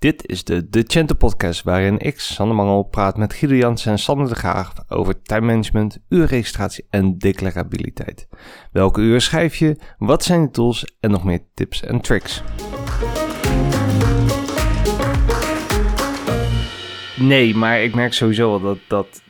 Dit 0.00 0.28
is 0.28 0.44
de 0.44 0.68
Decente 0.68 1.14
Podcast, 1.14 1.62
waarin 1.62 1.98
ik, 1.98 2.20
Sander 2.20 2.56
Mangel, 2.56 2.82
praat 2.82 3.16
met 3.16 3.32
Guido 3.32 3.54
Jansen 3.54 3.92
en 3.92 3.98
Sander 3.98 4.28
de 4.28 4.34
Graag 4.34 4.72
over 4.88 5.22
timemanagement, 5.22 5.98
uurregistratie 6.08 6.86
en 6.90 7.18
declarabiliteit. 7.18 8.28
Welke 8.72 9.00
uren 9.00 9.22
schrijf 9.22 9.56
je, 9.56 9.76
wat 9.98 10.24
zijn 10.24 10.42
de 10.42 10.50
tools 10.50 10.96
en 11.00 11.10
nog 11.10 11.24
meer 11.24 11.40
tips 11.54 11.82
en 11.82 12.00
tricks. 12.00 12.42
Nee, 17.16 17.54
maar 17.54 17.82
ik 17.82 17.94
merk 17.94 18.12
sowieso 18.12 18.50
wel 18.50 18.60
dat, 18.60 18.78
dat 18.88 19.22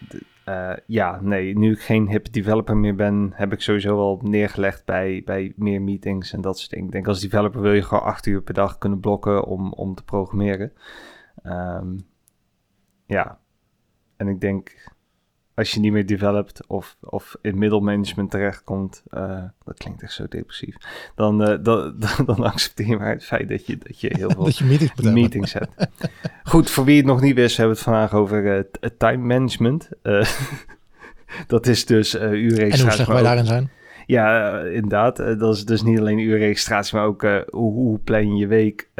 uh, 0.48 0.72
ja, 0.86 1.20
nee, 1.20 1.58
nu 1.58 1.72
ik 1.72 1.80
geen 1.80 2.08
hip 2.08 2.32
developer 2.32 2.76
meer 2.76 2.94
ben, 2.94 3.30
heb 3.34 3.52
ik 3.52 3.60
sowieso 3.60 3.96
wel 3.96 4.20
neergelegd 4.22 4.84
bij, 4.84 5.22
bij 5.24 5.52
meer 5.56 5.82
meetings 5.82 6.32
en 6.32 6.40
dat 6.40 6.58
soort 6.58 6.70
dingen. 6.70 6.86
Ik 6.86 6.92
denk 6.92 7.06
als 7.06 7.20
developer 7.20 7.60
wil 7.60 7.72
je 7.72 7.82
gewoon 7.82 8.04
acht 8.04 8.26
uur 8.26 8.42
per 8.42 8.54
dag 8.54 8.78
kunnen 8.78 9.00
blokken 9.00 9.44
om, 9.44 9.72
om 9.72 9.94
te 9.94 10.04
programmeren. 10.04 10.72
Um, 11.42 12.08
ja, 13.06 13.38
en 14.16 14.28
ik 14.28 14.40
denk 14.40 14.92
als 15.54 15.70
je 15.70 15.80
niet 15.80 15.92
meer 15.92 16.06
developt 16.06 16.66
of, 16.66 16.96
of 17.00 17.36
in 17.42 17.58
middelmanagement 17.58 18.30
terechtkomt, 18.30 19.02
uh, 19.10 19.42
dat 19.64 19.78
klinkt 19.78 20.02
echt 20.02 20.12
zo 20.12 20.26
depressief, 20.28 20.76
dan, 21.14 21.50
uh, 21.50 21.56
dan, 21.62 21.94
dan, 22.26 22.44
accepteer 22.44 22.86
je 22.86 22.96
maar 22.96 23.10
het 23.10 23.24
feit 23.24 23.48
dat 23.48 23.66
je, 23.66 23.78
dat 23.78 24.00
je 24.00 24.14
heel 24.16 24.30
veel 24.36 24.48
je 24.48 24.64
meetings, 24.64 25.00
meetings 25.00 25.52
hebt. 25.52 25.88
Goed, 26.42 26.70
voor 26.70 26.84
wie 26.84 26.96
het 26.96 27.06
nog 27.06 27.20
niet 27.20 27.34
wist, 27.34 27.56
hebben 27.56 27.76
we 27.76 27.82
het 27.82 27.90
vandaag 27.90 28.14
over 28.14 28.56
uh, 28.56 28.90
time 28.98 29.26
management. 29.26 29.88
dat 31.46 31.66
is 31.66 31.86
dus 31.86 32.14
uurregistratie. 32.14 32.78
En 32.78 32.80
hoe 32.80 32.92
slecht 32.92 33.08
wij 33.08 33.22
daarin 33.22 33.46
zijn? 33.46 33.70
Ja, 34.06 34.58
inderdaad. 34.60 35.16
dat 35.16 35.56
is 35.56 35.64
dus 35.64 35.82
niet 35.82 35.98
alleen 35.98 36.18
uurregistratie, 36.18 36.96
maar 36.96 37.06
ook 37.06 37.22
hoe, 37.50 37.72
hoe 37.72 37.98
plan 37.98 38.28
je 38.28 38.36
je 38.36 38.46
week? 38.46 38.90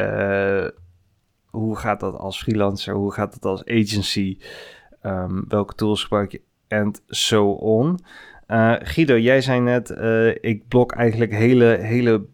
hoe 1.51 1.77
gaat 1.77 2.01
dat 2.01 2.15
als 2.15 2.39
freelancer? 2.39 2.95
Hoe 2.95 3.13
gaat 3.13 3.33
dat 3.33 3.45
als 3.45 3.65
agency? 3.65 4.39
Um, 5.03 5.45
welke 5.49 5.75
tools 5.75 6.03
gebruik 6.03 6.33
je? 6.33 6.41
en 6.71 6.95
so 7.09 7.51
on. 7.51 7.99
Uh, 8.49 8.75
Guido, 8.79 9.19
jij 9.19 9.41
zei 9.41 9.61
net, 9.61 9.91
uh, 9.91 10.29
ik 10.41 10.69
blok 10.69 10.93
eigenlijk 10.93 11.33
hele, 11.33 11.79
hele 11.81 12.25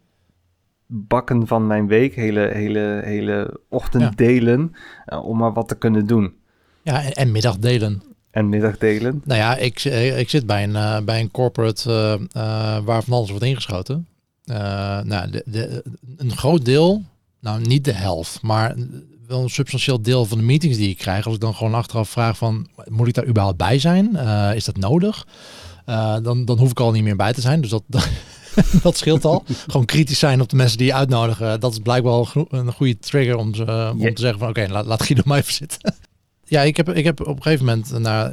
bakken 0.86 1.46
van 1.46 1.66
mijn 1.66 1.86
week, 1.86 2.14
hele, 2.14 2.50
hele, 2.52 3.00
hele 3.04 3.60
ochtenddelen, 3.68 4.72
ja. 5.06 5.16
uh, 5.16 5.24
om 5.24 5.38
maar 5.38 5.52
wat 5.52 5.68
te 5.68 5.78
kunnen 5.78 6.06
doen. 6.06 6.34
Ja, 6.82 7.02
en, 7.02 7.12
en 7.12 7.32
middagdelen. 7.32 8.02
En 8.30 8.48
middagdelen? 8.48 9.22
Nou 9.24 9.40
ja, 9.40 9.56
ik, 9.56 9.84
ik 10.18 10.30
zit 10.30 10.46
bij 10.46 10.64
een, 10.64 11.04
bij 11.04 11.20
een 11.20 11.30
corporate 11.30 12.20
waar 12.84 13.02
van 13.02 13.12
alles 13.12 13.30
wordt 13.30 13.44
ingeschoten. 13.44 14.06
nou, 15.04 15.30
de, 15.30 15.42
de, 15.46 15.84
een 16.16 16.36
groot 16.36 16.64
deel, 16.64 17.02
nou 17.40 17.60
niet 17.60 17.84
de 17.84 17.92
helft, 17.92 18.42
maar 18.42 18.74
wel 19.26 19.42
een 19.42 19.50
substantieel 19.50 20.02
deel 20.02 20.24
van 20.24 20.38
de 20.38 20.44
meetings 20.44 20.76
die 20.76 20.88
ik 20.88 20.98
krijg, 20.98 21.26
als 21.26 21.34
ik 21.34 21.40
dan 21.40 21.54
gewoon 21.54 21.74
achteraf 21.74 22.08
vraag 22.08 22.36
van, 22.36 22.66
moet 22.88 23.08
ik 23.08 23.14
daar 23.14 23.26
überhaupt 23.26 23.56
bij 23.58 23.78
zijn? 23.78 24.10
Uh, 24.14 24.54
is 24.54 24.64
dat 24.64 24.76
nodig? 24.76 25.26
Uh, 25.86 26.16
dan, 26.22 26.44
dan 26.44 26.58
hoef 26.58 26.70
ik 26.70 26.80
al 26.80 26.92
niet 26.92 27.02
meer 27.02 27.16
bij 27.16 27.32
te 27.32 27.40
zijn. 27.40 27.60
Dus 27.60 27.70
dat, 27.70 27.82
dat, 28.82 28.96
scheelt 28.96 29.24
al. 29.24 29.44
gewoon 29.66 29.86
kritisch 29.86 30.18
zijn 30.18 30.40
op 30.40 30.48
de 30.48 30.56
mensen 30.56 30.78
die 30.78 30.86
je 30.86 30.94
uitnodigen. 30.94 31.60
Dat 31.60 31.72
is 31.72 31.78
blijkbaar 31.78 32.34
een 32.50 32.72
goede 32.72 32.98
trigger 32.98 33.36
om, 33.36 33.54
ze, 33.54 33.92
om 33.92 34.14
te 34.14 34.20
zeggen 34.20 34.38
van, 34.38 34.48
oké, 34.48 34.60
okay, 34.60 34.72
laat, 34.72 34.86
laat 34.86 35.02
Guido 35.02 35.22
maar 35.24 35.38
even 35.38 35.52
zitten. 35.52 35.94
ja, 36.44 36.62
ik 36.62 36.76
heb, 36.76 36.88
ik 36.92 37.04
heb 37.04 37.20
op 37.20 37.36
een 37.36 37.42
gegeven 37.42 37.64
moment, 37.66 37.98
naar, 37.98 38.32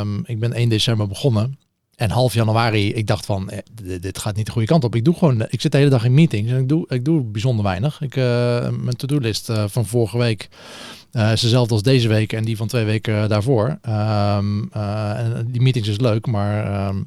um, 0.00 0.22
ik 0.26 0.38
ben 0.38 0.52
1 0.52 0.68
december 0.68 1.06
begonnen. 1.06 1.58
En 1.96 2.10
half 2.10 2.34
januari, 2.34 2.94
ik 2.94 3.06
dacht 3.06 3.26
van, 3.26 3.50
eh, 3.50 3.58
dit, 4.00 4.18
gaat 4.18 4.36
niet 4.36 4.46
de 4.46 4.52
goede 4.52 4.66
kant 4.66 4.84
op. 4.84 4.94
Ik 4.94 5.04
doe 5.04 5.14
gewoon, 5.14 5.46
ik 5.48 5.60
zit 5.60 5.72
de 5.72 5.78
hele 5.78 5.90
dag 5.90 6.04
in 6.04 6.14
meetings 6.14 6.50
en 6.50 6.58
ik 6.58 6.68
doe, 6.68 6.84
ik 6.88 7.04
doe 7.04 7.22
bijzonder 7.22 7.64
weinig. 7.64 8.00
Ik, 8.00 8.16
uh, 8.16 8.24
mijn 8.68 8.96
to-do-list 8.96 9.50
uh, 9.50 9.64
van 9.68 9.86
vorige 9.86 10.18
week 10.18 10.48
is 11.12 11.40
dezelfde 11.40 11.74
als 11.74 11.82
deze 11.82 12.08
week 12.08 12.32
en 12.32 12.44
die 12.44 12.56
van 12.56 12.66
twee 12.66 12.84
weken 12.84 13.28
daarvoor. 13.28 13.78
Um, 13.88 14.72
en 14.72 15.48
die 15.50 15.60
meetings 15.60 15.88
is 15.88 15.98
leuk, 15.98 16.26
maar 16.26 16.86
um, 16.88 17.00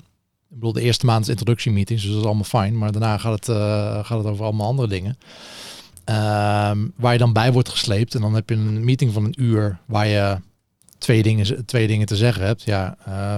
ik 0.50 0.56
bedoel, 0.56 0.74
de 0.74 0.82
eerste 0.82 1.06
maand 1.06 1.24
is 1.24 1.30
introductiemeetings, 1.30 2.02
dus 2.02 2.12
dat 2.12 2.20
is 2.20 2.26
allemaal 2.26 2.44
fijn. 2.44 2.78
Maar 2.78 2.92
daarna 2.92 3.18
gaat 3.18 3.46
het, 3.46 3.58
gaat 4.06 4.18
het 4.18 4.28
over 4.28 4.46
allemaal 4.46 4.68
andere 4.68 4.88
dingen. 4.88 5.18
Um, 6.06 6.94
waar 6.96 7.14
je 7.14 7.18
dan 7.18 7.34
bij 7.34 7.52
wordt 7.52 7.70
gesleept 7.70 8.16
en 8.16 8.22
dan 8.22 8.34
heb 8.34 8.50
je 8.50 8.56
een 8.56 8.86
meeting 8.86 9.14
van 9.14 9.26
een 9.26 9.42
uur 9.42 9.80
waar 9.86 10.08
je 10.08 10.38
twee 11.00 11.24
dingen, 11.24 11.66
twee 11.66 11.88
dingen 11.88 12.08
te 12.08 12.16
zeggen 12.16 12.46
hebt, 12.46 12.64
ja, 12.64 12.98
uh, 13.08 13.38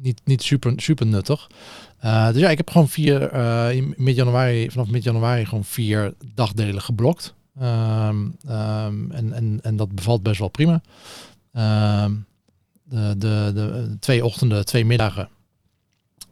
niet, 0.00 0.20
niet 0.24 0.42
super, 0.42 0.72
super 0.76 1.06
nuttig. 1.06 1.50
Uh, 2.04 2.32
dus 2.32 2.40
ja, 2.40 2.50
ik 2.50 2.56
heb 2.56 2.70
gewoon 2.70 2.88
vier, 2.88 3.34
uh, 3.34 3.72
in 3.72 3.94
mid 3.96 4.16
januari, 4.16 4.70
vanaf 4.70 4.88
mid 4.88 5.02
januari 5.02 5.44
gewoon 5.44 5.64
vier 5.64 6.14
dagdelen 6.34 6.82
geblokt. 6.82 7.34
Um, 7.62 8.36
um, 8.48 9.10
en, 9.10 9.32
en, 9.32 9.58
en 9.62 9.76
dat 9.76 9.94
bevalt 9.94 10.22
best 10.22 10.38
wel 10.38 10.48
prima. 10.48 10.82
De, 12.84 13.14
de, 13.16 13.50
de 13.54 13.96
twee 14.00 14.24
ochtenden, 14.24 14.64
twee 14.64 14.84
middagen 14.84 15.28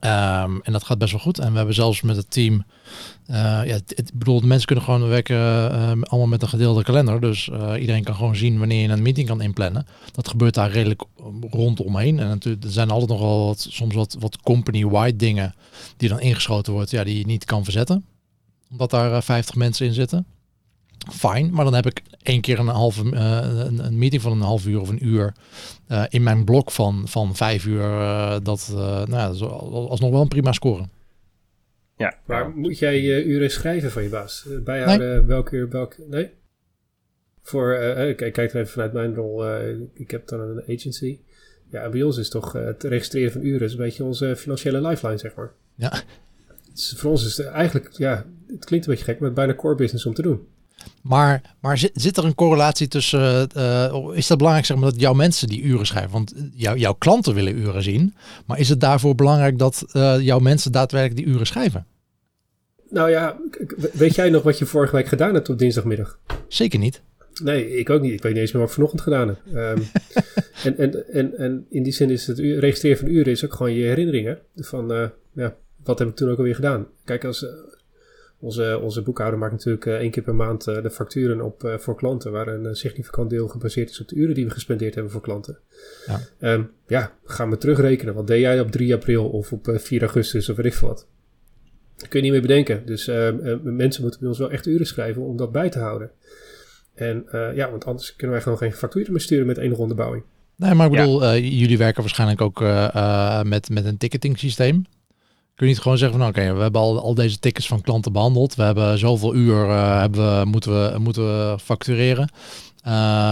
Um, 0.05 0.61
en 0.62 0.72
dat 0.72 0.84
gaat 0.84 0.99
best 0.99 1.12
wel 1.12 1.21
goed. 1.21 1.38
En 1.38 1.50
we 1.50 1.56
hebben 1.56 1.75
zelfs 1.75 2.00
met 2.00 2.16
het 2.16 2.31
team. 2.31 2.65
Uh, 3.31 3.37
ja, 3.37 3.78
het, 3.87 4.11
bedoel, 4.15 4.41
de 4.41 4.47
mensen 4.47 4.66
kunnen 4.66 4.84
gewoon 4.84 5.09
werken 5.09 5.37
uh, 5.37 6.03
allemaal 6.03 6.27
met 6.27 6.43
een 6.43 6.49
gedeelde 6.49 6.83
kalender. 6.83 7.21
Dus 7.21 7.49
uh, 7.49 7.72
iedereen 7.81 8.05
kan 8.05 8.15
gewoon 8.15 8.37
zien 8.37 8.59
wanneer 8.59 8.83
je 8.83 8.88
een 8.88 9.03
meeting 9.03 9.28
kan 9.28 9.43
inplannen. 9.43 9.87
Dat 10.12 10.28
gebeurt 10.28 10.55
daar 10.55 10.71
redelijk 10.71 11.03
rondomheen. 11.50 12.19
En 12.19 12.28
natuurlijk, 12.28 12.65
er 12.65 12.71
zijn 12.71 12.91
altijd 12.91 13.11
nogal 13.11 13.47
wat, 13.47 13.66
soms 13.71 13.94
wat, 13.94 14.16
wat 14.19 14.43
company-wide 14.43 15.16
dingen 15.16 15.55
die 15.97 16.09
dan 16.09 16.21
ingeschoten 16.21 16.72
wordt, 16.72 16.91
ja, 16.91 17.05
die 17.05 17.19
je 17.19 17.27
niet 17.27 17.44
kan 17.44 17.65
verzetten. 17.65 18.05
Omdat 18.71 18.91
daar 18.91 19.22
50 19.22 19.55
mensen 19.55 19.87
in 19.87 19.94
zitten 19.94 20.27
fijn. 21.09 21.50
Maar 21.53 21.65
dan 21.65 21.75
heb 21.75 21.87
ik 21.87 22.03
één 22.22 22.41
keer 22.41 22.59
een 22.59 22.66
halve 22.66 23.05
uh, 23.05 23.65
een, 23.78 23.99
meeting 23.99 24.22
van 24.22 24.33
een 24.33 24.41
half 24.41 24.66
uur 24.66 24.81
of 24.81 24.88
een 24.88 25.06
uur 25.06 25.34
uh, 25.88 26.05
in 26.09 26.22
mijn 26.22 26.44
blok 26.44 26.71
van, 26.71 27.03
van 27.09 27.37
vijf 27.37 27.66
uur. 27.66 27.81
Uh, 27.81 28.37
dat, 28.43 28.71
nou 28.75 29.11
ja, 29.11 29.28
dat 29.28 29.41
alsnog 29.41 30.11
wel 30.11 30.21
een 30.21 30.28
prima 30.28 30.53
score. 30.53 30.84
Ja, 31.97 32.15
maar 32.27 32.50
moet 32.50 32.78
jij 32.78 33.00
je 33.00 33.25
uren 33.25 33.50
schrijven 33.50 33.91
van 33.91 34.03
je 34.03 34.09
baas? 34.09 34.47
Bijhouden 34.65 35.09
nee. 35.09 35.21
welke 35.21 35.56
uur, 35.56 35.69
welke... 35.69 36.05
Nee? 36.09 36.31
Voor, 37.43 37.75
ik 37.75 38.17
kijk 38.17 38.37
even 38.37 38.69
vanuit 38.69 38.93
mijn 38.93 39.15
rol. 39.15 39.44
ik 39.94 40.11
heb 40.11 40.28
dan 40.28 40.41
een 40.41 40.62
agency. 40.77 41.19
Ja, 41.71 41.88
bij 41.88 42.03
ons 42.03 42.17
is 42.17 42.28
toch 42.28 42.53
het 42.53 42.82
registreren 42.82 43.32
van 43.32 43.43
uren 43.43 43.67
is 43.67 43.72
een 43.72 43.78
beetje 43.78 44.05
onze 44.05 44.37
financiële 44.37 44.88
lifeline, 44.88 45.19
zeg 45.19 45.34
maar. 45.34 45.53
Ja. 45.75 46.03
Dus 46.72 46.94
voor 46.97 47.11
ons 47.11 47.27
is 47.27 47.37
het 47.37 47.47
eigenlijk, 47.47 47.91
ja, 47.93 48.27
het 48.47 48.65
klinkt 48.65 48.87
een 48.87 48.93
beetje 48.93 49.12
gek, 49.12 49.21
maar 49.21 49.32
bijna 49.32 49.55
core 49.55 49.75
business 49.75 50.06
om 50.06 50.15
te 50.15 50.22
doen. 50.22 50.47
Maar, 51.03 51.55
maar 51.61 51.79
zit, 51.79 51.91
zit 51.95 52.17
er 52.17 52.25
een 52.25 52.35
correlatie 52.35 52.89
tussen, 52.89 53.49
uh, 53.57 54.09
is 54.13 54.27
dat 54.27 54.37
belangrijk 54.37 54.67
zeg 54.67 54.77
maar, 54.77 54.91
dat 54.91 55.01
jouw 55.01 55.13
mensen 55.13 55.49
die 55.49 55.63
uren 55.63 55.87
schrijven? 55.87 56.11
Want 56.11 56.35
jou, 56.55 56.79
jouw 56.79 56.93
klanten 56.93 57.35
willen 57.35 57.59
uren 57.59 57.83
zien, 57.83 58.15
maar 58.47 58.59
is 58.59 58.69
het 58.69 58.81
daarvoor 58.81 59.15
belangrijk 59.15 59.59
dat 59.59 59.85
uh, 59.93 60.21
jouw 60.21 60.39
mensen 60.39 60.73
daadwerkelijk 60.73 61.25
die 61.25 61.35
uren 61.35 61.47
schrijven? 61.47 61.87
Nou 62.91 63.11
ja, 63.11 63.37
weet 63.93 64.15
jij 64.15 64.31
nog 64.31 64.43
wat 64.43 64.59
je 64.59 64.67
vorige 64.67 64.97
week 64.97 65.07
gedaan 65.07 65.35
hebt 65.35 65.49
op 65.49 65.59
dinsdagmiddag? 65.59 66.19
Zeker 66.49 66.79
niet. 66.79 67.03
Nee, 67.43 67.77
ik 67.77 67.91
ook 67.91 68.01
niet. 68.01 68.12
Ik 68.12 68.23
weet 68.23 68.33
niet 68.33 68.41
eens 68.41 68.53
meer 68.53 68.61
wat 68.61 68.71
ik 68.71 68.75
vanochtend 68.75 69.03
gedaan 69.03 69.29
heb. 69.29 69.39
Um, 69.55 69.83
en, 70.65 70.79
en, 70.79 71.12
en, 71.12 71.37
en 71.39 71.67
in 71.71 71.83
die 71.83 71.93
zin 71.93 72.11
is 72.11 72.27
het 72.27 72.39
registreren 72.39 72.99
van 72.99 73.09
uren 73.09 73.33
is 73.33 73.45
ook 73.45 73.55
gewoon 73.55 73.73
je 73.73 73.85
herinneringen 73.85 74.39
van, 74.57 74.93
uh, 74.93 75.09
ja, 75.33 75.57
wat 75.85 75.99
heb 75.99 76.09
ik 76.09 76.17
toen 76.17 76.31
ook 76.31 76.39
alweer 76.39 76.55
gedaan? 76.55 76.87
Kijk, 77.05 77.25
als, 77.25 77.47
onze, 78.41 78.78
onze 78.83 79.03
boekhouder 79.03 79.39
maakt 79.39 79.53
natuurlijk 79.53 79.84
uh, 79.84 79.95
één 79.95 80.11
keer 80.11 80.23
per 80.23 80.34
maand 80.34 80.69
uh, 80.69 80.83
de 80.83 80.91
facturen 80.91 81.41
op 81.41 81.65
uh, 81.65 81.78
voor 81.78 81.97
klanten, 81.97 82.33
waar 82.33 82.49
een 82.49 82.77
significant 82.77 83.31
deel 83.31 83.49
gebaseerd 83.49 83.91
is 83.91 84.01
op 84.01 84.09
de 84.09 84.17
uren 84.17 84.34
die 84.34 84.45
we 84.45 84.51
gespendeerd 84.51 84.95
hebben 84.95 85.12
voor 85.12 85.21
klanten. 85.21 85.59
Ja, 86.06 86.21
um, 86.53 86.71
ja 86.87 87.12
gaan 87.25 87.50
we 87.50 87.56
terugrekenen. 87.56 88.15
Wat 88.15 88.27
deed 88.27 88.41
jij 88.41 88.61
op 88.61 88.71
3 88.71 88.95
april 88.95 89.29
of 89.29 89.53
op 89.53 89.71
4 89.75 90.00
augustus 90.00 90.49
of 90.49 90.56
weet 90.56 90.67
ik 90.67 90.75
veel 90.75 90.89
wat? 90.89 91.06
Dat 91.97 92.09
kun 92.09 92.19
je 92.19 92.25
niet 92.25 92.33
meer 92.33 92.47
bedenken. 92.49 92.87
Dus 92.87 93.09
ehm, 93.09 93.59
mensen 93.77 94.03
moeten 94.03 94.21
bij 94.21 94.29
ons 94.29 94.39
wel 94.39 94.50
echt 94.50 94.67
uren 94.67 94.87
schrijven 94.87 95.23
om 95.23 95.37
dat 95.37 95.53
bij 95.53 95.71
te 95.71 95.79
houden. 95.79 96.11
En 96.95 97.25
ja, 97.55 97.71
want 97.71 97.84
anders 97.84 98.17
kunnen 98.17 98.37
wij 98.37 98.44
gewoon 98.44 98.59
geen 98.59 98.73
facturen 98.73 99.12
meer 99.12 99.20
sturen 99.20 99.47
met 99.47 99.59
enige 99.59 99.81
onderbouwing. 99.81 100.25
Nee, 100.56 100.75
maar 100.75 100.87
ik 100.87 100.93
bedoel, 100.93 101.25
ja. 101.25 101.37
jullie 101.37 101.79
werken 101.79 102.03
waarschijnlijk 102.03 102.41
ook 102.41 102.61
met, 103.44 103.69
met 103.69 103.85
een 103.85 103.97
ticketing 103.97 104.38
systeem. 104.38 104.85
Kun 105.61 105.69
je 105.69 105.75
niet 105.75 105.85
gewoon 105.85 105.99
zeggen 105.99 106.19
van 106.19 106.29
oké, 106.29 106.55
we 106.55 106.61
hebben 106.61 106.81
al, 106.81 107.01
al 107.01 107.15
deze 107.15 107.39
tickets 107.39 107.67
van 107.67 107.81
klanten 107.81 108.12
behandeld. 108.12 108.55
We 108.55 108.62
hebben 108.62 108.99
zoveel 108.99 109.35
uur 109.35 109.67
uh, 109.67 110.01
hebben 110.01 110.39
we, 110.39 110.45
moeten, 110.45 110.93
we, 110.93 110.99
moeten 110.99 111.23
we 111.23 111.59
factureren. 111.59 112.31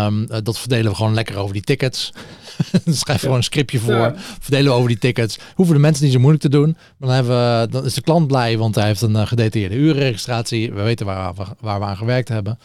Um, 0.05 0.27
dat 0.43 0.59
verdelen 0.59 0.91
we 0.91 0.97
gewoon 0.97 1.15
lekker 1.15 1.37
over 1.37 1.53
die 1.53 1.63
tickets. 1.63 2.13
schrijf 2.87 3.21
gewoon 3.21 3.37
een 3.37 3.43
scriptje 3.43 3.79
voor. 3.79 3.95
Ja. 3.95 4.15
Verdelen 4.17 4.71
we 4.71 4.77
over 4.77 4.89
die 4.89 4.99
tickets. 4.99 5.39
Hoeven 5.55 5.75
de 5.75 5.81
mensen 5.81 6.05
niet 6.05 6.13
zo 6.13 6.19
moeilijk 6.19 6.43
te 6.43 6.49
doen. 6.49 6.77
Dan, 6.99 7.11
hebben 7.11 7.33
we, 7.33 7.69
dan 7.71 7.85
is 7.85 7.95
de 7.95 8.01
klant 8.01 8.27
blij, 8.27 8.59
want 8.59 8.75
hij 8.75 8.87
heeft 8.87 9.03
een 9.03 9.17
uh, 9.17 9.27
gedetailleerde 9.27 9.77
urenregistratie. 9.77 10.73
We 10.73 10.83
weten 10.83 11.07
waar, 11.07 11.35
we, 11.35 11.45
waar 11.61 11.79
we 11.79 11.85
aan 11.85 11.97
gewerkt 11.97 12.29
hebben. 12.29 12.59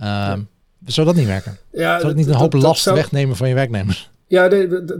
Um, 0.00 0.06
ja. 0.06 0.38
Zou 0.86 1.06
dat 1.06 1.16
niet 1.16 1.26
werken? 1.26 1.58
Ja, 1.72 1.94
zou 1.94 2.06
dat 2.06 2.16
niet 2.16 2.28
een 2.28 2.34
hoop 2.34 2.52
last 2.52 2.82
zou... 2.82 2.96
wegnemen 2.96 3.36
van 3.36 3.48
je 3.48 3.54
werknemers? 3.54 4.10
Ja, 4.26 4.48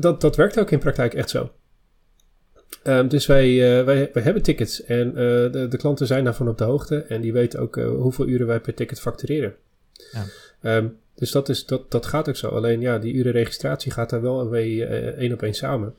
dat, 0.01 0.21
dat 0.21 0.37
werkt 0.37 0.59
ook 0.59 0.71
in 0.71 0.79
praktijk 0.79 1.15
echt 1.15 1.31
zo. 1.31 1.51
Um, 2.82 3.09
dus 3.09 3.26
wij, 3.26 3.49
uh, 3.50 3.85
wij, 3.85 4.11
wij 4.12 4.23
hebben 4.23 4.43
tickets 4.43 4.85
en 4.85 5.09
uh, 5.09 5.15
de, 5.15 5.67
de, 5.69 5.76
klanten 5.76 6.06
zijn 6.06 6.25
daarvan 6.25 6.49
op 6.49 6.59
de 6.59 6.65
hoogte 6.65 7.03
en 7.03 7.21
die 7.21 7.32
weten 7.32 7.61
ook 7.61 7.76
uh, 7.76 7.88
hoeveel 7.88 8.29
uren 8.29 8.47
wij 8.47 8.61
per 8.61 8.75
ticket 8.75 9.00
factureren. 9.00 9.55
Ja. 10.12 10.76
Um, 10.76 10.97
Dus 11.15 11.31
dat, 11.31 11.49
is, 11.49 11.67
dat, 11.67 11.91
dat 11.91 12.06
gaat 12.06 12.29
ook 12.29 12.37
zo. 12.37 12.49
Alleen 12.49 12.81
ja, 12.81 12.99
die 12.99 13.15
urenregistratie 13.15 13.93
gaat 13.93 14.11
daar 14.11 14.23
wel 14.23 14.47
mee 14.47 14.85
één 14.87 15.32
op 15.32 15.43
één 15.43 15.55
samen. 15.55 15.94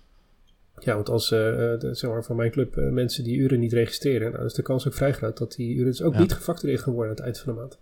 Ja, 0.79 0.95
want 0.95 1.09
als 1.09 1.29
de, 1.29 1.89
zeg 1.91 2.09
maar, 2.09 2.23
van 2.23 2.35
mijn 2.35 2.51
club 2.51 2.75
mensen 2.75 3.23
die 3.23 3.37
uren 3.37 3.59
niet 3.59 3.73
registreren, 3.73 4.31
nou, 4.31 4.45
is 4.45 4.53
de 4.53 4.61
kans 4.61 4.87
ook 4.87 4.93
vrij 4.93 5.13
groot 5.13 5.37
dat 5.37 5.53
die 5.55 5.73
uren 5.73 5.85
dus 5.85 6.01
ook 6.01 6.13
ja. 6.13 6.19
niet 6.19 6.33
gefactureerd 6.33 6.81
gaan 6.81 6.93
worden 6.93 7.11
aan 7.11 7.17
het 7.17 7.25
eind 7.25 7.39
van 7.39 7.53
de 7.53 7.59
maand. 7.59 7.79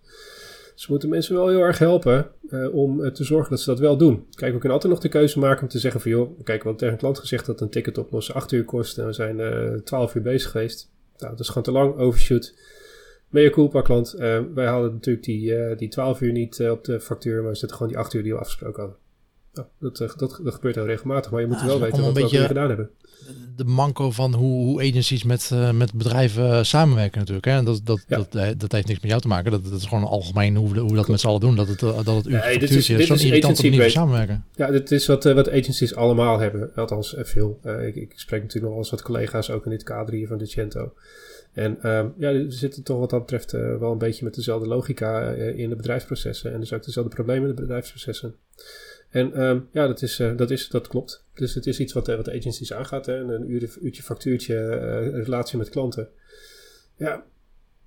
We 0.85 0.91
moeten 0.91 1.09
mensen 1.09 1.35
wel 1.35 1.47
heel 1.47 1.61
erg 1.61 1.77
helpen 1.77 2.31
uh, 2.49 2.75
om 2.75 3.13
te 3.13 3.23
zorgen 3.23 3.49
dat 3.49 3.59
ze 3.59 3.69
dat 3.69 3.79
wel 3.79 3.97
doen. 3.97 4.25
Kijk, 4.29 4.53
we 4.53 4.59
kunnen 4.59 4.71
altijd 4.71 4.93
nog 4.93 5.01
de 5.01 5.09
keuze 5.09 5.39
maken 5.39 5.61
om 5.61 5.67
te 5.67 5.79
zeggen 5.79 6.01
van 6.01 6.11
joh, 6.11 6.27
kijk, 6.35 6.45
we 6.45 6.53
hebben 6.53 6.75
tegen 6.75 6.93
een 6.93 6.99
klant 6.99 7.19
gezegd 7.19 7.45
dat 7.45 7.61
een 7.61 7.69
ticket 7.69 7.97
oplossen 7.97 8.35
8 8.35 8.51
uur 8.51 8.65
kost 8.65 8.97
en 8.97 9.05
we 9.05 9.13
zijn 9.13 9.81
12 9.83 10.15
uur 10.15 10.21
bezig 10.21 10.51
geweest. 10.51 10.91
Nou, 11.17 11.31
dat 11.31 11.39
is 11.39 11.47
gewoon 11.47 11.63
te 11.63 11.71
lang, 11.71 11.97
overshoot. 11.97 12.53
Mea 13.33 13.49
culpa 13.49 13.81
klant. 13.81 14.15
Uh, 14.17 14.39
wij 14.53 14.65
hadden 14.65 14.93
natuurlijk 14.93 15.25
die, 15.25 15.51
uh, 15.51 15.77
die 15.77 15.87
12 15.87 16.21
uur 16.21 16.31
niet 16.31 16.59
uh, 16.59 16.71
op 16.71 16.83
de 16.83 16.99
factuur, 16.99 17.41
maar 17.41 17.51
we 17.51 17.57
zetten 17.57 17.77
gewoon 17.77 17.91
die 17.91 18.01
8 18.01 18.13
uur 18.13 18.23
die 18.23 18.33
we 18.33 18.39
afgesproken 18.39 18.81
hadden. 18.81 18.99
Nou, 19.53 19.67
dat, 19.79 19.97
dat, 19.97 20.39
dat, 20.43 20.53
gebeurt 20.53 20.75
heel 20.75 20.85
regelmatig, 20.85 21.31
maar 21.31 21.41
je 21.41 21.47
moet 21.47 21.59
ja, 21.59 21.65
wel 21.65 21.79
weten 21.79 22.01
wat 22.01 22.13
we 22.13 22.21
beetje 22.21 22.45
gedaan 22.45 22.67
hebben. 22.67 22.89
De 23.55 23.63
manco 23.63 24.11
van 24.11 24.33
hoe, 24.33 24.63
hoe 24.63 24.81
agencies 24.81 25.23
met, 25.23 25.51
met 25.73 25.93
bedrijven 25.93 26.65
samenwerken 26.65 27.19
natuurlijk. 27.19 27.45
Hè? 27.45 27.63
Dat, 27.63 27.81
dat, 27.83 28.03
ja. 28.07 28.17
dat, 28.17 28.59
dat 28.59 28.71
heeft 28.71 28.87
niks 28.87 28.99
met 28.99 29.09
jou 29.09 29.21
te 29.21 29.27
maken. 29.27 29.51
Dat, 29.51 29.63
dat 29.63 29.79
is 29.79 29.85
gewoon 29.85 30.03
algemeen 30.03 30.55
hoe, 30.55 30.77
hoe 30.77 30.89
we 30.89 30.95
dat 30.95 31.07
met 31.07 31.19
z'n 31.19 31.27
allen 31.27 31.39
doen. 31.39 31.55
Dat 31.55 31.67
het, 31.67 31.79
dat 31.79 32.05
het 32.05 32.27
nee, 32.27 32.59
dit 32.59 32.69
is, 32.69 32.85
dit 32.85 33.09
is 33.09 33.23
irritant 33.23 33.61
dat 33.61 33.71
niet 33.71 33.91
samenwerken. 33.91 34.45
Ja, 34.55 34.71
dit 34.71 34.91
is 34.91 35.07
wat, 35.07 35.23
wat 35.23 35.49
agencies 35.49 35.95
allemaal 35.95 36.39
hebben. 36.39 36.71
Althans, 36.75 37.15
veel. 37.17 37.59
ik, 37.81 37.95
ik 37.95 38.13
spreek 38.15 38.41
natuurlijk 38.41 38.65
nog 38.65 38.71
wel 38.71 38.77
eens 38.77 38.89
wat 38.89 39.01
collega's 39.01 39.49
ook 39.49 39.65
in 39.65 39.71
dit 39.71 39.83
kader 39.83 40.13
hier 40.13 40.27
van 40.27 40.37
Decento. 40.37 40.93
En 41.53 41.89
um, 41.89 42.13
ja, 42.17 42.31
we 42.31 42.51
zitten 42.51 42.83
toch 42.83 42.99
wat 42.99 43.09
dat 43.09 43.19
betreft 43.19 43.53
uh, 43.53 43.77
wel 43.77 43.91
een 43.91 43.97
beetje 43.97 44.23
met 44.23 44.35
dezelfde 44.35 44.67
logica 44.67 45.35
uh, 45.35 45.57
in 45.57 45.69
de 45.69 45.75
bedrijfsprocessen. 45.75 46.53
En 46.53 46.59
dus 46.59 46.73
ook 46.73 46.83
dezelfde 46.83 47.15
problemen 47.15 47.49
in 47.49 47.55
de 47.55 47.61
bedrijfsprocessen. 47.61 48.35
En 49.13 49.41
um, 49.41 49.67
ja, 49.71 49.87
dat, 49.87 50.01
is, 50.01 50.19
uh, 50.19 50.37
dat, 50.37 50.51
is, 50.51 50.69
dat 50.69 50.87
klopt. 50.87 51.25
Dus 51.33 51.53
het 51.53 51.65
is 51.65 51.79
iets 51.79 51.93
wat, 51.93 52.07
wat 52.07 52.29
agencies 52.29 52.73
aangaat. 52.73 53.05
Hè? 53.05 53.17
Een 53.17 53.51
uur, 53.51 53.77
uurtje 53.81 54.03
factuurtje, 54.03 54.69
relatie 55.23 55.57
met 55.57 55.69
klanten. 55.69 56.07
Ja, 56.97 57.23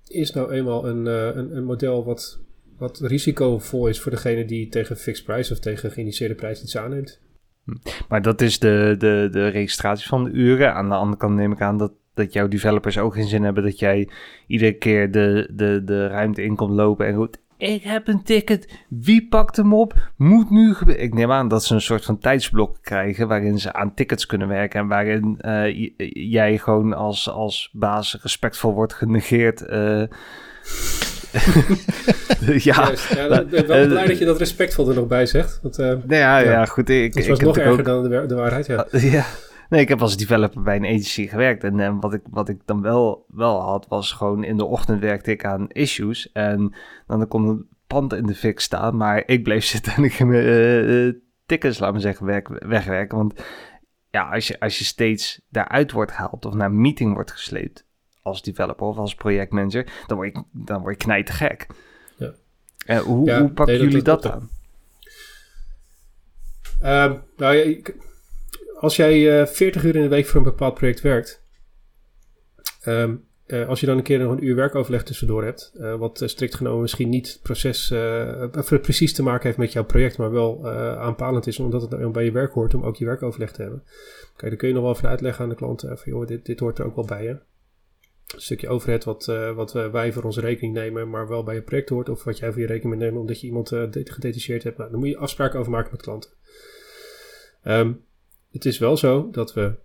is 0.07 0.31
nou 0.31 0.51
eenmaal 0.51 0.87
een, 0.87 1.05
een, 1.05 1.55
een 1.55 1.63
model 1.63 2.05
wat, 2.05 2.39
wat 2.77 2.99
risicovol 2.99 3.87
is 3.87 3.99
voor 3.99 4.11
degene 4.11 4.45
die 4.45 4.69
tegen 4.69 4.97
fixed 4.97 5.25
price 5.25 5.53
of 5.53 5.59
tegen 5.59 5.91
geïnitieerde 5.91 6.35
prijs 6.35 6.63
iets 6.63 6.77
aanneemt. 6.77 7.19
Hm. 7.63 7.75
Maar 8.09 8.21
dat 8.21 8.41
is 8.41 8.59
de, 8.59 8.95
de, 8.97 9.27
de 9.31 9.47
registratie 9.47 10.07
van 10.07 10.23
de 10.23 10.29
uren. 10.29 10.73
Aan 10.73 10.89
de 10.89 10.95
andere 10.95 11.17
kant 11.17 11.35
neem 11.35 11.51
ik 11.51 11.61
aan 11.61 11.77
dat 11.77 11.91
dat 12.17 12.33
jouw 12.33 12.47
developers 12.47 12.97
ook 12.97 13.13
geen 13.13 13.27
zin 13.27 13.43
hebben 13.43 13.63
dat 13.63 13.79
jij 13.79 14.09
iedere 14.47 14.73
keer 14.73 15.11
de, 15.11 15.49
de, 15.53 15.81
de 15.85 16.07
ruimte 16.07 16.43
in 16.43 16.55
komt 16.55 16.73
lopen 16.73 17.05
en 17.07 17.15
goed. 17.15 17.39
Ik 17.57 17.83
heb 17.83 18.07
een 18.07 18.23
ticket. 18.23 18.67
Wie 18.87 19.27
pakt 19.27 19.55
hem 19.55 19.73
op? 19.73 19.93
Moet 20.15 20.49
nu 20.49 20.73
gebeuren. 20.73 21.03
Ik 21.03 21.13
neem 21.13 21.31
aan 21.31 21.47
dat 21.47 21.63
ze 21.63 21.73
een 21.73 21.81
soort 21.81 22.05
van 22.05 22.19
tijdsblok 22.19 22.77
krijgen 22.81 23.27
waarin 23.27 23.59
ze 23.59 23.73
aan 23.73 23.93
tickets 23.93 24.25
kunnen 24.25 24.47
werken 24.47 24.79
en 24.79 24.87
waarin 24.87 25.39
uh, 25.41 25.89
jij 26.31 26.57
gewoon 26.57 26.93
als, 26.93 27.29
als 27.29 27.69
baas 27.73 28.17
respectvol 28.21 28.73
wordt 28.73 28.93
genegeerd. 28.93 29.61
Uh, 29.61 29.67
ja, 32.69 32.91
ja 33.09 33.39
ik 33.39 33.49
ben 33.49 33.67
wel 33.67 33.87
blij 33.87 34.07
dat 34.07 34.17
je 34.17 34.25
dat 34.25 34.37
respectvol 34.37 34.89
er 34.89 34.95
nog 34.95 35.07
bij 35.07 35.25
zegt. 35.25 35.59
Want, 35.61 35.79
uh, 35.79 35.93
nee, 36.05 36.19
ja, 36.19 36.37
ja, 36.37 36.51
ja, 36.51 36.65
goed. 36.65 36.89
Ik, 36.89 37.13
was 37.13 37.27
ik 37.27 37.41
nog 37.41 37.57
erger 37.57 37.79
ook... 37.79 37.85
dan 37.85 38.03
de, 38.03 38.25
de, 38.27 38.35
waarheid, 38.35 38.65
ja. 38.65 38.87
ja. 38.91 39.25
Nee, 39.69 39.81
ik 39.81 39.87
heb 39.87 40.01
als 40.01 40.17
developer 40.17 40.61
bij 40.61 40.75
een 40.75 40.85
agency 40.85 41.27
gewerkt. 41.27 41.63
En, 41.63 41.79
en 41.79 41.99
wat, 41.99 42.13
ik, 42.13 42.21
wat 42.29 42.49
ik 42.49 42.61
dan 42.65 42.81
wel, 42.81 43.25
wel 43.27 43.61
had, 43.61 43.87
was 43.87 44.11
gewoon 44.11 44.43
in 44.43 44.57
de 44.57 44.65
ochtend 44.65 45.01
werkte 45.01 45.31
ik 45.31 45.45
aan 45.45 45.69
issues. 45.69 46.31
En 46.31 46.73
dan 47.07 47.27
kon 47.27 47.47
een 47.47 47.67
pand 47.87 48.13
in 48.13 48.25
de 48.25 48.35
fik 48.35 48.59
staan. 48.59 48.97
Maar 48.97 49.23
ik 49.25 49.43
bleef 49.43 49.65
zitten 49.75 49.93
en 49.93 50.03
ik 50.03 50.13
ging 50.13 50.33
uh, 50.33 51.13
tickets, 51.45 51.79
laat 51.79 51.93
me 51.93 51.99
zeggen, 51.99 52.25
werk, 52.25 52.47
wegwerken. 52.47 53.17
Want 53.17 53.43
ja, 54.09 54.29
als 54.29 54.47
je, 54.47 54.59
als 54.59 54.77
je 54.77 54.83
steeds 54.83 55.41
daaruit 55.49 55.91
wordt 55.91 56.11
gehaald 56.11 56.45
of 56.45 56.53
naar 56.53 56.69
een 56.69 56.81
meeting 56.81 57.13
wordt 57.13 57.31
gesleept 57.31 57.85
als 58.21 58.41
developer 58.41 58.87
of 58.87 58.97
als 58.97 59.15
projectmanager, 59.15 59.87
dan 60.07 60.17
word 60.17 60.33
je, 60.33 60.43
dan 60.51 60.81
word 60.81 61.01
je 61.01 61.07
knijtergek. 61.07 61.67
Ja. 62.17 62.33
Uh, 62.87 62.99
hoe, 62.99 63.25
ja, 63.25 63.39
hoe 63.39 63.51
pakken 63.51 63.75
nee, 63.75 63.83
jullie 63.83 64.01
dat, 64.01 64.21
dat, 64.23 64.31
aan? 64.31 64.49
Um, 67.11 67.21
nou 67.37 67.55
ja, 67.55 67.63
ik, 67.63 67.95
als 68.79 68.95
jij 68.95 69.41
uh, 69.41 69.45
40 69.45 69.83
uur 69.83 69.95
in 69.95 70.01
de 70.01 70.07
week 70.07 70.25
voor 70.25 70.37
een 70.37 70.43
bepaald 70.43 70.73
project 70.73 71.01
werkt, 71.01 71.43
um, 72.85 73.25
uh, 73.47 73.67
als 73.67 73.79
je 73.79 73.85
dan 73.85 73.97
een 73.97 74.03
keer 74.03 74.19
nog 74.19 74.31
een 74.31 74.45
uur 74.45 74.55
werkoverleg 74.55 75.03
tussendoor 75.03 75.43
hebt, 75.43 75.73
uh, 75.75 75.95
wat 75.95 76.21
strikt 76.25 76.55
genomen 76.55 76.81
misschien 76.81 77.09
niet 77.09 77.39
proces, 77.43 77.93
precies 78.81 79.13
te 79.13 79.23
maken 79.23 79.45
heeft 79.45 79.57
met 79.57 79.73
jouw 79.73 79.85
project, 79.85 80.17
maar 80.17 80.31
wel 80.31 80.69
aanpalend 80.97 81.47
is 81.47 81.59
omdat 81.59 81.81
het 81.81 82.11
bij 82.11 82.23
je 82.23 82.31
werk 82.31 82.53
hoort 82.53 82.73
om 82.73 82.83
ook 82.83 82.95
je 82.95 83.05
werkoverleg 83.05 83.51
te 83.51 83.61
hebben. 83.61 83.83
Kijk, 84.35 84.49
dan 84.49 84.57
kun 84.57 84.67
je 84.67 84.73
nog 84.73 84.83
wel 84.83 84.93
even 84.93 85.09
uitleggen 85.09 85.43
aan 85.43 85.49
de 85.49 85.55
klant 85.55 85.81
van 85.81 86.11
joh, 86.11 86.27
dit, 86.27 86.45
dit 86.45 86.59
hoort 86.59 86.79
er 86.79 86.85
ook 86.85 86.95
wel 86.95 87.05
bij 87.05 87.23
je. 87.23 87.29
Een 87.29 88.41
stukje 88.41 88.69
overhead 88.69 89.03
wat, 89.03 89.25
wat 89.55 89.71
wij 89.71 90.13
voor 90.13 90.23
onze 90.23 90.41
rekening 90.41 90.73
nemen, 90.73 91.09
maar 91.09 91.27
wel 91.27 91.43
bij 91.43 91.55
je 91.55 91.61
project 91.61 91.89
hoort, 91.89 92.09
of 92.09 92.23
wat 92.23 92.37
jij 92.37 92.51
voor 92.51 92.61
je 92.61 92.67
rekening 92.67 92.95
moet 92.95 93.03
nemen 93.03 93.21
omdat 93.21 93.41
je 93.41 93.47
iemand 93.47 93.69
gedetacheerd 94.03 94.63
hebt. 94.63 94.77
Nou, 94.77 94.91
dan 94.91 94.99
moet 94.99 95.09
je 95.09 95.17
afspraken 95.17 95.59
over 95.59 95.71
maken 95.71 95.91
met 95.91 96.01
klanten. 96.01 96.31
Um, 97.63 98.05
het 98.57 98.65
is 98.65 98.77
wel 98.77 98.97
zo 98.97 99.29
dat 99.31 99.53
we, 99.53 99.75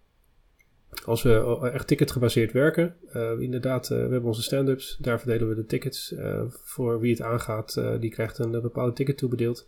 als 1.05 1.23
we 1.23 1.71
echt 1.73 1.87
ticketgebaseerd 1.87 2.53
werken, 2.53 2.97
uh, 3.17 3.41
inderdaad, 3.41 3.85
uh, 3.85 3.89
we 3.89 3.97
hebben 3.97 4.25
onze 4.25 4.43
stand-ups, 4.43 4.97
daar 5.01 5.19
verdelen 5.19 5.49
we 5.49 5.55
de 5.55 5.65
tickets. 5.65 6.13
Uh, 6.13 6.43
voor 6.49 7.01
wie 7.01 7.11
het 7.11 7.23
aangaat, 7.23 7.83
die 8.01 8.11
krijgt 8.11 8.39
een 8.39 8.51
bepaalde 8.51 8.93
ticket 8.93 9.17
toebedeeld. 9.17 9.67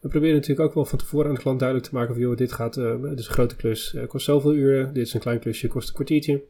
We 0.00 0.08
proberen 0.08 0.34
natuurlijk 0.34 0.68
ook 0.68 0.74
wel 0.74 0.84
van 0.84 0.98
tevoren 0.98 1.28
aan 1.28 1.34
de 1.34 1.40
klant 1.40 1.58
duidelijk 1.58 1.88
te 1.88 1.94
maken 1.94 2.14
van, 2.14 2.22
joh, 2.22 2.36
dit 2.36 2.52
gaat, 2.52 2.74
dit 2.74 3.18
is 3.18 3.26
een 3.26 3.32
grote 3.32 3.56
klus, 3.56 3.96
kost 4.06 4.24
zoveel 4.24 4.54
uren, 4.54 4.92
dit 4.92 5.06
is 5.06 5.14
een 5.14 5.20
klein 5.20 5.40
klusje, 5.40 5.68
kost 5.68 5.88
een 5.88 5.94
kwartiertje. 5.94 6.42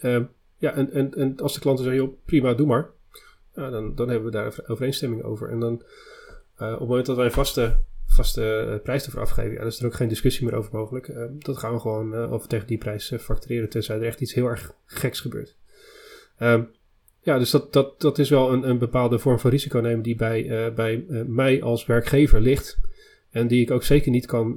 Ehm, 0.00 0.24
ja, 0.58 0.74
en, 0.74 0.92
en, 0.92 1.14
en 1.14 1.36
als 1.36 1.54
de 1.54 1.60
klanten 1.60 1.84
zeggen, 1.84 2.02
joh, 2.02 2.14
prima, 2.24 2.54
doe 2.54 2.66
maar. 2.66 2.90
dan, 3.54 3.94
dan 3.94 4.08
hebben 4.08 4.30
we 4.30 4.36
daar 4.36 4.58
overeenstemming 4.66 5.22
over. 5.22 5.50
En 5.50 5.60
dan, 5.60 5.72
op 5.72 6.78
het 6.78 6.78
moment 6.78 7.06
dat 7.06 7.16
wij 7.16 7.30
vaste 7.30 7.76
vaste 8.18 8.66
uh, 8.68 8.82
prijs 8.82 9.04
ervoor 9.04 9.20
afgeven, 9.20 9.52
ja, 9.52 9.58
dan 9.58 9.66
is 9.66 9.80
er 9.80 9.86
ook 9.86 9.94
geen 9.94 10.08
discussie 10.08 10.44
meer 10.44 10.54
over 10.54 10.70
mogelijk. 10.72 11.08
Uh, 11.08 11.24
dat 11.38 11.58
gaan 11.58 11.72
we 11.72 11.80
gewoon 11.80 12.14
uh, 12.14 12.32
over 12.32 12.48
tegen 12.48 12.66
die 12.66 12.78
prijs 12.78 13.12
factureren, 13.20 13.68
tenzij 13.68 13.96
er 13.96 14.06
echt 14.06 14.20
iets 14.20 14.34
heel 14.34 14.46
erg 14.46 14.72
geks 14.86 15.20
gebeurt. 15.20 15.56
Um, 16.38 16.68
ja, 17.20 17.38
dus 17.38 17.50
dat, 17.50 17.72
dat, 17.72 18.00
dat 18.00 18.18
is 18.18 18.30
wel 18.30 18.52
een, 18.52 18.68
een 18.68 18.78
bepaalde 18.78 19.18
vorm 19.18 19.38
van 19.38 19.50
risico 19.50 19.78
nemen 19.78 20.02
die 20.02 20.16
bij, 20.16 20.72
bij 20.74 21.04
mij 21.26 21.62
als 21.62 21.86
werkgever 21.86 22.40
ligt. 22.40 22.78
En 23.30 23.46
die 23.46 23.60
ik 23.60 23.70
ook 23.70 23.84
zeker 23.84 24.10
niet 24.10 24.26
kan 24.26 24.54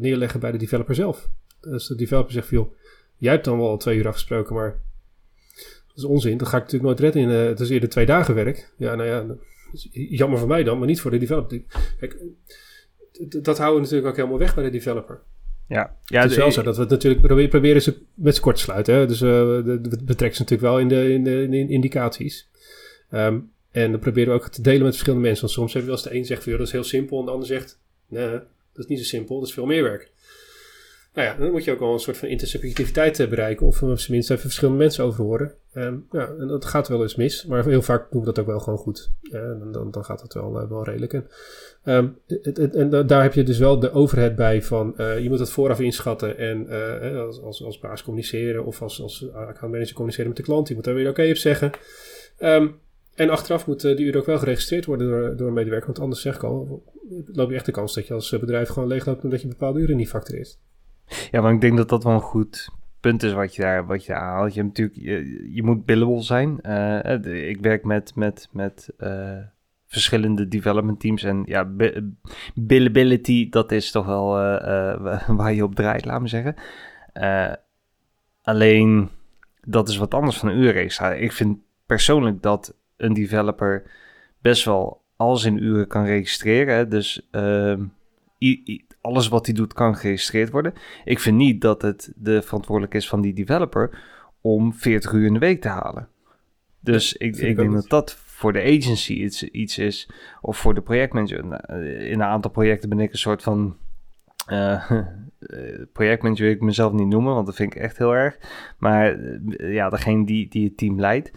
neerleggen 0.00 0.40
bij 0.40 0.52
de 0.52 0.58
developer 0.58 0.94
zelf. 0.94 1.28
Dus 1.60 1.86
de 1.86 1.94
developer 1.94 2.32
zegt 2.32 2.48
joh, 2.48 2.74
jij 3.16 3.32
hebt 3.32 3.44
dan 3.44 3.58
wel 3.58 3.68
al 3.68 3.76
twee 3.76 3.98
uur 3.98 4.06
afgesproken, 4.06 4.54
maar 4.54 4.80
dat 5.86 5.96
is 5.96 6.04
onzin. 6.04 6.38
Dat 6.38 6.48
ga 6.48 6.56
ik 6.56 6.62
natuurlijk 6.62 6.88
nooit 6.90 7.00
redden 7.00 7.22
in, 7.22 7.28
het 7.48 7.60
is 7.60 7.70
eerder 7.70 7.88
twee 7.88 8.06
dagen 8.06 8.34
werk. 8.34 8.72
Ja, 8.76 8.94
nou 8.94 9.08
ja, 9.08 9.36
jammer 9.92 10.38
voor 10.38 10.48
mij 10.48 10.64
dan, 10.64 10.78
maar 10.78 10.86
niet 10.86 11.00
voor 11.00 11.10
de 11.10 11.18
developer. 11.18 11.62
Kijk, 11.98 12.16
dat 13.42 13.58
houden 13.58 13.76
we 13.76 13.80
natuurlijk 13.80 14.08
ook 14.08 14.16
helemaal 14.16 14.38
weg 14.38 14.54
bij 14.54 14.64
de 14.64 14.70
developer. 14.70 15.20
Ja, 15.68 15.96
ja 16.04 16.22
het 16.22 16.30
is 16.30 16.36
wel 16.36 16.52
zo 16.52 16.62
dat 16.62 16.74
we 16.76 16.80
het 16.80 16.90
natuurlijk 16.90 17.22
proberen, 17.22 17.50
proberen 17.50 17.82
ze 17.82 17.98
met 18.14 18.34
ze 18.34 18.40
kort 18.40 18.56
te 18.56 18.62
sluiten. 18.62 18.94
Hè? 18.94 19.06
Dus 19.06 19.20
uh, 19.20 19.28
we 19.30 19.80
betrekken 20.04 20.36
ze 20.36 20.42
natuurlijk 20.42 20.60
wel 20.60 20.78
in 20.78 20.88
de, 20.88 21.12
in 21.12 21.24
de, 21.24 21.42
in 21.42 21.50
de 21.50 21.72
indicaties. 21.72 22.48
Um, 23.10 23.50
en 23.70 23.90
dan 23.90 24.00
proberen 24.00 24.34
we 24.34 24.40
ook 24.40 24.48
te 24.48 24.62
delen 24.62 24.82
met 24.82 24.90
verschillende 24.90 25.26
mensen. 25.26 25.44
Want 25.44 25.56
soms 25.58 25.72
hebben 25.72 25.90
we 25.90 25.96
als 25.96 26.06
de 26.06 26.14
een 26.14 26.24
zegt 26.24 26.44
dat 26.44 26.60
is 26.60 26.72
heel 26.72 26.84
simpel. 26.84 27.18
En 27.18 27.24
de 27.24 27.30
ander 27.30 27.46
zegt, 27.46 27.78
nee, 28.06 28.30
dat 28.30 28.84
is 28.84 28.86
niet 28.86 28.98
zo 28.98 29.04
simpel, 29.04 29.38
dat 29.38 29.48
is 29.48 29.54
veel 29.54 29.66
meer 29.66 29.82
werk. 29.82 30.10
Nou 31.14 31.28
ja, 31.28 31.34
dan 31.34 31.50
moet 31.50 31.64
je 31.64 31.72
ook 31.72 31.78
wel 31.78 31.92
een 31.92 31.98
soort 31.98 32.16
van 32.16 32.28
intersubjectiviteit 32.28 33.18
uh, 33.18 33.28
bereiken. 33.28 33.66
Of 33.66 33.82
op 33.82 33.98
zijn 33.98 34.12
minst 34.12 34.30
even 34.30 34.42
verschillende 34.42 34.78
mensen 34.78 35.04
over 35.04 35.24
horen. 35.24 35.54
Um, 35.74 36.06
ja, 36.10 36.26
en 36.38 36.46
dat 36.46 36.64
gaat 36.64 36.88
wel 36.88 37.02
eens 37.02 37.14
mis. 37.14 37.46
Maar 37.46 37.64
heel 37.64 37.82
vaak 37.82 38.10
doen 38.10 38.20
we 38.20 38.26
dat 38.26 38.38
ook 38.38 38.46
wel 38.46 38.60
gewoon 38.60 38.78
goed. 38.78 39.10
Uh, 39.22 39.32
dan, 39.72 39.90
dan, 39.90 40.04
gaat 40.04 40.22
het 40.22 40.34
wel, 40.34 40.62
uh, 40.62 40.68
wel 40.68 40.84
redelijk. 40.84 41.12
En 41.12 41.28
Um, 41.88 42.18
en 42.72 43.06
daar 43.06 43.22
heb 43.22 43.32
je 43.32 43.42
dus 43.42 43.58
wel 43.58 43.78
de 43.78 43.92
overheid 43.92 44.36
bij 44.36 44.62
van 44.62 44.94
uh, 44.96 45.18
je 45.18 45.28
moet 45.28 45.38
het 45.38 45.50
vooraf 45.50 45.80
inschatten 45.80 46.38
en 46.38 46.66
uh, 46.68 47.20
als, 47.20 47.42
als, 47.42 47.64
als 47.64 47.78
baas 47.78 48.02
communiceren 48.02 48.64
of 48.64 48.82
als, 48.82 49.02
als 49.02 49.32
accountmanager 49.32 49.94
communiceren 49.94 50.28
met 50.28 50.36
de 50.36 50.42
klant. 50.42 50.68
Je 50.68 50.74
moet 50.74 50.84
daar 50.84 50.94
weer 50.94 51.08
oké 51.08 51.28
op 51.28 51.36
zeggen. 51.36 51.70
Um, 52.38 52.74
en 53.14 53.30
achteraf 53.30 53.66
moet 53.66 53.84
uh, 53.84 53.96
die 53.96 54.06
uur 54.06 54.16
ook 54.16 54.26
wel 54.26 54.38
geregistreerd 54.38 54.84
worden 54.84 55.08
door, 55.08 55.36
door 55.36 55.48
een 55.48 55.54
medewerker, 55.54 55.86
want 55.86 55.98
anders 55.98 56.20
zeg 56.20 56.34
ik 56.34 56.42
al, 56.42 56.82
loop 57.26 57.50
je 57.50 57.54
echt 57.54 57.66
de 57.66 57.72
kans 57.72 57.94
dat 57.94 58.06
je 58.06 58.14
als 58.14 58.30
bedrijf 58.30 58.68
gewoon 58.68 58.88
leegloopt 58.88 59.24
omdat 59.24 59.42
je 59.42 59.48
bepaalde 59.48 59.80
uren 59.80 59.96
niet 59.96 60.08
factureert. 60.08 60.58
Ja, 61.30 61.40
maar 61.40 61.52
ik 61.52 61.60
denk 61.60 61.76
dat 61.76 61.88
dat 61.88 62.04
wel 62.04 62.12
een 62.12 62.20
goed 62.20 62.68
punt 63.00 63.22
is 63.22 63.32
wat 63.32 63.54
je 63.54 63.62
daar, 63.62 63.86
wat 63.86 64.04
je 64.04 64.12
haalt. 64.12 64.54
Je, 64.54 64.70
je 65.52 65.62
moet 65.62 65.84
billable 65.84 66.22
zijn. 66.22 66.56
ik 67.24 67.60
werk 67.60 67.84
met, 67.84 68.14
met, 68.14 68.48
met 68.52 68.88
verschillende 69.96 70.48
development 70.48 71.00
teams. 71.00 71.22
En 71.22 71.42
ja, 71.46 71.70
billability, 72.54 73.48
dat 73.48 73.72
is 73.72 73.90
toch 73.90 74.06
wel 74.06 74.40
uh, 74.40 74.62
uh, 74.62 75.28
waar 75.38 75.52
je 75.52 75.64
op 75.64 75.74
draait, 75.74 76.04
laat 76.04 76.20
me 76.20 76.28
zeggen. 76.28 76.54
Uh, 77.14 77.52
alleen, 78.42 79.08
dat 79.62 79.88
is 79.88 79.96
wat 79.96 80.14
anders 80.14 80.36
van 80.36 80.48
een 80.48 80.58
uurregistratie. 80.58 81.20
Ik 81.20 81.32
vind 81.32 81.58
persoonlijk 81.86 82.42
dat 82.42 82.76
een 82.96 83.12
developer 83.12 83.90
best 84.40 84.64
wel 84.64 85.02
al 85.16 85.36
zijn 85.36 85.62
uren 85.62 85.86
kan 85.86 86.04
registreren. 86.04 86.88
Dus 86.88 87.28
ehm, 87.30 87.84
alles 89.00 89.28
wat 89.28 89.46
hij 89.46 89.54
doet 89.54 89.72
kan 89.72 89.96
geregistreerd 89.96 90.50
worden. 90.50 90.74
Ik 91.04 91.20
vind 91.20 91.36
niet 91.36 91.60
dat 91.60 91.82
het 91.82 92.12
de 92.16 92.42
verantwoordelijk 92.42 92.94
is 92.94 93.08
van 93.08 93.20
die 93.20 93.34
developer 93.34 93.98
om 94.40 94.74
40 94.74 95.12
uur 95.12 95.26
in 95.26 95.32
de 95.32 95.38
week 95.38 95.60
te 95.60 95.68
halen. 95.68 96.08
Dus 96.80 97.12
ik, 97.12 97.36
ik, 97.36 97.56
denk 97.56 97.72
dat 97.72 97.88
dat 97.88 98.25
voor 98.36 98.52
de 98.52 98.62
agency 98.62 99.12
iets, 99.12 99.42
iets 99.42 99.78
is, 99.78 100.10
of 100.40 100.58
voor 100.58 100.74
de 100.74 100.80
projectmanager. 100.80 101.38
In 102.00 102.20
een 102.20 102.22
aantal 102.22 102.50
projecten 102.50 102.88
ben 102.88 103.00
ik 103.00 103.12
een 103.12 103.18
soort 103.18 103.42
van 103.42 103.76
uh, 104.52 104.90
projectmanager 105.92 106.44
wil 106.44 106.54
ik 106.54 106.60
mezelf 106.60 106.92
niet 106.92 107.06
noemen, 107.06 107.34
want 107.34 107.46
dat 107.46 107.54
vind 107.54 107.74
ik 107.74 107.82
echt 107.82 107.98
heel 107.98 108.14
erg. 108.14 108.38
Maar 108.78 109.18
ja, 109.56 109.88
degene 109.88 110.26
die, 110.26 110.48
die 110.48 110.64
het 110.64 110.76
team 110.76 111.00
leidt. 111.00 111.30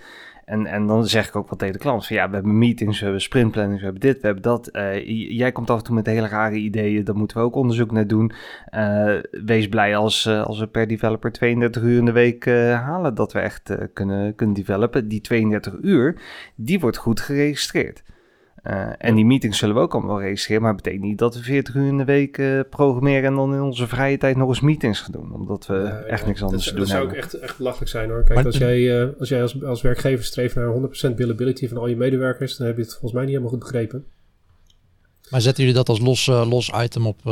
En, 0.50 0.66
en 0.66 0.88
dan 0.88 1.08
zeg 1.08 1.28
ik 1.28 1.36
ook 1.36 1.50
wat 1.50 1.60
tegen 1.60 1.74
de 1.74 1.80
klant. 1.80 2.06
Van 2.06 2.16
ja, 2.16 2.30
we 2.30 2.34
hebben 2.34 2.58
meetings, 2.58 2.98
we 2.98 3.04
hebben 3.04 3.22
sprintplanning, 3.22 3.78
we 3.80 3.84
hebben 3.84 4.02
dit, 4.02 4.20
we 4.22 4.26
hebben 4.26 4.44
dat. 4.44 4.70
Uh, 4.72 5.08
jij 5.38 5.52
komt 5.52 5.70
af 5.70 5.78
en 5.78 5.84
toe 5.84 5.96
met 5.96 6.06
hele 6.06 6.28
rare 6.28 6.56
ideeën. 6.56 7.04
Daar 7.04 7.16
moeten 7.16 7.38
we 7.38 7.44
ook 7.44 7.56
onderzoek 7.56 7.92
naar 7.92 8.08
doen. 8.08 8.32
Uh, 8.76 9.16
wees 9.46 9.68
blij 9.68 9.96
als, 9.96 10.26
uh, 10.26 10.44
als 10.44 10.60
we 10.60 10.68
per 10.68 10.88
developer 10.88 11.32
32 11.32 11.82
uur 11.82 11.98
in 11.98 12.06
de 12.06 12.12
week 12.12 12.46
halen. 12.46 13.16
Dat 13.16 13.34
we 13.34 13.40
echt 13.40 13.76
kunnen, 13.94 14.36
kunnen 14.36 14.56
developen. 14.56 15.08
Die 15.08 15.22
32 15.22 15.74
uur, 15.82 16.22
die 16.56 16.80
wordt 16.80 16.98
goed 16.98 17.20
geregistreerd. 17.20 18.04
Uh, 18.70 18.90
en 18.98 19.16
die 19.16 19.26
meetings 19.26 19.58
zullen 19.58 19.76
we 19.76 19.82
ook 19.82 19.94
allemaal 19.94 20.22
registreren, 20.22 20.62
maar 20.62 20.74
het 20.74 20.82
betekent 20.84 21.08
niet 21.08 21.18
dat 21.18 21.36
we 21.36 21.42
40 21.42 21.76
uur 21.76 21.88
in 21.88 21.98
de 21.98 22.06
week 22.06 22.38
uh, 22.38 22.60
programmeren 22.70 23.24
en 23.24 23.36
dan 23.36 23.54
in 23.54 23.62
onze 23.62 23.88
vrije 23.88 24.18
tijd 24.18 24.36
nog 24.36 24.50
eens 24.50 24.60
meetings 24.60 25.00
gaan 25.00 25.12
doen, 25.12 25.34
omdat 25.34 25.66
we 25.66 25.74
ja, 25.74 26.00
echt 26.00 26.22
ja, 26.22 26.28
niks 26.28 26.42
anders 26.42 26.64
dat, 26.66 26.74
te 26.74 26.80
doen 26.80 26.88
Dat 26.88 26.98
zou 26.98 27.08
ook 27.08 27.14
echt, 27.14 27.34
echt 27.34 27.58
belachelijk 27.58 27.92
zijn 27.92 28.10
hoor. 28.10 28.24
Kijk, 28.24 28.36
maar 28.36 28.46
als, 28.46 28.58
jij, 28.58 28.80
uh, 28.80 29.08
als 29.20 29.30
jij 29.30 29.42
als, 29.42 29.64
als 29.64 29.82
werkgever 29.82 30.26
streeft 30.26 30.56
naar 30.56 30.74
100% 31.12 31.16
billability 31.16 31.68
van 31.68 31.78
al 31.78 31.88
je 31.88 31.96
medewerkers, 31.96 32.58
dan 32.58 32.68
heb 32.68 32.76
je 32.76 32.82
het 32.82 32.92
volgens 32.92 33.12
mij 33.12 33.22
niet 33.22 33.32
helemaal 33.32 33.52
goed 33.52 33.60
begrepen. 33.60 34.06
Maar 35.30 35.42
zetten 35.42 35.64
jullie 35.64 35.78
dat 35.78 35.90
als 35.90 36.00
los, 36.00 36.26
los 36.26 36.72
item 36.84 37.08
op, 37.08 37.26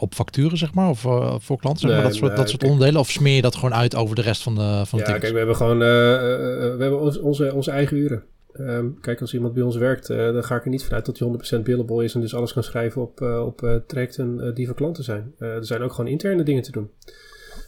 op 0.00 0.14
facturen, 0.14 0.58
zeg 0.58 0.74
maar? 0.74 0.88
Of 0.88 1.00
voor 1.44 1.58
klanten, 1.58 1.88
zeg 1.88 1.90
maar? 1.90 2.02
dat, 2.02 2.14
soort, 2.14 2.30
nee, 2.30 2.40
dat 2.40 2.50
soort 2.50 2.64
onderdelen? 2.64 3.00
Of 3.00 3.10
smeer 3.10 3.34
je 3.34 3.42
dat 3.42 3.54
gewoon 3.54 3.74
uit 3.74 3.94
over 3.94 4.16
de 4.16 4.22
rest 4.22 4.42
van 4.42 4.54
de, 4.54 4.82
van 4.86 4.98
ja, 4.98 5.04
de 5.04 5.18
kijk, 5.18 5.32
we 5.32 5.38
hebben 5.38 5.56
gewoon 5.56 5.78
we 5.78 6.76
hebben 6.78 7.22
onze, 7.22 7.54
onze 7.54 7.70
eigen 7.70 7.96
uren. 7.96 8.22
Um, 8.60 9.00
kijk, 9.00 9.20
als 9.20 9.34
iemand 9.34 9.54
bij 9.54 9.62
ons 9.62 9.76
werkt, 9.76 10.10
uh, 10.10 10.16
dan 10.32 10.44
ga 10.44 10.56
ik 10.56 10.64
er 10.64 10.70
niet 10.70 10.84
vanuit 10.84 11.06
dat 11.06 11.18
hij 11.18 11.58
100% 11.58 11.62
billable 11.62 12.04
is 12.04 12.14
en 12.14 12.20
dus 12.20 12.34
alles 12.34 12.52
kan 12.52 12.62
schrijven 12.62 13.02
op, 13.02 13.20
uh, 13.20 13.46
op 13.46 13.62
uh, 13.62 13.76
trajecten 13.86 14.54
die 14.54 14.66
voor 14.66 14.74
klanten 14.74 15.04
zijn. 15.04 15.34
er 15.38 15.64
zijn 15.64 15.82
ook 15.82 15.92
gewoon 15.92 16.10
interne 16.10 16.42
dingen 16.42 16.62
te 16.62 16.72
doen. 16.72 16.90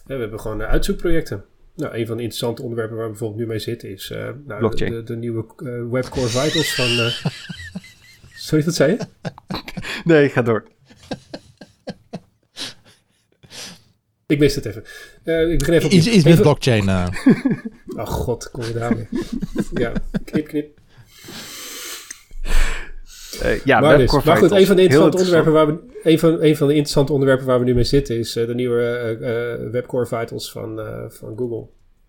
we 0.06 0.14
hebben 0.14 0.40
gewoon 0.40 0.62
uitzoekprojecten. 0.62 1.44
Nou, 1.76 1.94
een 1.94 2.06
van 2.06 2.16
de 2.16 2.22
interessante 2.22 2.62
onderwerpen 2.62 2.96
waar 2.96 3.04
we 3.04 3.10
bijvoorbeeld 3.10 3.40
nu 3.40 3.46
mee 3.46 3.58
zitten 3.58 3.90
is 3.90 4.12
nou, 4.46 4.76
de, 4.76 4.90
de, 4.90 5.02
de, 5.02 5.16
nieuwe 5.16 5.44
Webcore 5.90 6.28
Vitals 6.28 6.74
van. 6.74 6.86
Sorry, 8.46 8.64
wat 8.64 8.74
zei 8.74 8.90
je? 8.90 8.98
nee, 10.04 10.28
ga 10.28 10.42
door. 10.42 10.64
Ik 14.26 14.38
mis 14.38 14.54
het 14.54 14.64
even. 14.64 14.84
Ik 15.24 15.58
begin 15.58 15.74
even. 15.74 15.94
Iets, 15.94 16.06
iets 16.08 16.24
met 16.24 16.40
blockchain. 16.40 16.88
oh 16.88 18.06
god, 18.06 18.50
kom 18.50 18.64
je 18.64 18.72
daar 18.72 18.96
weer. 18.96 19.08
ja, 19.72 19.92
knip, 20.24 20.46
knip. 20.46 20.78
Uh, 23.42 23.64
ja, 23.64 23.80
maar, 23.80 23.98
dus, 23.98 24.24
maar 24.24 24.36
goed, 24.36 24.50
een 24.50 24.66
van 24.66 24.76
de 24.76 24.82
interessante 24.82 25.16
onderwerpen 25.16 25.52
waar 25.52 25.66
we 25.66 25.78
een 26.02 26.18
van, 26.18 26.42
een 26.42 26.56
van 26.56 26.66
de 26.66 26.72
interessante 26.72 27.12
onderwerpen 27.12 27.46
waar 27.46 27.58
we 27.58 27.64
nu 27.64 27.74
mee 27.74 27.84
zitten 27.84 28.18
is 28.18 28.36
uh, 28.36 28.46
de 28.46 28.54
nieuwe 28.54 29.16
uh, 29.20 29.70
Webcore 29.70 30.06
Vitals 30.06 30.50
van, 30.50 30.80
van 31.08 31.36
Google. 31.36 31.66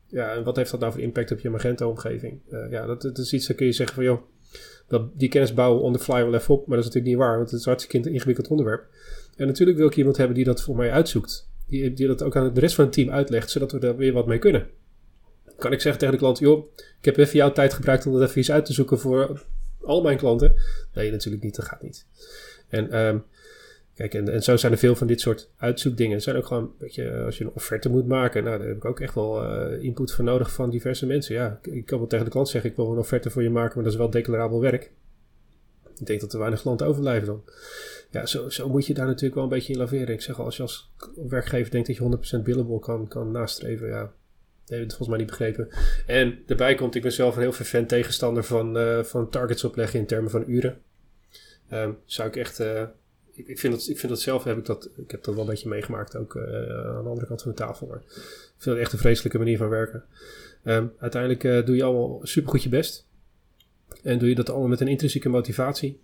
Ja, 0.08 0.34
en 0.34 0.44
wat 0.44 0.56
heeft 0.56 0.72
dat 0.72 0.80
nou 0.80 0.92
voor 0.92 1.02
impact 1.02 1.32
op 1.32 1.40
je 1.40 1.50
Magento-omgeving? 1.50 2.40
ja, 2.70 2.86
dat, 2.86 3.02
dat, 3.02 3.18
is 3.18 3.34
iets, 3.34 3.48
dat 3.48 3.56
kun 3.56 3.66
je 3.66 3.72
zeggen 3.72 3.96
van, 3.96 4.04
joh, 4.04 4.22
dat, 4.88 5.20
die 5.20 5.30
kennis 5.30 5.54
bouwen 5.54 5.82
on 5.82 5.94
the 5.94 6.00
fly 6.00 6.24
wel 6.24 6.34
even 6.34 6.54
op, 6.54 6.68
maar 6.68 6.78
dat 6.78 6.86
is 6.86 6.94
natuurlijk 6.94 7.16
niet 7.16 7.26
waar, 7.26 7.38
want 7.38 7.50
het 7.50 7.60
is 7.60 7.66
een 7.66 7.72
hartstikke 7.72 8.10
ingewikkeld 8.10 8.48
onderwerp. 8.48 8.86
En 9.36 9.48
natuurlijk 9.48 9.78
wil 9.78 9.88
ik 9.88 9.96
iemand 9.96 10.18
hebben 10.18 10.36
die 10.36 10.46
dat 10.46 10.62
voor 10.62 10.76
mij 10.76 10.92
uitzoekt. 10.92 11.50
Die, 11.68 12.08
dat 12.08 12.24
ook 12.24 12.36
aan 12.36 12.54
de 12.54 12.60
rest 12.60 12.76
van 12.76 12.86
het 12.86 12.94
team 12.94 13.10
uitlegt, 13.10 13.50
zodat 13.50 13.72
we 13.72 13.80
daar 13.80 13.96
weer 13.96 14.14
wat 14.14 14.28
mee 14.28 14.40
kunnen 14.40 14.68
kan 15.58 15.72
ik 15.72 15.82
zeggen 15.82 16.00
tegen 16.00 16.16
de 16.16 16.22
klant: 16.22 16.40
joh, 16.40 16.66
ik 16.76 17.06
heb 17.06 17.18
even 17.18 17.36
jouw 17.36 17.52
tijd 17.52 17.74
gebruikt 17.74 18.06
om 18.06 18.14
dat 18.14 18.22
even 18.22 18.40
iets 18.40 18.52
uit 18.52 18.66
te 18.66 18.74
zoeken 18.74 19.00
voor 19.00 19.44
al 19.82 20.02
mijn 20.02 20.18
klanten. 20.18 20.56
Nee, 20.94 21.12
natuurlijk 21.12 21.44
niet, 21.44 21.56
dat 21.56 21.66
gaat 21.66 21.82
niet. 21.82 22.06
En 22.68 23.00
um, 23.00 23.24
kijk, 23.96 24.14
en, 24.14 24.30
en 24.30 24.44
zo 24.44 24.58
zijn 24.58 24.72
er 24.72 24.78
veel 24.78 24.96
van 24.96 25.08
dit 25.08 25.22
soort 25.22 25.50
uitzoekdingen. 25.58 26.16
Er 26.16 26.22
zijn 26.22 26.36
ook 26.36 26.46
gewoon, 26.46 26.74
weet 26.78 26.96
je, 26.96 27.22
als 27.26 27.38
je 27.38 27.44
een 27.44 27.52
offerte 27.54 27.90
moet 27.90 28.08
maken, 28.08 28.44
nou, 28.44 28.58
daar 28.58 28.68
heb 28.68 28.78
ik 28.78 28.86
ook 28.86 29.00
echt 29.00 29.16
wel 29.16 29.44
uh, 29.44 29.84
input 29.84 30.12
voor 30.12 30.24
nodig 30.24 30.52
van 30.52 30.70
diverse 30.70 31.06
mensen. 31.06 31.36
Ja, 31.36 31.60
ik 31.62 31.86
kan 31.86 31.98
wel 31.98 32.08
tegen 32.08 32.26
de 32.26 32.32
klant 32.32 32.50
zeggen: 32.50 32.70
ik 32.70 32.76
wil 32.76 32.92
een 32.92 32.98
offerte 32.98 33.30
voor 33.30 33.44
je 33.44 33.50
maken, 33.50 33.76
maar 33.76 33.84
dat 33.84 33.94
is 33.94 34.00
wel 34.00 34.10
declarabel 34.10 34.62
werk. 34.62 34.92
Ik 36.00 36.06
denk 36.06 36.22
dat 36.22 36.34
er 36.34 36.40
weinig 36.40 36.62
klanten 36.62 36.88
overblijven 36.88 37.28
dan. 37.28 37.44
Ja, 38.16 38.26
zo, 38.26 38.50
zo 38.50 38.70
moet 38.70 38.86
je 38.86 38.94
daar 38.94 39.06
natuurlijk 39.06 39.36
wel 39.36 39.44
een 39.44 39.50
beetje 39.50 39.74
in 39.74 39.80
laveren. 39.80 40.14
Ik 40.14 40.22
zeg 40.22 40.40
al, 40.40 40.46
als 40.46 40.56
je 40.56 40.62
als 40.62 40.92
werkgever 41.28 41.72
denkt 41.72 41.88
dat 41.88 41.96
je 41.96 42.40
100% 42.40 42.44
billable 42.44 42.80
kan, 42.80 43.08
kan 43.08 43.32
nastreven, 43.32 43.88
ja, 43.88 44.12
Nee, 44.68 44.80
dat 44.80 44.88
volgens 44.88 45.10
mij 45.10 45.18
niet 45.18 45.28
begrepen. 45.28 45.70
En 46.06 46.44
daarbij 46.46 46.76
komt, 46.76 46.96
ik 46.96 47.02
ben 47.02 47.12
zelf 47.12 47.36
een 47.36 47.42
heel 47.42 47.52
vervent 47.52 47.90
tegenstander 47.90 48.44
van, 48.44 48.78
uh, 48.78 49.04
van 49.04 49.30
targets 49.30 49.64
opleggen 49.64 50.00
in 50.00 50.06
termen 50.06 50.32
van 50.32 50.44
uren. 50.48 50.82
Um, 51.74 51.98
zou 52.06 52.28
ik 52.28 52.36
echt. 52.36 52.60
Uh, 52.60 52.82
ik, 53.32 53.48
ik, 53.48 53.60
vind 53.60 53.74
dat, 53.74 53.88
ik 53.88 54.00
vind 54.00 54.12
dat 54.12 54.22
zelf, 54.22 54.44
heb 54.44 54.58
ik, 54.58 54.66
dat, 54.66 54.90
ik 54.98 55.12
heb 55.12 55.24
dat 55.24 55.34
wel 55.34 55.44
een 55.44 55.50
beetje 55.50 55.70
meegemaakt 55.70 56.16
ook 56.16 56.36
uh, 56.36 56.44
aan 56.44 57.04
de 57.04 57.10
andere 57.10 57.28
kant 57.28 57.42
van 57.42 57.52
de 57.52 57.58
tafel. 57.58 57.96
Ik 57.96 58.02
vind 58.58 58.76
dat 58.76 58.78
echt 58.78 58.94
een 58.94 59.00
vreselijke 59.00 59.38
manier 59.38 59.58
van 59.58 59.70
werken. 59.70 60.04
Um, 60.64 60.92
uiteindelijk 61.00 61.66
doe 61.66 61.76
je 61.76 61.84
allemaal 61.84 62.20
supergoed 62.24 62.64
je 62.64 62.70
best. 62.70 63.08
En 64.04 64.20
doe 64.20 64.30
je 64.30 64.36
dat 64.36 64.50
allemaal 64.50 64.68
met 64.68 64.82
een 64.82 64.88
intrinsieke 64.88 65.30
motivatie. 65.30 66.02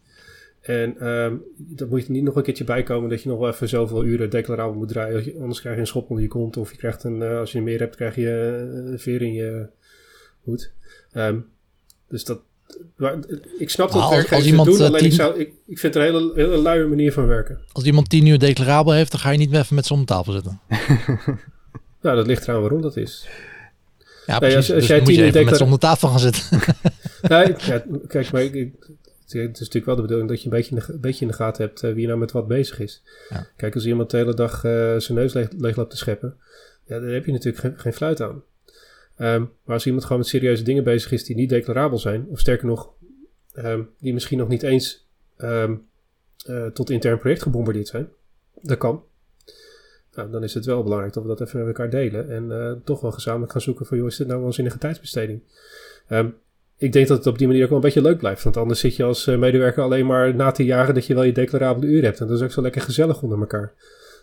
En 0.62 1.08
um, 1.08 1.44
dat 1.58 1.89
moet 1.89 2.06
je 2.06 2.12
niet 2.12 2.24
nog 2.24 2.36
een 2.36 2.44
keertje 2.44 2.63
bijkomen 2.63 3.10
dat 3.10 3.24
je 3.24 3.30
nog 3.30 3.39
wel 3.39 3.50
even 3.50 3.70
zoveel 3.70 4.06
uren 4.06 4.30
declarabel 4.30 4.74
moet 4.74 4.88
draaien. 4.88 5.41
Anders 5.41 5.60
krijg 5.60 5.75
je 5.75 5.82
een 5.82 5.88
schop 5.88 6.10
onder 6.10 6.24
je 6.24 6.30
kont. 6.30 6.58
Of 6.58 6.72
je 6.72 6.77
krijgt 6.77 7.03
een, 7.03 7.22
uh, 7.22 7.39
als 7.39 7.51
je 7.51 7.62
meer 7.62 7.80
hebt, 7.80 7.96
krijg 7.96 8.15
je 8.15 8.30
een 8.86 9.00
veer 9.00 9.22
in 9.22 9.34
je 9.34 9.68
hoed. 10.41 10.72
Um, 11.13 11.46
dus 12.08 12.24
dat, 12.24 12.41
ik 13.58 13.70
snap 13.70 13.91
dat 13.91 14.10
werkgevers 14.10 14.32
als 14.32 14.46
iemand, 14.46 14.68
doen, 14.68 14.77
uh, 14.80 14.86
alleen 14.86 15.00
tien... 15.00 15.10
ik, 15.10 15.13
zou, 15.13 15.39
ik, 15.39 15.53
ik 15.65 15.80
vind 15.80 15.94
het 15.94 16.03
een 16.03 16.13
hele, 16.13 16.32
hele 16.36 16.58
luie 16.58 16.88
manier 16.88 17.13
van 17.13 17.27
werken. 17.27 17.60
Als 17.72 17.84
iemand 17.84 18.10
tien 18.10 18.25
uur 18.25 18.39
declarabel 18.39 18.94
heeft, 18.94 19.12
dan 19.12 19.20
ga 19.20 19.30
je 19.30 19.38
niet 19.38 19.50
meer 19.50 19.60
even 19.60 19.75
met 19.75 19.86
z'n 19.86 19.94
om 19.94 20.06
tafel 20.06 20.34
zitten. 20.34 20.60
nou, 22.01 22.15
dat 22.15 22.27
ligt 22.27 22.48
eraan 22.48 22.62
waarom 22.62 22.82
dat 22.82 22.98
is. 22.98 23.27
Ja, 24.25 24.39
precies. 24.39 24.39
Nee, 24.39 24.56
als, 24.56 24.72
als 24.72 24.80
dus 24.80 24.88
jij 24.88 25.01
tien 25.01 25.20
uur 25.20 25.25
declara- 25.25 25.50
met 25.50 25.58
z'n 25.58 25.63
om 25.63 25.72
de 25.72 25.77
tafel 25.77 26.08
gaan 26.08 26.20
zitten. 26.20 26.44
nee, 27.22 27.53
ja, 27.58 27.84
kijk, 28.08 28.32
maar 28.32 28.44
ik, 28.44 28.74
het 29.40 29.54
is 29.54 29.60
natuurlijk 29.60 29.86
wel 29.86 29.96
de 29.96 30.02
bedoeling 30.02 30.30
dat 30.30 30.40
je 30.42 30.46
een 30.46 30.52
beetje 30.52 30.76
in 30.76 30.84
de, 30.88 30.98
beetje 30.98 31.22
in 31.22 31.28
de 31.28 31.38
gaten 31.38 31.66
hebt 31.66 31.84
uh, 31.84 31.94
wie 31.94 32.08
nou 32.08 32.20
met 32.20 32.32
wat 32.32 32.48
bezig 32.48 32.80
is. 32.80 33.04
Ja. 33.30 33.48
Kijk, 33.56 33.74
als 33.74 33.86
iemand 33.86 34.10
de 34.10 34.18
hele 34.18 34.34
dag 34.34 34.64
uh, 34.64 34.98
zijn 34.98 35.18
neus 35.18 35.34
leeg, 35.34 35.52
leeg 35.58 35.76
loopt 35.76 35.90
te 35.90 35.98
scheppen, 35.98 36.38
ja, 36.84 37.00
daar 37.00 37.10
heb 37.10 37.26
je 37.26 37.32
natuurlijk 37.32 37.64
geen, 37.64 37.80
geen 37.80 37.94
fluit 37.94 38.22
aan. 38.22 38.44
Um, 39.18 39.52
maar 39.64 39.76
als 39.76 39.86
iemand 39.86 40.04
gewoon 40.04 40.18
met 40.18 40.28
serieuze 40.28 40.64
dingen 40.64 40.84
bezig 40.84 41.12
is 41.12 41.24
die 41.24 41.36
niet 41.36 41.50
declarabel 41.50 41.98
zijn, 41.98 42.26
of 42.30 42.40
sterker 42.40 42.68
nog, 42.68 42.94
um, 43.56 43.90
die 44.00 44.14
misschien 44.14 44.38
nog 44.38 44.48
niet 44.48 44.64
eens 44.64 45.08
um, 45.38 45.86
uh, 46.50 46.66
tot 46.66 46.90
intern 46.90 47.20
project 47.20 47.42
gebombardeerd 47.42 47.88
zijn, 47.88 48.10
dat 48.62 48.78
kan. 48.78 49.04
Nou, 50.14 50.32
dan 50.32 50.44
is 50.44 50.54
het 50.54 50.66
wel 50.66 50.84
belangrijk 50.84 51.14
dat 51.14 51.24
we 51.24 51.30
dat 51.30 51.42
even 51.42 51.60
met 51.60 51.68
elkaar 51.68 51.90
delen 51.90 52.30
en 52.30 52.82
toch 52.84 53.02
wel 53.02 53.12
gezamenlijk 53.12 53.52
gaan 53.52 53.62
zoeken 53.62 53.86
van, 53.86 53.98
joh, 53.98 54.08
is 54.08 54.18
dit 54.18 54.28
nou 54.28 54.40
wel 54.40 54.48
een 54.48 54.54
zinnige 54.54 54.78
tijdsbesteding? 54.78 55.42
Ik 56.82 56.92
denk 56.92 57.08
dat 57.08 57.18
het 57.18 57.28
op 57.28 57.38
die 57.38 57.48
manier 57.48 57.64
ook 57.64 57.70
wel 57.70 57.78
een 57.78 57.84
beetje 57.84 58.02
leuk 58.02 58.18
blijft. 58.18 58.44
Want 58.44 58.58
anders 58.58 58.80
zit 58.80 58.96
je 58.96 59.04
als 59.04 59.28
eh, 59.28 59.38
medewerker 59.38 59.84
alleen 59.84 60.06
maar 60.06 60.36
na 60.36 60.52
te 60.52 60.66
jagen 60.66 60.94
dat 60.94 61.06
je 61.06 61.14
wel 61.14 61.24
je 61.24 61.32
declarabele 61.32 61.92
uur 61.92 62.04
hebt. 62.04 62.20
En 62.20 62.28
dat 62.28 62.38
is 62.38 62.44
ook 62.44 62.52
zo 62.52 62.62
lekker 62.62 62.82
gezellig 62.82 63.22
onder 63.22 63.40
elkaar. 63.40 63.74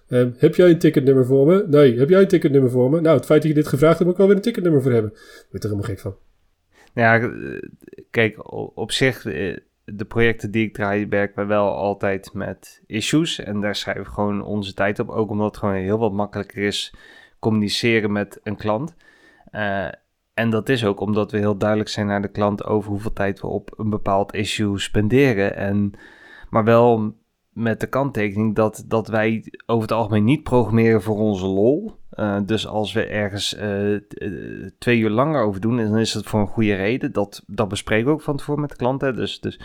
Uh, 0.09 0.27
heb 0.37 0.55
jij 0.55 0.71
een 0.71 0.79
ticketnummer 0.79 1.27
voor 1.27 1.47
me? 1.47 1.65
Nee. 1.67 1.99
Heb 1.99 2.09
jij 2.09 2.21
een 2.21 2.29
ticketnummer 2.29 2.71
voor 2.71 2.91
me? 2.91 3.01
Nou, 3.01 3.17
het 3.17 3.27
feit 3.27 3.41
dat 3.43 3.51
je 3.51 3.57
dit 3.57 3.69
gevraagd 3.69 3.99
hebt, 3.99 4.05
moet 4.05 4.13
ik 4.13 4.19
wel 4.19 4.27
weer 4.27 4.37
een 4.37 4.43
ticketnummer 4.43 4.83
voor 4.83 4.93
hebben. 4.93 5.11
Ben 5.11 5.21
er 5.51 5.61
helemaal 5.61 5.83
gek 5.83 5.99
van. 5.99 6.17
Nou 6.95 7.23
ja, 7.23 7.61
kijk, 8.11 8.53
op 8.75 8.93
zich, 8.93 9.25
eh, 9.27 9.57
de 9.85 10.05
projecten 10.05 10.51
die 10.51 10.67
ik 10.67 10.75
draai, 10.75 11.07
werken 11.07 11.43
we 11.43 11.49
wel 11.49 11.77
altijd 11.77 12.31
met 12.33 12.83
issues. 12.87 13.39
En 13.39 13.61
daar 13.61 13.75
schrijven 13.75 14.05
we 14.05 14.11
gewoon 14.11 14.43
onze 14.43 14.75
tijd 14.75 14.99
op. 14.99 15.09
Ook 15.09 15.31
omdat 15.31 15.47
het 15.47 15.57
gewoon 15.57 15.75
heel 15.75 15.99
wat 15.99 16.13
makkelijker 16.13 16.63
is 16.63 16.95
communiceren 17.39 18.13
met 18.13 18.41
een 18.43 18.57
klant. 18.57 18.95
Uh, 19.53 19.89
en 20.39 20.51
dat 20.51 20.69
is 20.69 20.85
ook 20.85 21.01
omdat 21.01 21.31
we 21.31 21.39
heel 21.39 21.57
duidelijk 21.57 21.89
zijn 21.89 22.07
naar 22.07 22.23
de 22.23 22.31
klant 22.31 22.65
over 22.65 22.91
hoeveel 22.91 23.13
tijd 23.13 23.41
we 23.41 23.47
op 23.47 23.75
een 23.77 23.91
bepaald 23.91 24.35
issue 24.35 24.79
spenderen. 24.79 25.57
En, 25.57 25.93
maar 26.51 26.65
wel 26.65 27.15
met 27.53 27.81
de 27.81 27.87
kanttekening 27.87 28.55
dat, 28.55 28.85
dat 28.87 29.09
wij 29.09 29.53
over 29.67 29.83
het 29.83 29.93
algemeen 29.93 30.25
niet 30.25 30.43
programmeren 30.43 31.03
voor 31.03 31.17
onze 31.17 31.47
lol. 31.47 31.93
Uh, 32.15 32.39
dus 32.45 32.67
als 32.67 32.93
we 32.93 33.05
ergens 33.05 33.57
uh, 33.59 34.01
twee 34.79 34.99
uur 34.99 35.11
langer 35.11 35.43
over 35.43 35.61
doen, 35.61 35.77
dan 35.77 35.99
is 35.99 36.15
het 36.15 36.27
voor 36.27 36.41
een 36.41 36.47
goede 36.47 36.75
reden. 36.75 37.13
Dat, 37.13 37.43
dat 37.47 37.69
bespreken 37.69 38.07
we 38.07 38.13
ook 38.13 38.23
van 38.23 38.37
tevoren 38.37 38.61
met 38.61 38.71
de 38.71 38.77
klanten. 38.77 39.17
Dus, 39.17 39.41
dus 39.41 39.61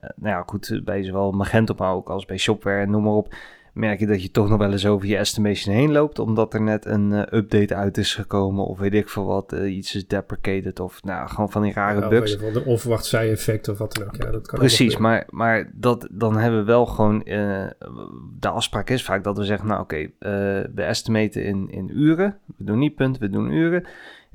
nou 0.00 0.36
ja, 0.36 0.42
goed, 0.46 0.80
bij 0.84 1.02
zowel 1.02 1.30
Magento, 1.30 1.74
maar 1.76 1.94
ook 1.94 2.10
als 2.10 2.24
bij 2.24 2.38
Shopware 2.38 2.80
en 2.80 2.90
noem 2.90 3.02
maar 3.02 3.12
op 3.12 3.34
merk 3.80 4.00
je 4.00 4.06
dat 4.06 4.22
je 4.22 4.30
toch 4.30 4.48
nog 4.48 4.58
wel 4.58 4.72
eens 4.72 4.86
over 4.86 5.08
je 5.08 5.16
estimation 5.16 5.74
heen 5.74 5.92
loopt, 5.92 6.18
omdat 6.18 6.54
er 6.54 6.62
net 6.62 6.86
een 6.86 7.10
uh, 7.12 7.22
update 7.30 7.74
uit 7.74 7.98
is 7.98 8.14
gekomen, 8.14 8.64
of 8.66 8.78
weet 8.78 8.94
ik 8.94 9.08
veel 9.08 9.24
wat, 9.24 9.52
uh, 9.52 9.76
iets 9.76 9.94
is 9.94 10.06
deprecated, 10.06 10.80
of 10.80 11.02
nou, 11.02 11.28
gewoon 11.28 11.50
van 11.50 11.62
die 11.62 11.72
rare 11.72 12.00
Ja, 12.00 12.08
bugs. 12.08 12.36
Of 12.36 12.54
een 12.54 12.64
onverwacht 12.64 13.04
zij-effect 13.06 13.68
of 13.68 13.78
wat 13.78 13.94
dan 13.94 14.06
ook. 14.06 14.16
Ja, 14.16 14.30
dat 14.30 14.46
kan 14.46 14.58
Precies, 14.58 14.96
maar, 14.96 15.26
maar 15.30 15.70
dat, 15.74 16.08
dan 16.10 16.36
hebben 16.36 16.60
we 16.60 16.66
wel 16.66 16.86
gewoon. 16.86 17.24
eh, 17.24 17.66
de 18.38 18.48
afspraak 18.48 18.90
is 18.90 19.04
vaak 19.04 19.24
dat 19.24 19.36
we 19.36 19.44
zeggen: 19.44 19.68
Nou, 19.68 19.80
oké, 19.80 19.96
eh, 19.96 20.10
we 20.74 20.82
estimaten 20.82 21.44
in, 21.44 21.70
in 21.70 21.90
uren. 21.94 22.38
We 22.56 22.64
doen 22.64 22.78
niet 22.78 22.94
punten, 22.94 23.22
we 23.22 23.30
doen 23.30 23.50
uren. 23.50 23.84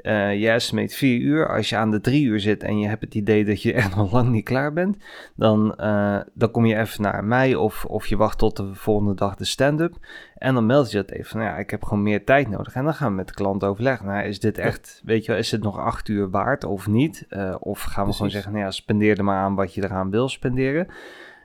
Eh 0.05 0.39
je 0.39 0.49
estimate 0.49 0.95
vier 0.95 1.19
uur. 1.19 1.49
Als 1.55 1.69
je 1.69 1.75
aan 1.75 1.91
de 1.91 2.01
drie 2.01 2.25
uur 2.25 2.39
zit 2.39 2.63
en 2.63 2.79
je 2.79 2.87
hebt 2.87 3.01
het 3.01 3.15
idee 3.15 3.45
dat 3.45 3.61
je 3.61 3.73
echt 3.83 3.95
nog 3.95 4.11
lang 4.11 4.29
niet 4.29 4.43
klaar 4.43 4.73
bent, 4.73 4.97
dan, 5.35 5.75
eh, 5.75 6.19
dan 6.33 6.51
kom 6.51 6.65
je 6.65 6.77
even 6.77 7.01
naar 7.01 7.23
mij 7.23 7.55
of, 7.55 7.85
of 7.85 8.07
je 8.07 8.17
wacht 8.17 8.37
tot 8.37 8.57
de 8.57 8.73
volgende 8.73 9.13
dag 9.13 9.35
de 9.35 9.45
stand-up. 9.45 9.97
En 10.35 10.53
dan 10.53 10.65
meld 10.65 10.91
je 10.91 10.97
dat 10.97 11.11
even 11.11 11.25
van 11.25 11.41
ja, 11.41 11.57
ik 11.57 11.69
heb 11.69 11.83
gewoon 11.83 12.03
meer 12.03 12.25
tijd 12.25 12.49
nodig. 12.49 12.75
En 12.75 12.83
dan 12.83 12.93
gaan 12.93 13.09
we 13.09 13.15
met 13.15 13.27
de 13.27 13.33
klant 13.33 13.63
overleggen. 13.63 14.05
Nou, 14.05 14.25
is 14.25 14.39
dit 14.39 14.57
echt, 14.57 15.01
weet 15.05 15.25
je 15.25 15.31
wel, 15.31 15.39
is 15.39 15.51
het 15.51 15.63
nog 15.63 15.77
acht 15.77 16.07
uur 16.07 16.29
waard 16.29 16.63
of 16.63 16.87
niet? 16.87 17.25
Eh, 17.29 17.55
of 17.59 17.81
gaan 17.81 18.05
we 18.05 18.13
gewoon 18.13 18.31
zeggen, 18.31 18.51
nou 18.51 18.63
ja, 18.63 18.71
spendeer 18.71 19.17
er 19.17 19.23
maar 19.23 19.43
aan 19.43 19.55
wat 19.55 19.73
je 19.73 19.83
eraan 19.83 20.09
wil 20.09 20.29
spenderen. 20.29 20.87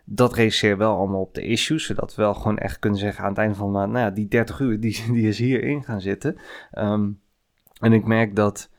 Dat 0.05 0.35
registreer 0.35 0.77
wel 0.77 0.97
allemaal 0.97 1.21
op 1.21 1.35
de 1.35 1.43
issues, 1.43 1.87
zodat 1.87 2.15
we 2.15 2.23
wel 2.23 2.35
gewoon 2.35 2.59
echt 2.59 2.79
kunnen 2.79 2.99
zeggen 2.99 3.25
aan 3.25 3.31
het 3.31 3.39
einde 3.39 3.55
van 3.55 3.67
de 3.67 3.73
maand, 3.73 3.93
nou 3.93 4.05
ja, 4.05 4.11
die 4.11 4.29
30 4.29 4.61
uur, 4.61 4.81
die, 4.81 5.05
die 5.13 5.29
is 5.29 5.39
hierin 5.39 5.85
gaan 5.85 6.01
zitten. 6.01 6.37
Ehm, 6.71 7.09
en 7.81 7.93
ik 7.93 8.05
merk 8.05 8.37
dat 8.37 8.71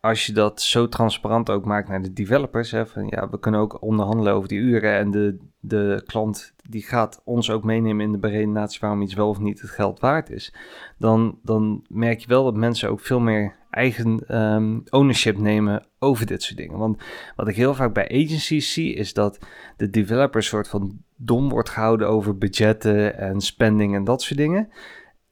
als 0.00 0.26
je 0.26 0.32
dat 0.32 0.60
zo 0.60 0.88
transparant 0.88 1.50
ook 1.50 1.64
maakt 1.64 1.88
naar 1.88 2.02
de 2.02 2.12
developers, 2.12 2.70
hè, 2.70 2.86
van 2.86 3.06
ja, 3.06 3.28
we 3.28 3.38
kunnen 3.38 3.60
ook 3.60 3.82
onderhandelen 3.82 4.32
over 4.32 4.48
die 4.48 4.58
uren 4.58 4.94
en 4.94 5.10
de, 5.10 5.38
de 5.60 6.02
klant 6.06 6.54
die 6.68 6.82
gaat 6.82 7.20
ons 7.24 7.50
ook 7.50 7.64
meenemen 7.64 8.04
in 8.04 8.12
de 8.12 8.18
beredenatie 8.18 8.80
waarom 8.80 9.02
iets 9.02 9.14
wel 9.14 9.28
of 9.28 9.38
niet 9.38 9.60
het 9.60 9.70
geld 9.70 10.00
waard 10.00 10.30
is, 10.30 10.54
dan, 10.98 11.38
dan 11.42 11.84
merk 11.88 12.20
je 12.20 12.26
wel 12.26 12.44
dat 12.44 12.54
mensen 12.54 12.90
ook 12.90 13.00
veel 13.00 13.20
meer 13.20 13.56
eigen 13.70 14.24
ehm, 14.26 14.78
ownership 14.88 15.38
nemen 15.38 15.86
over 15.98 16.26
dit 16.26 16.42
soort 16.42 16.58
dingen. 16.58 16.78
Want 16.78 17.02
wat 17.36 17.48
ik 17.48 17.56
heel 17.56 17.74
vaak 17.74 17.94
bij 17.94 18.24
agencies 18.24 18.72
zie, 18.72 18.94
is 18.94 19.12
dat 19.12 19.38
de 19.76 19.90
developer 19.90 20.42
soort 20.42 20.68
van 20.68 20.98
dom 21.16 21.48
wordt 21.48 21.68
gehouden 21.68 22.08
over 22.08 22.38
budgetten 22.38 23.18
en 23.18 23.40
spending 23.40 23.94
en 23.94 24.04
dat 24.04 24.22
soort 24.22 24.38
dingen. 24.38 24.68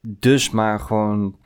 Dus 0.01 0.51
maar 0.51 0.81
gewoon 0.81 1.37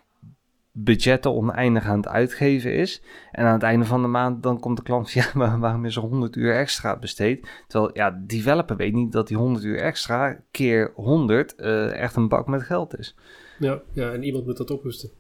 budgetten 0.73 1.35
oneindig 1.35 1.85
aan 1.85 1.97
het 1.97 2.09
uitgeven 2.09 2.75
is. 2.75 3.03
En 3.31 3.45
aan 3.45 3.53
het 3.53 3.63
einde 3.63 3.85
van 3.85 4.03
de 4.03 4.09
maand 4.09 4.43
dan 4.43 4.61
komt 4.61 4.77
de 4.77 4.83
klant 4.83 5.11
van, 5.11 5.23
ja, 5.23 5.31
maar 5.35 5.59
waarom 5.59 5.85
is 5.85 5.97
er 5.97 6.03
100 6.03 6.37
uur 6.37 6.55
extra 6.55 6.99
besteed? 6.99 7.49
Terwijl, 7.67 7.91
ja, 7.95 8.23
developer 8.27 8.77
weet 8.77 8.93
niet 8.93 9.13
dat 9.13 9.29
die 9.29 9.37
100 9.37 9.65
uur 9.65 9.79
extra 9.79 10.41
keer 10.51 10.93
100 10.95 11.55
eh, 11.55 11.93
echt 11.93 12.17
een 12.17 12.29
bak 12.29 12.47
met 12.47 12.63
geld 12.63 12.99
is. 12.99 13.17
Ja, 13.59 13.83
ja, 13.93 14.13
en 14.13 14.23
iemand 14.23 14.47
moet 14.47 14.57
dat 14.57 14.71
oprusten. 14.71 15.11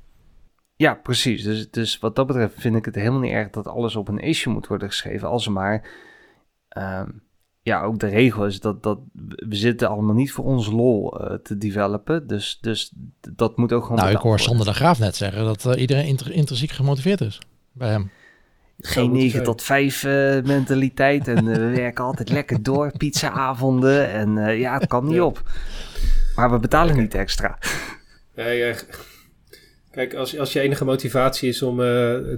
Ja, 0.76 0.94
precies. 0.94 1.42
Dus, 1.42 1.70
dus 1.70 1.98
wat 1.98 2.16
dat 2.16 2.26
betreft 2.26 2.60
vind 2.60 2.76
ik 2.76 2.84
het 2.84 2.94
helemaal 2.94 3.20
niet 3.20 3.32
erg 3.32 3.50
dat 3.50 3.66
alles 3.66 3.96
op 3.96 4.08
een 4.08 4.18
issue 4.18 4.52
moet 4.52 4.66
worden 4.66 4.88
geschreven. 4.88 5.28
Als 5.28 5.46
er 5.46 5.52
maar, 5.52 5.90
ehm, 6.68 7.10
ja, 7.62 7.82
ook 7.82 7.98
de 7.98 8.06
regel 8.06 8.46
is 8.46 8.60
dat, 8.60 8.82
dat 8.82 8.98
we 9.36 9.54
zitten 9.56 9.88
allemaal 9.88 10.14
niet 10.14 10.32
voor 10.32 10.44
ons 10.44 10.66
lol 10.70 11.20
eh, 11.20 11.34
te 11.42 11.58
developen. 11.58 12.26
Dus, 12.26 12.58
dus 12.60 12.92
dat 13.34 13.56
moet 13.56 13.72
ook 13.72 13.82
gewoon 13.82 13.98
Nou, 13.98 14.10
ik 14.10 14.16
hoor. 14.16 14.38
Sander 14.40 14.66
de 14.66 14.74
Graaf 14.74 14.98
net 14.98 15.16
zeggen 15.16 15.44
dat 15.44 15.66
eh, 15.66 15.80
iedereen 15.80 16.06
inter- 16.06 16.32
intrinsiek 16.32 16.70
gemotiveerd 16.70 17.20
is 17.20 17.38
bij 17.72 17.90
hem. 17.90 18.10
Geen 18.78 19.02
moeten 19.02 19.18
9 19.22 19.30
zijn. 19.32 19.44
tot 19.44 19.62
5 19.62 20.04
eh, 20.04 20.10
mentaliteit. 20.42 21.28
En 21.28 21.44
we 21.44 21.58
werken 21.82 22.04
altijd 22.04 22.28
lekker 22.30 22.62
door. 22.62 22.92
Pizzaavonden. 22.96 24.10
En 24.10 24.38
eh, 24.38 24.58
ja, 24.60 24.74
het 24.78 24.86
kan 24.86 25.04
niet 25.04 25.14
Ja. 25.14 25.24
op. 25.24 25.42
Maar 26.36 26.50
we 26.50 26.58
betalen 26.58 26.94
Ja, 26.94 27.00
niet 27.00 27.14
extra. 27.14 27.58
Ja, 28.34 28.46
ja. 28.48 28.74
Kijk, 29.92 30.14
als, 30.14 30.38
als 30.38 30.52
je 30.52 30.60
enige 30.60 30.84
motivatie 30.84 31.48
is 31.48 31.62
om 31.62 31.80
eh, 31.80 31.86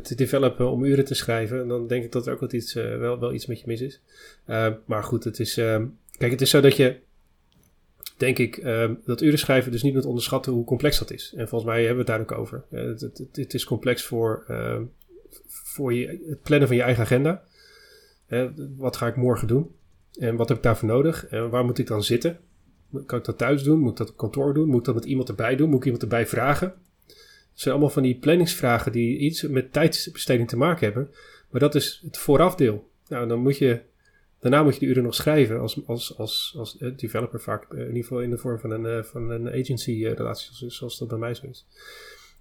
te 0.02 0.14
developen, 0.14 0.70
om 0.70 0.84
uren 0.84 1.04
te 1.04 1.14
schrijven, 1.14 1.68
dan 1.68 1.87
denk 1.87 2.04
ik 2.04 2.12
dat 2.12 2.26
er 2.26 2.32
ook 2.32 2.40
wel 2.40 2.52
iets, 2.52 2.75
eh, 2.75 2.99
wel, 2.99 3.18
wel 3.18 3.32
iets 3.32 3.46
met 3.46 3.61
je 3.61 3.66
mis 3.66 3.80
is. 3.80 4.00
Eh, 4.44 4.73
maar 4.87 5.02
goed, 5.04 5.25
het 5.25 5.38
is. 5.40 5.54
kijk, 6.18 6.30
het 6.32 6.40
is 6.40 6.50
zo 6.50 6.61
dat 6.61 6.76
je. 6.76 6.96
Denk 8.16 8.38
ik 8.38 8.62
dat 9.04 9.20
uren 9.23 9.38
schrijven 9.38 9.73
dus 9.73 9.82
niet 9.82 9.94
moet 9.94 10.04
onderschatten 10.04 10.52
hoe 10.52 10.64
complex 10.64 10.99
dat 10.99 11.10
is. 11.10 11.32
En 11.36 11.49
volgens 11.49 11.71
mij 11.71 11.84
hebben 11.84 12.04
we 12.04 12.12
het 12.12 12.21
daar 12.26 12.30
ook 12.36 12.40
over. 12.40 12.64
Het, 12.71 13.00
het, 13.00 13.26
het- 13.32 13.54
is 13.54 13.64
complex 13.64 14.02
voor, 14.04 14.45
voor 15.49 15.95
je, 15.95 16.25
het 16.28 16.43
plannen 16.43 16.69
van 16.69 16.76
je 16.76 16.82
eigen 16.82 17.02
agenda. 17.02 17.43
Wat 18.76 18.97
ga 18.97 19.06
ik 19.06 19.17
morgen 19.17 19.49
doen? 19.49 19.71
En 20.19 20.36
wat 20.36 20.49
heb 20.49 20.56
ik 20.56 20.62
daarvoor 20.62 20.88
nodig? 20.88 21.26
En 21.26 21.50
waar 21.50 21.64
moet 21.64 21.78
ik 21.78 21.86
dan 21.86 22.02
zitten? 22.02 22.38
Kan 23.06 23.19
ik 23.19 23.25
dat 23.25 23.38
thuis 23.38 23.62
doen? 23.62 23.78
Moet 23.78 23.90
ik 23.90 23.97
dat 23.97 24.10
op 24.10 24.17
kantoor 24.17 24.54
doen? 24.54 24.69
Moet 24.69 24.78
ik 24.78 24.84
dat 24.84 24.95
met 24.95 25.04
iemand 25.04 25.28
erbij 25.28 25.56
doen? 25.56 25.69
Moet 25.69 25.78
ik 25.78 25.84
iemand 25.84 26.02
erbij 26.02 26.26
vragen? 26.26 26.75
Het 27.54 27.62
zijn 27.62 27.75
allemaal 27.75 27.93
van 27.93 28.02
die 28.02 28.19
planningsvragen 28.19 28.93
die 28.93 29.19
iets 29.19 29.43
met 29.43 29.73
tijdsbesteding 29.73 30.49
te 30.49 30.56
maken 30.56 30.84
hebben. 30.84 31.10
Maar 31.50 31.60
dat 31.60 31.75
is 31.75 32.00
het 32.04 32.19
voorafdeel. 32.19 32.90
Nou, 33.08 33.28
dan 33.28 33.38
moet 33.38 33.58
je, 33.58 33.80
daarna 34.40 34.62
moet 34.62 34.75
je 34.75 34.80
de 34.80 34.86
uren 34.86 35.02
nog 35.02 35.14
schrijven 35.14 35.60
als, 35.60 35.86
als, 35.86 36.19
als, 36.19 36.54
als 36.58 36.78
eh, 36.78 36.90
developer 36.97 37.40
vaak. 37.40 37.73
eh, 37.73 37.78
in 37.78 37.86
ieder 37.86 38.02
geval 38.02 38.21
in 38.21 38.30
de 38.30 38.38
vorm 38.38 38.58
van 38.58 38.71
een, 38.71 38.86
eh, 38.86 39.02
van 39.02 39.30
een 39.30 39.49
agency 39.49 40.06
relatie, 40.06 40.71
zoals, 40.71 40.99
dat 40.99 41.08
bij 41.08 41.19
mij 41.19 41.34
zo 41.34 41.47
is. 41.47 41.67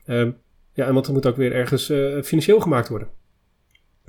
Ehm, 0.06 0.32
ja, 0.74 0.88
en 0.88 0.94
want 0.94 1.08
er 1.08 1.14
moet 1.14 1.28
ook 1.28 1.36
weer 1.36 1.54
ergens 1.54 1.86
financieel 2.28 2.60
gemaakt 2.60 2.88
worden. 2.88 3.08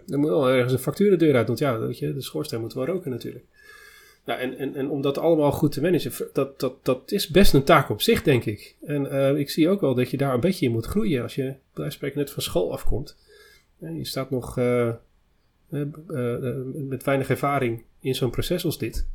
Er 0.06 0.18
moet 0.18 0.28
wel 0.28 0.50
ergens 0.50 0.72
een 0.72 0.78
factuur 0.78 1.10
de 1.10 1.16
deur 1.16 1.36
uit, 1.36 1.46
want 1.46 1.58
ja, 1.58 1.78
weet 1.78 1.98
je, 1.98 2.14
de 2.14 2.22
schoorsteen 2.22 2.60
moet 2.60 2.74
wel 2.74 2.86
roken 2.86 3.10
natuurlijk. 3.10 3.44
Nou, 4.24 4.40
en, 4.40 4.58
en, 4.58 4.74
en 4.74 4.90
om 4.90 5.02
dat 5.02 5.18
allemaal 5.18 5.52
goed 5.52 5.72
te 5.72 5.80
managen, 5.80 6.28
dat, 6.32 6.60
dat, 6.60 6.84
dat 6.84 7.12
is 7.12 7.28
best 7.28 7.54
een 7.54 7.64
taak 7.64 7.88
op 7.88 8.00
zich, 8.00 8.22
denk 8.22 8.44
ik. 8.44 8.76
En 8.84 9.10
eh, 9.10 9.36
ik 9.36 9.50
zie 9.50 9.68
ook 9.68 9.80
wel 9.80 9.94
dat 9.94 10.10
je 10.10 10.16
daar 10.16 10.34
een 10.34 10.40
beetje 10.40 10.66
in 10.66 10.72
moet 10.72 10.86
groeien 10.86 11.22
als 11.22 11.34
je, 11.34 11.54
bij 11.72 12.12
net 12.14 12.30
van 12.30 12.42
school 12.42 12.72
afkomt. 12.72 13.16
Je 13.78 14.04
staat 14.04 14.30
nog 14.30 14.58
eh, 14.58 14.88
eh, 14.88 15.86
met 16.74 17.04
weinig 17.04 17.28
ervaring 17.28 17.82
in 18.00 18.14
zo'n 18.14 18.30
proces 18.30 18.64
als 18.64 18.78
dit. 18.78 19.06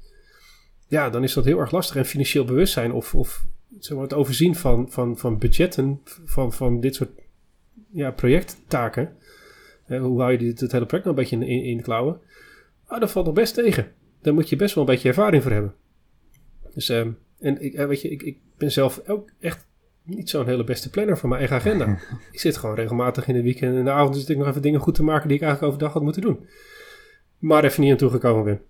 Ja, 0.87 1.09
dan 1.09 1.23
is 1.23 1.33
dat 1.33 1.45
heel 1.45 1.59
erg 1.59 1.71
lastig. 1.71 1.95
En 1.95 2.05
financieel 2.05 2.45
bewustzijn 2.45 2.91
of, 2.91 3.15
of 3.15 3.45
het 3.79 4.13
overzien 4.13 4.55
van, 4.55 4.91
van, 4.91 5.17
van 5.17 5.37
budgetten 5.37 6.01
van, 6.25 6.53
van 6.53 6.79
dit 6.79 6.95
soort 6.95 7.11
ja, 7.91 8.11
projecttaken. 8.11 9.15
Hoe 9.85 10.19
hou 10.19 10.31
je 10.31 10.37
dit, 10.37 10.59
het 10.59 10.71
hele 10.71 10.85
project 10.85 11.07
nou 11.07 11.17
een 11.17 11.29
beetje 11.29 11.47
in, 11.47 11.81
klauwen? 11.81 12.19
Ah, 12.85 12.99
dat 12.99 13.11
valt 13.11 13.25
nog 13.25 13.35
best 13.35 13.53
tegen. 13.53 13.91
Daar 14.21 14.33
moet 14.33 14.49
je 14.49 14.55
best 14.55 14.75
wel 14.75 14.83
een 14.83 14.89
beetje 14.89 15.07
ervaring 15.07 15.43
voor 15.43 15.51
hebben. 15.51 15.73
Dus, 16.73 16.89
ehm, 16.89 17.11
en 17.39 17.61
ik, 17.61 17.73
eh, 17.73 17.87
weet 17.87 18.01
je, 18.01 18.09
ik, 18.09 18.21
ik 18.21 18.37
ben 18.57 18.71
zelf 18.71 19.01
ook 19.07 19.29
echt 19.39 19.67
niet 20.03 20.29
zo'n 20.29 20.45
hele 20.45 20.63
beste 20.63 20.89
planner 20.89 21.17
voor 21.17 21.29
mijn 21.29 21.41
eigen 21.41 21.57
agenda. 21.57 21.99
ik 22.31 22.39
zit 22.39 22.57
gewoon 22.57 22.75
regelmatig 22.75 23.27
in 23.27 23.33
de 23.33 23.41
weekend 23.41 23.71
en 23.71 23.77
in 23.77 23.85
de 23.85 23.91
avond 23.91 24.17
zit 24.17 24.29
ik 24.29 24.37
nog 24.37 24.47
even 24.47 24.61
dingen 24.61 24.79
goed 24.79 24.95
te 24.95 25.03
maken 25.03 25.27
die 25.27 25.37
ik 25.37 25.43
eigenlijk 25.43 25.73
overdag 25.73 25.93
had 25.93 26.03
moeten 26.03 26.21
doen. 26.21 26.47
Maar 27.37 27.63
even 27.63 27.81
niet 27.81 27.91
aan 27.91 27.97
toegekomen 27.97 28.43
ben. 28.43 28.61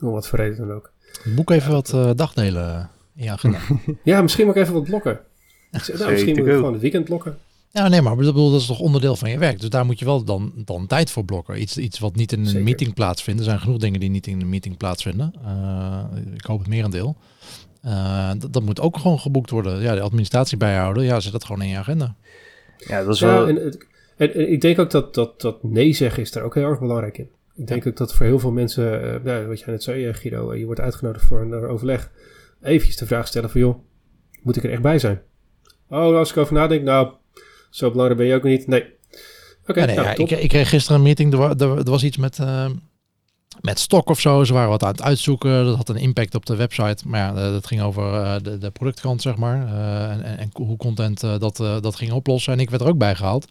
Om 0.00 0.10
wat 0.10 0.28
voor 0.28 0.38
reden 0.38 0.56
dan 0.56 0.72
ook. 0.72 0.92
Boek 1.34 1.50
even 1.50 1.72
wat 1.72 1.92
eh, 1.92 2.10
dagdelen 2.14 2.90
in 3.16 3.24
je 3.24 3.30
agenda. 3.30 3.58
Ja, 4.02 4.22
misschien 4.22 4.46
moet 4.46 4.56
ik 4.56 4.62
even 4.62 4.74
wat 4.74 4.84
blokken. 4.84 5.20
Nou, 5.70 6.10
misschien 6.10 6.36
moet 6.36 6.46
ik 6.46 6.52
ook. 6.52 6.56
gewoon 6.58 6.72
het 6.72 6.82
weekend 6.82 7.04
blokken. 7.04 7.38
Ja, 7.76 7.88
nee, 7.88 8.02
maar 8.02 8.16
bedoel, 8.16 8.50
dat 8.50 8.60
is 8.60 8.66
toch 8.66 8.78
onderdeel 8.80 9.16
van 9.16 9.30
je 9.30 9.38
werk. 9.38 9.60
Dus 9.60 9.68
daar 9.68 9.86
moet 9.86 9.98
je 9.98 10.04
wel 10.04 10.24
dan, 10.24 10.52
dan 10.56 10.86
tijd 10.86 11.10
voor 11.10 11.24
blokken. 11.24 11.60
Iets, 11.60 11.78
iets 11.78 11.98
wat 11.98 12.14
niet 12.16 12.32
in 12.32 12.40
een 12.40 12.46
Zeker. 12.46 12.62
meeting 12.62 12.94
plaatsvindt. 12.94 13.40
Er 13.40 13.46
zijn 13.46 13.60
genoeg 13.60 13.78
dingen 13.78 14.00
die 14.00 14.10
niet 14.10 14.26
in 14.26 14.40
een 14.40 14.48
meeting 14.48 14.76
plaatsvinden. 14.76 15.34
Eh, 15.44 16.04
ik 16.34 16.44
hoop 16.44 16.58
het 16.58 16.68
merendeel. 16.68 17.16
Eh 17.82 18.30
dat, 18.38 18.52
dat 18.52 18.62
moet 18.62 18.80
ook 18.80 18.96
gewoon 18.98 19.18
geboekt 19.18 19.50
worden. 19.50 19.80
Ja, 19.80 19.94
de 19.94 20.00
administratie 20.00 20.56
bijhouden. 20.56 21.04
Ja, 21.04 21.20
zet 21.20 21.32
dat 21.32 21.44
gewoon 21.44 21.62
in 21.62 21.68
je 21.68 21.76
agenda. 21.76 22.14
Ja, 22.76 23.02
dat 23.04 23.14
is 23.14 23.20
Ja, 23.20 23.26
wel... 23.26 23.48
en, 23.48 23.58
en, 24.16 24.34
en 24.34 24.52
ik 24.52 24.60
denk 24.60 24.78
ook 24.78 24.90
dat, 24.90 25.14
dat, 25.14 25.40
dat 25.40 25.62
nee 25.62 25.92
zeggen 25.92 26.22
is 26.22 26.32
daar 26.32 26.42
ook 26.44 26.54
heel 26.54 26.68
erg 26.68 26.78
belangrijk 26.80 27.18
in. 27.18 27.28
Ik 27.54 27.66
denk 27.66 27.86
ook 27.86 27.96
dat 27.96 28.14
voor 28.14 28.26
heel 28.26 28.38
veel 28.38 28.52
mensen, 28.52 29.14
eh, 29.14 29.20
nou, 29.24 29.46
wat 29.46 29.58
jij 29.58 29.72
net 29.72 29.82
zei 29.82 30.06
eh, 30.06 30.14
Guido, 30.14 30.50
eh, 30.50 30.58
je 30.58 30.64
wordt 30.64 30.80
uitgenodigd 30.80 31.24
voor 31.26 31.40
een 31.40 31.52
eh, 31.52 31.70
overleg. 31.70 32.10
Eventjes 32.62 32.96
de 32.96 33.06
vraag 33.06 33.26
stellen 33.26 33.50
van 33.50 33.60
joh, 33.60 33.78
moet 34.42 34.56
ik 34.56 34.64
er 34.64 34.70
echt 34.70 34.82
bij 34.82 34.98
zijn? 34.98 35.20
Oh, 35.88 36.16
als 36.16 36.30
ik 36.30 36.36
over 36.36 36.54
nadenk, 36.54 36.82
nou, 36.82 37.12
zo 37.74 37.90
belangrijk 37.90 38.18
ben 38.20 38.28
je 38.28 38.34
ook 38.34 38.42
niet. 38.42 38.66
Nee. 38.66 38.84
Oké, 39.66 39.80
Ja, 39.80 39.86
nee, 39.86 39.94
nou, 39.96 40.06
ja, 40.08 40.14
ik, 40.14 40.30
ik 40.30 40.48
kreeg 40.48 40.68
gisteren 40.68 40.96
een 40.96 41.02
meeting. 41.04 41.32
Er, 41.32 41.38
wa- 41.38 41.54
er, 41.58 41.78
er 41.78 41.90
was 41.90 42.04
iets 42.04 42.16
met, 42.16 42.38
eh, 42.38 42.70
met 43.60 43.78
stok 43.78 44.08
of 44.08 44.20
zo. 44.20 44.44
Ze 44.44 44.52
waren 44.52 44.68
wat 44.68 44.82
aan 44.82 44.90
het 44.90 45.02
uitzoeken. 45.02 45.64
Dat 45.64 45.76
had 45.76 45.88
een 45.88 45.96
impact 45.96 46.34
op 46.34 46.46
de 46.46 46.56
website. 46.56 47.08
Maar 47.08 47.20
ja, 47.20 47.28
eh, 47.44 47.50
dat 47.52 47.66
ging 47.66 47.80
over 47.82 48.14
eh, 48.22 48.36
de, 48.42 48.58
de 48.58 48.70
productkant, 48.70 49.22
zeg 49.22 49.36
maar. 49.36 49.66
En, 50.10 50.38
en, 50.38 50.50
hoe 50.52 50.76
content 50.76 51.20
dat, 51.20 51.56
dat 51.56 51.96
ging 51.96 52.12
oplossen. 52.12 52.52
En 52.52 52.60
ik 52.60 52.70
werd 52.70 52.82
er 52.82 52.88
ook 52.88 52.98
bij 52.98 53.14
gehaald. 53.14 53.46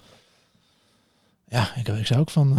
Ja, 1.50 1.76
ik, 1.76 1.88
ik 1.88 2.06
zei 2.06 2.20
ook 2.20 2.30
van... 2.30 2.58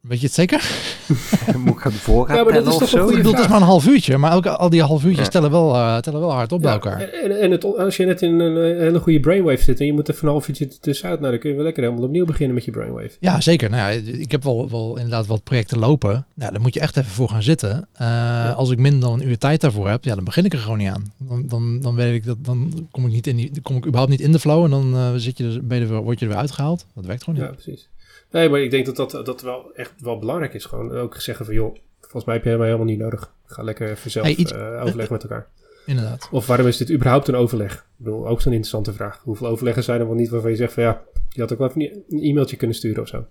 Weet 0.00 0.20
je 0.20 0.26
het 0.26 0.34
zeker? 0.34 0.70
Moet 1.64 1.72
ik 1.74 1.78
gaan 1.80 1.92
voorraad 1.92 2.36
Ja, 2.36 2.44
maar 2.44 2.52
dat 2.52 2.66
is 2.66 2.72
of 2.72 2.78
toch 2.78 2.82
een 2.82 2.88
zo? 2.88 2.96
Ik 2.96 3.02
goede 3.02 3.16
bedoel, 3.16 3.32
het 3.32 3.40
is 3.42 3.48
maar 3.48 3.60
een 3.60 3.66
half 3.66 3.86
uurtje, 3.86 4.16
maar 4.18 4.34
ook 4.34 4.46
al 4.46 4.70
die 4.70 4.82
half 4.82 5.04
uurtjes 5.04 5.24
Ja. 5.24 5.30
tellen, 5.30 5.50
wel, 5.50 5.74
eh, 5.74 5.96
tellen 5.98 6.20
wel 6.20 6.32
hard 6.32 6.52
op 6.52 6.60
bij 6.60 6.68
Ja, 6.70 6.76
elkaar. 6.76 7.00
En, 7.00 7.40
en 7.40 7.50
het, 7.50 7.64
als 7.76 7.96
je 7.96 8.04
net 8.04 8.22
in 8.22 8.40
een 8.40 8.56
eh, 8.74 8.78
hele 8.78 8.98
goede 8.98 9.20
brainwave 9.20 9.62
zit 9.62 9.80
en 9.80 9.86
je 9.86 9.92
moet 9.92 10.08
even 10.08 10.22
een 10.24 10.30
half 10.30 10.48
uurtje 10.48 10.68
tussenuit, 10.80 11.18
nou, 11.20 11.30
dan 11.32 11.40
kun 11.40 11.50
je 11.50 11.56
wel 11.56 11.64
lekker 11.64 11.82
helemaal 11.82 12.04
opnieuw 12.04 12.24
beginnen 12.24 12.54
met 12.54 12.64
je 12.64 12.70
brainwave. 12.70 13.10
Ja, 13.20 13.40
zeker. 13.40 13.70
Nou 13.70 13.92
ja, 13.92 14.00
ik 14.18 14.30
heb 14.30 14.42
wel, 14.44 14.70
wel 14.70 14.96
inderdaad 14.96 15.26
wat 15.26 15.42
projecten 15.44 15.78
lopen. 15.78 16.26
Ja, 16.34 16.50
daar 16.50 16.60
moet 16.60 16.74
je 16.74 16.80
echt 16.80 16.96
even 16.96 17.10
voor 17.10 17.28
gaan 17.28 17.42
zitten. 17.42 17.88
Eh, 17.92 18.56
Als 18.56 18.70
ik 18.70 18.78
minder 18.78 19.00
dan 19.00 19.20
een 19.20 19.28
uur 19.28 19.38
tijd 19.38 19.60
daarvoor 19.60 19.88
heb, 19.88 20.04
ja, 20.04 20.14
dan 20.14 20.24
begin 20.24 20.44
ik 20.44 20.52
er 20.52 20.58
gewoon 20.58 20.78
niet 20.78 20.88
aan. 20.90 21.12
Dan, 21.16 21.44
dan, 21.48 21.80
dan 21.80 21.94
weet 21.94 22.14
ik 22.14 22.24
dat, 22.24 22.36
dan 22.44 22.88
kom 22.90 23.06
ik 23.06 23.12
niet 23.12 23.26
in 23.26 23.36
die, 23.36 23.50
dan 23.52 23.62
kom 23.62 23.76
ik 23.76 23.82
überhaupt 23.84 24.10
niet 24.10 24.20
in 24.20 24.32
de 24.32 24.38
flow 24.38 24.64
en 24.64 24.70
dan 24.70 24.94
eh, 24.94 25.10
zit 25.16 25.38
je 25.38 25.44
dus, 25.44 25.58
ben 25.62 25.78
je 25.78 25.84
er, 25.84 25.90
weer- 25.90 26.02
word 26.02 26.18
je 26.18 26.24
er 26.24 26.30
weer 26.30 26.40
uitgehaald. 26.40 26.86
Dat 26.94 27.06
werkt 27.06 27.24
gewoon 27.24 27.40
Ja, 27.40 27.46
niet. 27.46 27.54
precies. 27.62 27.88
Nee, 28.30 28.48
maar 28.48 28.60
ik 28.60 28.70
denk 28.70 28.86
dat 28.86 28.96
dat, 28.96 29.26
dat 29.26 29.42
wel 29.42 29.72
echt 29.74 29.92
wel 29.98 30.18
belangrijk 30.18 30.54
is. 30.54 30.64
Gewoon 30.64 30.92
ook 30.92 31.16
zeggen 31.16 31.44
van, 31.44 31.54
joh, 31.54 31.76
volgens 32.00 32.24
mij 32.24 32.34
heb 32.34 32.44
je 32.44 32.50
mij 32.56 32.66
helemaal 32.66 32.86
niet 32.86 32.98
nodig. 32.98 33.32
Ga 33.44 33.62
lekker 33.62 33.90
even 33.90 34.10
zelf 34.10 34.26
Hey, 34.26 34.34
iets- 34.34 34.52
eh, 34.52 34.80
overleggen 34.82 35.12
met 35.12 35.22
elkaar. 35.22 35.46
Inderdaad. 35.86 36.28
Of 36.30 36.46
waarom 36.46 36.66
is 36.66 36.76
dit 36.76 36.90
überhaupt 36.90 37.28
een 37.28 37.34
overleg? 37.34 37.74
Ik 37.74 37.84
bedoel, 38.04 38.28
ook 38.28 38.40
zo'n 38.40 38.52
interessante 38.52 38.92
vraag. 38.92 39.20
Hoeveel 39.22 39.46
overleggen 39.46 39.82
zijn 39.84 40.00
er 40.00 40.06
wel 40.06 40.14
niet 40.14 40.28
waarvan 40.28 40.50
je 40.50 40.56
zegt 40.56 40.72
van, 40.72 40.82
ja, 40.82 41.02
je 41.28 41.40
had 41.40 41.52
ook 41.52 41.58
wel 41.58 41.68
even 41.68 41.80
een 42.08 42.22
e-mailtje 42.22 42.56
kunnen 42.56 42.76
sturen 42.76 43.02
of 43.02 43.08
zo. 43.08 43.26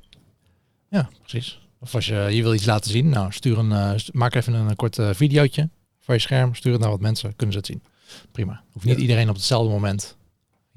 Ja, 0.89 1.09
precies. 1.19 1.67
Of 1.79 1.95
als 1.95 2.07
je, 2.07 2.15
je 2.15 2.41
wil 2.43 2.53
iets 2.53 2.65
laten 2.65 2.91
zien, 2.91 3.09
nou 3.09 3.31
stuur 3.31 3.57
een, 3.57 3.71
eh, 3.71 3.93
maak 4.11 4.35
even 4.35 4.53
een, 4.53 4.75
kort 4.75 4.97
eh, 4.99 5.09
videootje 5.13 5.69
van 5.99 6.15
je 6.15 6.21
scherm, 6.21 6.55
stuur 6.55 6.71
het 6.71 6.81
naar 6.81 6.89
wat 6.89 6.99
mensen, 6.99 7.35
kunnen 7.35 7.53
ze 7.53 7.57
het 7.57 7.67
zien. 7.67 7.83
Prima. 8.31 8.63
Hoeft 8.71 8.85
niet 8.85 8.95
Ja. 8.95 9.01
iedereen 9.01 9.29
op 9.29 9.35
hetzelfde 9.35 9.69
moment. 9.71 10.17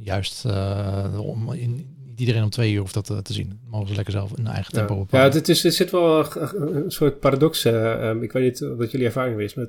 Juist, 0.05 0.45
eh, 0.45 1.19
om, 1.21 1.53
in, 1.53 1.71
niet 2.07 2.21
iedereen 2.21 2.43
om 2.43 2.51
twee 2.51 2.73
uur 2.73 2.81
hoeft 2.81 2.95
dat 2.95 3.11
eh, 3.11 3.19
te 3.19 3.33
zien. 3.33 3.61
Mogen 3.71 3.89
ze 3.89 3.95
lekker 3.95 4.13
zelf 4.13 4.31
in 4.31 4.45
hun 4.45 4.53
eigen 4.55 4.73
tempo 4.73 4.95
Ja, 4.95 5.01
bepalen. 5.01 5.27
ja 5.31 5.33
het, 5.35 5.49
is, 5.49 5.63
het 5.63 5.75
zit 5.75 5.91
wel 5.91 6.19
een, 6.37 6.77
een 6.77 6.91
soort 6.91 7.21
paradox. 7.21 7.65
eh, 7.65 8.09
ehm, 8.11 8.23
ik 8.23 8.33
weet 8.33 8.43
niet 8.43 8.71
wat 8.77 8.91
jullie 8.91 9.07
ervaring 9.07 9.41
is. 9.41 9.55
Maar 9.55 9.67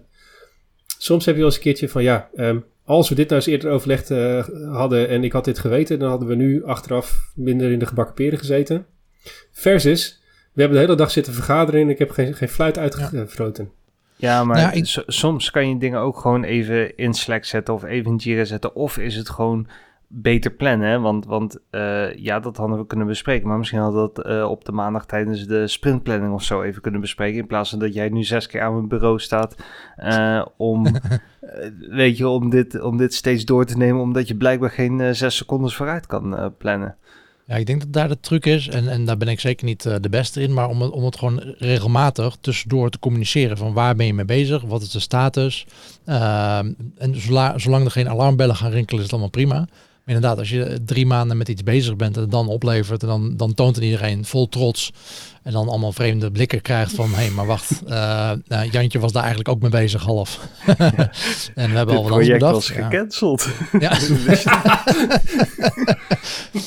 soms 0.97 1.25
heb 1.25 1.33
je 1.33 1.39
wel 1.39 1.49
eens 1.49 1.57
een 1.57 1.63
keertje 1.63 1.89
van 1.89 2.03
ja, 2.03 2.29
ehm, 2.35 2.59
als 2.85 3.09
we 3.09 3.15
dit 3.15 3.29
nou 3.29 3.41
eens 3.41 3.49
eerder 3.49 3.71
overlegd 3.71 4.11
eh, 4.11 4.47
hadden 4.71 5.09
en 5.09 5.23
ik 5.23 5.31
had 5.31 5.45
dit 5.45 5.59
geweten, 5.59 5.99
dan 5.99 6.09
hadden 6.09 6.27
we 6.27 6.35
nu 6.35 6.63
achteraf 6.65 7.31
minder 7.35 7.71
in 7.71 7.79
de 7.79 7.85
gebakken 7.85 8.15
peren 8.15 8.39
gezeten. 8.39 8.85
Versus, 9.51 10.21
we 10.53 10.61
hebben 10.61 10.79
de 10.79 10.85
hele 10.85 10.97
dag 10.97 11.11
zitten 11.11 11.33
vergaderen 11.33 11.81
en 11.81 11.89
ik 11.89 11.99
heb 11.99 12.09
geen, 12.11 12.33
geen 12.33 12.49
fluit 12.49 12.77
uitgefroten. 12.77 13.69
Ja, 14.15 14.43
maar 14.43 14.55
Nou 14.57 14.67
ja, 14.69 14.73
ik- 14.73 14.85
so- 14.85 15.03
soms 15.07 15.51
kan 15.51 15.69
je 15.69 15.77
dingen 15.77 15.99
ook 15.99 16.17
gewoon 16.17 16.43
even 16.43 16.97
in 16.97 17.13
Slack 17.13 17.45
zetten 17.45 17.73
of 17.73 17.83
even 17.83 18.11
in 18.11 18.17
Jira 18.17 18.43
zetten. 18.45 18.75
Of 18.75 18.97
is 18.97 19.15
het 19.15 19.29
gewoon 19.29 19.67
beter 20.15 20.51
plannen? 20.51 21.01
Want, 21.01 21.25
want 21.25 21.59
eh, 21.69 22.15
ja, 22.15 22.39
dat 22.39 22.57
hadden 22.57 22.77
we 22.77 22.85
kunnen 22.85 23.07
bespreken. 23.07 23.47
Maar 23.47 23.57
misschien 23.57 23.79
hadden 23.79 24.01
we 24.01 24.11
dat 24.13 24.25
eh, 24.25 24.49
op 24.49 24.65
de 24.65 24.71
maandag 24.71 25.05
tijdens 25.05 25.47
de 25.47 25.67
sprintplanning 25.67 26.33
of 26.33 26.43
zo 26.43 26.61
even 26.61 26.81
kunnen 26.81 27.01
bespreken. 27.01 27.39
In 27.39 27.47
plaats 27.47 27.69
van 27.69 27.79
dat 27.79 27.93
jij 27.93 28.09
nu 28.09 28.23
zes 28.23 28.47
keer 28.47 28.61
aan 28.61 28.73
mijn 28.73 28.87
bureau 28.87 29.19
staat 29.19 29.55
eh, 29.95 30.45
om, 30.57 30.87
weet 31.89 32.17
je, 32.17 32.27
om 32.27 32.49
dit, 32.49 32.81
om 32.81 32.97
dit 32.97 33.13
steeds 33.13 33.45
door 33.45 33.65
te 33.65 33.77
nemen. 33.77 34.01
Omdat 34.01 34.27
je 34.27 34.35
blijkbaar 34.35 34.71
geen 34.71 35.15
zes 35.15 35.35
seconden 35.35 35.71
vooruit 35.71 36.07
kan 36.07 36.53
plannen. 36.57 36.95
Ja, 37.45 37.55
ik 37.55 37.65
denk 37.65 37.79
dat 37.79 37.93
daar 37.93 38.07
de 38.07 38.19
truc 38.19 38.45
is, 38.45 38.67
en, 38.67 38.87
en 38.87 39.05
daar 39.05 39.17
ben 39.17 39.27
ik 39.27 39.39
zeker 39.39 39.65
niet 39.65 39.83
de 39.83 40.09
beste 40.09 40.41
in, 40.41 40.53
maar 40.53 40.69
om 40.69 40.81
het, 40.81 40.91
om 40.91 41.03
het 41.03 41.17
gewoon 41.17 41.39
regelmatig 41.57 42.37
tussendoor 42.41 42.89
te 42.89 42.99
communiceren 42.99 43.57
van 43.57 43.73
waar 43.73 43.95
ben 43.95 44.05
je 44.05 44.13
mee 44.13 44.25
bezig, 44.25 44.61
wat 44.61 44.81
is 44.81 44.91
de 44.91 44.99
status. 44.99 45.67
En 46.05 47.15
zola- 47.15 47.57
zolang 47.57 47.85
er 47.85 47.91
geen 47.91 48.09
alarmbellen 48.09 48.55
gaan 48.55 48.71
rinkelen 48.71 48.97
is 48.97 49.03
het 49.03 49.11
allemaal 49.11 49.29
prima. 49.29 49.67
Maar 50.05 50.15
inderdaad, 50.15 50.39
als 50.39 50.49
je 50.49 50.79
drie 50.85 51.05
maanden 51.05 51.37
met 51.37 51.47
iets 51.49 51.63
bezig 51.63 51.95
bent 51.95 52.15
en 52.15 52.21
het 52.21 52.31
dan 52.31 52.47
oplevert, 52.47 53.01
en 53.01 53.07
dan, 53.07 53.33
dan 53.37 53.53
toont 53.53 53.75
het 53.75 53.85
iedereen 53.85 54.25
vol 54.25 54.49
trots 54.49 54.91
en 55.43 55.51
dan 55.51 55.67
allemaal 55.69 55.91
vreemde 55.91 56.31
blikken 56.31 56.61
krijgt 56.61 56.91
van, 56.95 57.13
hé, 57.13 57.29
maar 57.29 57.45
wacht, 57.45 57.71
eh, 57.87 58.31
nou, 58.47 58.69
Jantje 58.71 58.99
was 58.99 59.11
daar 59.11 59.21
eigenlijk 59.23 59.49
ook 59.55 59.61
mee 59.61 59.71
bezig 59.71 60.01
half. 60.03 60.39
en 61.55 61.69
we 61.69 61.77
hebben 61.77 61.85
Dit 61.87 61.95
al 61.95 62.03
wat 62.03 62.11
anders 62.11 62.27
project 62.27 62.39
bedacht. 62.39 62.53
was 62.53 62.67
Ja. 62.67 62.83
gecanceld. 62.89 63.47
Ja. 63.79 63.97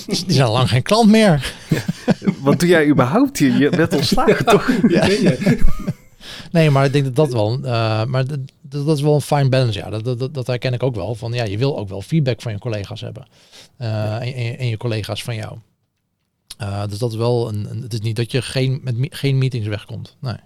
Die 0.06 0.24
zijn 0.34 0.46
al 0.46 0.52
lang 0.52 0.68
geen 0.68 0.82
klant 0.82 1.10
meer. 1.10 1.52
Wat 2.40 2.60
doe 2.60 2.68
jij 2.68 2.86
überhaupt 2.86 3.38
hier? 3.38 3.58
Je 3.58 3.68
bent 3.68 3.94
ontslagen, 3.94 4.44
toch? 4.44 4.70
Ja. 4.88 5.08
Nee, 6.50 6.70
maar 6.70 6.84
ik 6.84 6.92
denk 6.92 7.04
dat 7.04 7.14
dat 7.16 7.32
wel, 7.32 7.58
eh, 7.64 8.04
maar 8.04 8.24
dat, 8.68 8.86
dat 8.86 8.96
is 8.96 9.02
wel 9.02 9.14
een 9.14 9.20
fine 9.20 9.48
balance. 9.48 9.78
Ja, 9.78 9.90
dat, 9.90 10.04
dat, 10.04 10.18
dat, 10.18 10.34
dat 10.34 10.46
herken 10.46 10.72
ik 10.72 10.82
ook 10.82 10.94
wel. 10.94 11.14
Van 11.14 11.32
ja, 11.32 11.44
je 11.44 11.58
wil 11.58 11.78
ook 11.78 11.88
wel 11.88 12.02
feedback 12.02 12.42
van 12.42 12.52
je 12.52 12.58
collega's 12.58 13.00
hebben. 13.00 13.26
Eh, 13.76 14.14
en, 14.14 14.34
en, 14.34 14.58
en 14.58 14.66
je 14.66 14.76
collega's 14.76 15.22
van 15.24 15.34
jou. 15.34 15.58
Eh, 16.58 16.86
dus 16.86 16.98
dat 16.98 17.10
is 17.10 17.16
wel 17.16 17.48
een, 17.48 17.70
een- 17.70 17.82
Het 17.82 17.92
is 17.92 18.00
niet 18.00 18.16
dat 18.16 18.30
je 18.32 18.42
geen, 18.42 18.80
met 18.82 18.96
me- 18.96 19.06
geen 19.10 19.38
meetings 19.38 19.66
wegkomt. 19.68 20.16
Nee. 20.20 20.36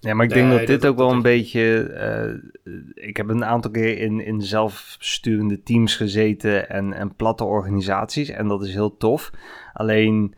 Ja, 0.00 0.14
maar 0.14 0.24
ik 0.24 0.30
Nee, 0.34 0.40
denk 0.42 0.58
dat 0.58 0.66
dit 0.66 0.80
dat- 0.80 0.90
ook 0.90 0.96
wel 0.96 1.06
dat- 1.06 1.16
een 1.16 1.22
beetje. 1.22 1.82
eh, 1.82 3.04
ik 3.08 3.16
heb 3.16 3.28
een 3.28 3.44
aantal 3.44 3.70
keer 3.70 3.98
in, 3.98 4.24
in 4.26 4.42
zelfsturende 4.42 5.62
teams 5.62 5.96
gezeten 5.96 6.68
en, 6.70 6.92
en 6.92 7.14
platte 7.16 7.44
organisaties. 7.44 8.28
En 8.28 8.48
dat 8.48 8.62
is 8.64 8.72
heel 8.72 8.96
tof. 8.96 9.30
Alleen 9.72 10.34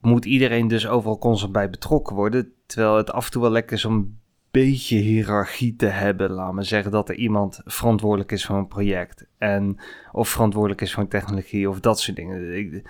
moet 0.00 0.24
iedereen 0.24 0.68
dus 0.68 0.86
overal 0.86 1.18
constant 1.18 1.52
bij 1.52 1.70
betrokken 1.70 2.16
worden. 2.16 2.52
Terwijl 2.66 2.96
het 2.96 3.10
af 3.12 3.24
en 3.24 3.30
toe 3.30 3.42
wel 3.42 3.50
lekker 3.50 3.76
is 3.76 3.84
om 3.84 4.18
beetje 4.62 4.96
hiërarchie 4.96 5.76
te 5.76 5.86
hebben. 5.86 6.30
Laat 6.30 6.52
me 6.52 6.62
zeggen 6.62 6.90
dat 6.90 7.08
er 7.08 7.14
iemand 7.14 7.60
verantwoordelijk 7.64 8.32
is 8.32 8.46
voor 8.46 8.56
een 8.56 8.68
project. 8.68 9.26
En, 9.38 9.76
of 10.12 10.28
verantwoordelijk 10.28 10.80
is 10.80 10.92
voor 10.92 11.02
een 11.02 11.08
technologie 11.08 11.68
of 11.68 11.80
dat 11.80 12.00
soort 12.00 12.16
dingen. 12.16 12.58
Ik, 12.58 12.82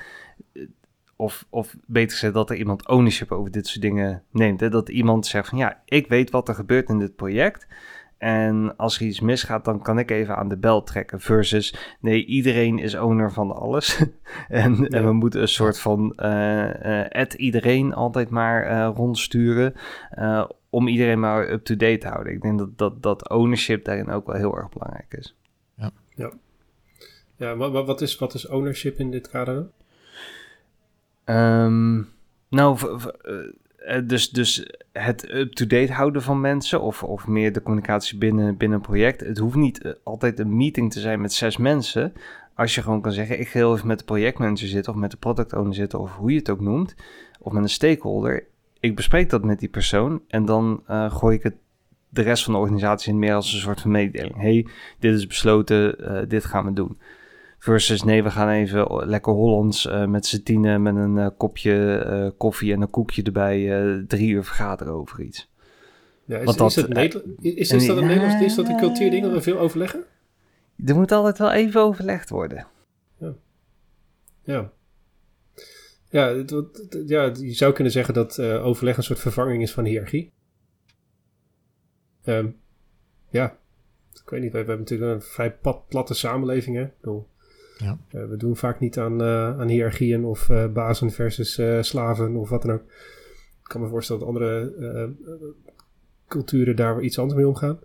of, 1.17 1.47
of 1.51 1.77
beter 1.87 2.11
gezegd, 2.11 2.35
dat 2.35 2.51
er 2.51 2.57
iemand 2.57 2.89
ownership 2.89 3.33
over 3.33 3.51
dit 3.51 3.67
soort 3.67 3.83
dingen 3.83 4.23
neemt. 4.31 4.61
Hè? 4.61 4.69
Dat 4.69 4.89
iemand 4.89 5.27
zegt 5.27 5.49
van 5.49 5.59
ja, 5.59 5.83
ik 5.85 6.09
weet 6.09 6.31
wat 6.31 6.49
er 6.49 6.55
gebeurt 6.55 6.89
in 6.89 6.99
dit 6.99 7.17
project. 7.17 7.67
En 8.19 8.77
als 8.77 9.01
er 9.01 9.07
iets 9.07 9.21
misgaat, 9.21 9.65
dan 9.65 9.83
kan 9.83 9.99
ik 9.99 10.11
even 10.11 10.37
aan 10.37 10.49
de 10.49 10.59
bel 10.59 10.83
trekken. 10.83 11.21
Versus, 11.21 11.97
nee, 12.01 12.25
iedereen 12.25 12.79
is 12.79 12.95
owner 12.95 13.33
van 13.33 13.55
alles. 13.55 13.99
en, 14.49 14.77
Ja. 14.77 14.87
en 14.87 15.05
we 15.05 15.13
moeten 15.13 15.41
een 15.41 15.49
soort 15.49 15.79
van 15.79 16.13
eh 16.17 17.03
eh 17.03 17.11
at 17.11 17.35
iedereen 17.35 17.95
altijd 17.95 18.31
maar 18.31 18.63
eh, 18.63 18.91
rondsturen. 18.95 19.75
Om 20.75 20.89
iedereen 20.89 21.21
maar 21.21 21.49
up-to-date 21.51 21.99
te 21.99 22.09
houden. 22.09 22.33
Ik 22.33 22.43
denk 22.43 22.59
dat, 22.59 22.79
dat, 22.79 23.03
dat 23.03 23.29
ownership 23.29 23.85
daarin 23.85 24.11
ook 24.11 24.27
wel 24.27 24.37
heel 24.37 24.57
erg 24.57 24.69
belangrijk 24.69 25.15
is. 25.15 25.35
Ja, 27.37 27.57
wat, 27.57 27.73
wat, 27.73 27.87
wat 27.87 28.01
is, 28.01 28.17
wat 28.19 28.35
is 28.35 28.49
ownership 28.49 28.99
in 28.99 29.11
dit 29.11 29.29
kader? 29.29 29.67
Ehm, 31.25 32.03
nou, 32.49 32.79
v- 32.79 32.85
v- 32.97 33.07
eh, 33.07 33.97
eh, 33.97 34.09
dus, 34.09 34.31
dus 34.31 34.71
het 34.93 35.31
up-to-date 35.33 35.93
houden 35.93 36.23
van 36.23 36.41
mensen 36.41 36.81
of, 36.81 37.03
of 37.03 37.27
meer 37.27 37.53
de 37.53 37.63
communicatie 37.63 38.19
binnen, 38.19 38.57
binnen 38.57 38.79
een 38.79 38.85
project. 38.85 39.21
Het 39.21 39.39
hoeft 39.39 39.57
niet 39.57 39.83
eh, 39.83 39.93
altijd 40.03 40.39
een 40.39 40.57
meeting 40.57 40.93
te 40.93 41.01
zijn 41.01 41.21
met 41.21 41.33
zes 41.33 41.57
mensen. 41.57 42.13
Als 42.55 42.75
je 42.75 42.83
gewoon 42.83 43.01
kan 43.01 43.13
zeggen, 43.13 43.41
ik 43.41 43.49
ga 43.49 43.59
heel 43.59 43.75
even 43.75 43.87
met 43.87 43.99
de 43.99 44.05
projectmanager 44.05 44.69
zitten 44.69 44.93
of 44.93 44.99
met 44.99 45.11
de 45.11 45.17
product 45.17 45.53
owner 45.53 45.75
zitten 45.75 46.01
of 46.01 46.17
hoe 46.17 46.31
je 46.33 46.39
het 46.39 46.51
ook 46.51 46.61
noemt. 46.61 46.95
Of 47.41 47.53
met 47.53 47.63
een 47.63 47.69
stakeholder. 47.69 48.45
Ik 48.85 48.97
bespreek 48.97 49.31
dat 49.31 49.45
met 49.45 49.59
die 49.59 49.69
persoon 49.69 50.23
en 50.29 50.45
dan 50.45 50.83
eh, 50.87 51.15
gooi 51.15 51.37
ik 51.37 51.43
het 51.43 51.55
de 52.09 52.23
rest 52.23 52.45
van 52.45 52.53
de 52.53 52.59
organisatie 52.59 53.13
in 53.13 53.19
meer 53.19 53.35
als 53.35 53.53
een 53.53 53.61
soort 53.61 53.81
van 53.81 53.91
mededeling. 53.91 54.37
hey, 54.37 54.67
dit 54.99 55.15
is 55.15 55.27
besloten, 55.27 55.99
eh, 55.99 56.29
dit 56.29 56.45
gaan 56.45 56.65
we 56.65 56.73
doen. 56.73 56.99
Versus 57.59 58.03
nee, 58.03 58.23
we 58.23 58.31
gaan 58.31 58.49
even 58.49 59.07
lekker 59.07 59.33
Hollands 59.33 59.87
eh, 59.87 60.07
met 60.07 60.27
z'n 60.27 60.43
tienen 60.43 60.83
met 60.83 60.97
een 60.97 61.37
kopje 61.37 62.35
koffie 62.39 62.73
en 62.73 62.81
een 62.81 62.91
koekje 62.91 63.23
erbij 63.23 64.05
drie 64.07 64.29
uur 64.29 64.45
vergaderen 64.45 64.93
over 64.93 65.21
iets. 65.21 65.51
Ja, 66.25 66.39
is, 66.39 66.45
Want 66.45 66.57
is, 66.57 66.75
dat, 66.75 66.75
is, 66.75 67.87
dat 67.87 67.97
een. 67.97 68.07
Nederlands 68.07 68.45
is 68.45 68.55
dat 68.55 68.69
een 68.69 68.77
cultuurding 68.77 69.23
dat 69.23 69.33
we 69.33 69.41
veel 69.41 69.59
overleggen? 69.59 70.05
Er 70.87 70.95
moet 70.95 71.13
altijd 71.13 71.39
wel 71.39 71.53
even 71.53 71.81
overlegd 71.81 72.31
worden. 72.31 72.67
Ja. 73.19 73.33
Ja, 74.43 74.71
het, 76.23 76.51
wat- 76.51 76.87
het- 76.91 77.09
ja, 77.09 77.33
je 77.41 77.53
zou 77.53 77.73
kunnen 77.73 77.93
zeggen 77.93 78.15
dat 78.15 78.39
eh, 78.39 78.67
overleg 78.67 78.97
een 78.97 79.03
soort 79.03 79.19
vervanging 79.19 79.63
is 79.63 79.73
van 79.73 79.85
hiërarchie. 79.85 80.33
Ehm, 82.25 82.49
ja, 83.29 83.59
ik 84.25 84.31
weet 84.31 84.41
niet, 84.43 84.51
we 84.53 84.57
hebben 84.57 84.79
natuurlijk 84.79 85.13
een 85.13 85.23
vrij 85.23 85.53
plat, 85.53 85.89
platte 85.89 86.15
samenleving. 86.15 86.77
Hè? 86.77 86.87
Bedoel, 87.01 87.29
Ja. 87.79 87.99
eh, 88.09 88.27
we 88.29 88.37
doen 88.37 88.57
vaak 88.57 88.81
niet 88.81 88.99
aan, 88.99 89.21
eh, 89.23 89.59
aan 89.61 89.69
hiërarchieën 89.69 90.25
of 90.25 90.51
bazen 90.73 91.11
versus 91.11 91.61
slaven 91.89 92.37
of 92.37 92.49
wat 92.49 92.63
dan 92.63 92.71
ook. 92.73 92.83
Ik 93.63 93.71
kan 93.71 93.81
me 93.81 93.89
voorstellen 93.89 94.21
dat 94.21 94.29
andere 94.31 95.13
culturen 96.29 96.77
daar 96.77 97.01
iets 97.01 97.19
anders 97.19 97.39
mee 97.39 97.49
omgaan. 97.49 97.79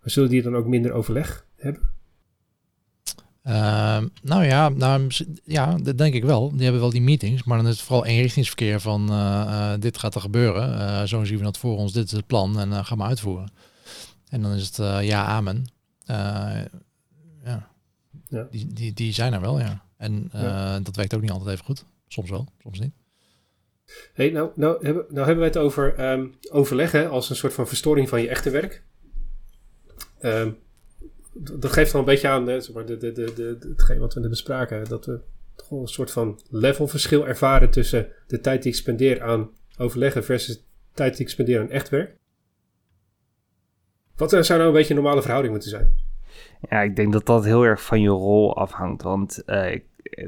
Maar 0.00 0.10
zullen 0.10 0.28
die 0.30 0.42
dan 0.42 0.56
ook 0.56 0.66
minder 0.66 0.92
overleg 0.92 1.46
hebben? 1.56 1.82
Ehm, 3.42 4.08
nou 4.22 4.44
ja, 4.44 4.68
nou, 4.68 5.10
ja, 5.44 5.78
dat 5.82 5.98
denk 5.98 6.14
ik 6.14 6.24
wel. 6.24 6.50
Die 6.50 6.62
hebben 6.62 6.80
wel 6.80 6.90
die 6.90 7.02
meetings, 7.02 7.42
maar 7.44 7.56
dan 7.56 7.66
is 7.66 7.76
het 7.76 7.86
vooral 7.86 8.06
eenrichtingsverkeer 8.06 8.80
van 8.80 9.10
eh, 9.10 9.72
eh, 9.72 9.80
dit 9.80 9.98
gaat 9.98 10.14
er 10.14 10.20
gebeuren. 10.20 10.78
Eh, 10.78 11.02
zo 11.02 11.24
zien 11.24 11.38
we 11.38 11.44
dat 11.44 11.58
voor 11.58 11.76
ons, 11.76 11.92
dit 11.92 12.04
is 12.04 12.12
het 12.12 12.26
plan 12.26 12.58
en 12.58 12.68
uh, 12.70 12.84
ga 12.84 12.94
maar 12.94 13.08
uitvoeren. 13.08 13.52
En 14.28 14.42
dan 14.42 14.52
is 14.52 14.66
het 14.66 15.04
ja, 15.04 15.24
amen. 15.24 15.64
Ja. 16.06 17.68
Ja. 18.28 18.46
Die, 18.50 18.66
die, 18.72 18.92
die 18.92 19.12
zijn 19.12 19.32
er 19.32 19.40
wel, 19.40 19.58
ja. 19.58 19.84
En 19.96 20.30
Ja. 20.32 20.80
dat 20.80 20.96
werkt 20.96 21.14
ook 21.14 21.20
niet 21.20 21.30
altijd 21.30 21.50
even 21.50 21.64
goed. 21.64 21.84
Soms 22.08 22.30
wel, 22.30 22.46
soms 22.62 22.78
niet. 22.78 22.92
Hey, 24.14 24.30
nou, 24.30 24.50
nou, 24.54 24.84
hebben, 24.84 25.04
nou 25.08 25.26
hebben 25.26 25.44
we 25.44 25.50
het 25.50 25.56
over 25.58 25.94
ehm, 25.94 26.26
overleggen 26.50 27.10
als 27.10 27.30
een 27.30 27.36
soort 27.36 27.52
van 27.52 27.68
verstoring 27.68 28.08
van 28.08 28.20
je 28.20 28.28
echte 28.28 28.50
werk. 28.50 28.82
Ehm, 30.20 30.50
dat 31.42 31.72
geeft 31.72 31.92
dan 31.92 32.00
een 32.00 32.06
beetje 32.06 32.28
aan 32.28 32.46
zeg 32.46 32.72
maar, 32.72 32.86
de, 32.86 32.96
de, 32.96 33.12
de, 33.12 33.58
hetgeen 33.68 33.98
wat 33.98 34.14
we 34.14 34.20
net 34.20 34.30
bespraken. 34.30 34.88
Dat 34.88 35.06
we 35.06 35.20
toch 35.54 35.70
een 35.70 35.86
soort 35.86 36.10
van 36.10 36.40
levelverschil 36.50 37.28
ervaren 37.28 37.70
tussen 37.70 38.08
de 38.26 38.40
tijd 38.40 38.62
die 38.62 38.72
ik 38.72 38.78
spendeer 38.78 39.22
aan 39.22 39.50
overleggen 39.78 40.24
versus 40.24 40.56
de 40.56 40.62
tijd 40.94 41.16
die 41.16 41.26
ik 41.26 41.32
spendeer 41.32 41.60
aan 41.60 41.70
echt 41.70 41.88
werk. 41.88 42.18
Wat 44.16 44.30
zou 44.30 44.44
nou 44.46 44.62
een 44.62 44.72
beetje 44.72 44.94
een 44.94 45.00
normale 45.00 45.20
verhouding 45.20 45.52
moeten 45.52 45.70
zijn? 45.70 45.90
Ja, 46.70 46.80
ik 46.80 46.96
denk 46.96 47.12
dat 47.12 47.26
dat 47.26 47.44
heel 47.44 47.62
erg 47.62 47.82
van 47.82 48.00
je 48.00 48.08
rol 48.08 48.56
afhangt. 48.56 49.02
Want 49.02 49.42
uh, 49.46 49.72
ik, 49.72 49.84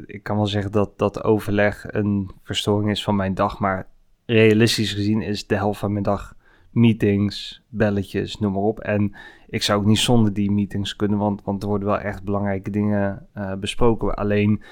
ik 0.06 0.22
kan 0.22 0.36
wel 0.36 0.46
zeggen 0.46 0.72
dat 0.72 0.98
dat 0.98 1.24
overleg 1.24 1.84
een 1.88 2.30
verstoring 2.42 2.90
is 2.90 3.04
van 3.04 3.16
mijn 3.16 3.34
dag. 3.34 3.58
Maar 3.58 3.88
realistisch 4.26 4.92
gezien 4.92 5.22
is 5.22 5.46
de 5.46 5.54
helft 5.54 5.78
van 5.78 5.92
mijn 5.92 6.04
dag 6.04 6.34
meetings, 6.70 7.62
belletjes, 7.68 8.38
noem 8.38 8.52
maar 8.52 8.62
op. 8.62 8.80
En 8.80 9.14
ik 9.52 9.62
zou 9.62 9.80
ook 9.80 9.86
niet 9.86 9.98
zonder 9.98 10.32
die 10.32 10.50
meetings 10.50 10.96
kunnen, 10.96 11.18
want, 11.18 11.42
want 11.44 11.62
er 11.62 11.68
worden 11.68 11.88
wel 11.88 11.98
echt 11.98 12.22
belangrijke 12.22 12.70
dingen 12.70 13.26
uh, 13.36 13.54
besproken. 13.54 14.14
Alleen 14.14 14.62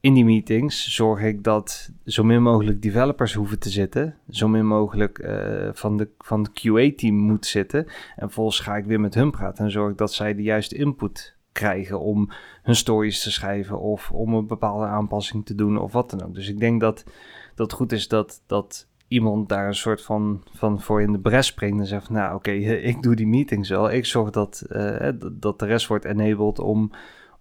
in 0.00 0.14
die 0.14 0.24
meetings 0.24 0.94
zorg 0.94 1.22
ik 1.22 1.44
dat 1.44 1.90
zo 2.04 2.24
min 2.24 2.42
mogelijk 2.42 2.82
developers 2.82 3.34
hoeven 3.34 3.58
te 3.58 3.70
zitten. 3.70 4.16
Zo 4.30 4.48
min 4.48 4.66
mogelijk 4.66 5.18
uh, 5.18 5.68
van, 5.72 5.96
de, 5.96 6.08
van 6.18 6.42
het 6.42 6.50
QA-team 6.60 7.14
moet 7.14 7.46
zitten. 7.46 7.84
En 7.86 7.92
vervolgens 8.16 8.60
ga 8.60 8.76
ik 8.76 8.84
weer 8.84 9.00
met 9.00 9.14
hun 9.14 9.30
praten 9.30 9.64
en 9.64 9.70
zorg 9.70 9.94
dat 9.94 10.12
zij 10.12 10.34
de 10.34 10.42
juiste 10.42 10.76
input 10.76 11.36
krijgen 11.52 12.00
om 12.00 12.30
hun 12.62 12.76
stories 12.76 13.22
te 13.22 13.32
schrijven 13.32 13.80
of 13.80 14.10
om 14.10 14.34
een 14.34 14.46
bepaalde 14.46 14.86
aanpassing 14.86 15.46
te 15.46 15.54
doen 15.54 15.78
of 15.78 15.92
wat 15.92 16.10
dan 16.10 16.22
ook. 16.22 16.34
Dus 16.34 16.48
ik 16.48 16.58
denk 16.58 16.80
dat 16.80 17.04
dat 17.54 17.72
goed 17.72 17.92
is 17.92 18.08
dat, 18.08 18.42
dat 18.46 18.88
iemand 19.12 19.48
daar 19.48 19.66
een 19.66 19.74
soort 19.74 20.02
van, 20.02 20.42
van 20.54 20.80
voor 20.80 21.02
in 21.02 21.12
de 21.12 21.18
bres 21.18 21.46
springt 21.46 21.80
en 21.80 21.86
zegt 21.86 22.06
van, 22.06 22.14
nou 22.14 22.34
oké, 22.34 22.50
ik 22.90 23.02
doe 23.02 23.14
die 23.14 23.26
meetings 23.26 23.68
wel. 23.68 23.92
Ik 23.92 24.06
zorg 24.06 24.30
dat, 24.30 24.64
uh, 24.70 25.08
dat 25.32 25.58
de 25.58 25.66
rest 25.66 25.86
wordt 25.86 26.04
enabled 26.04 26.58
om 26.58 26.90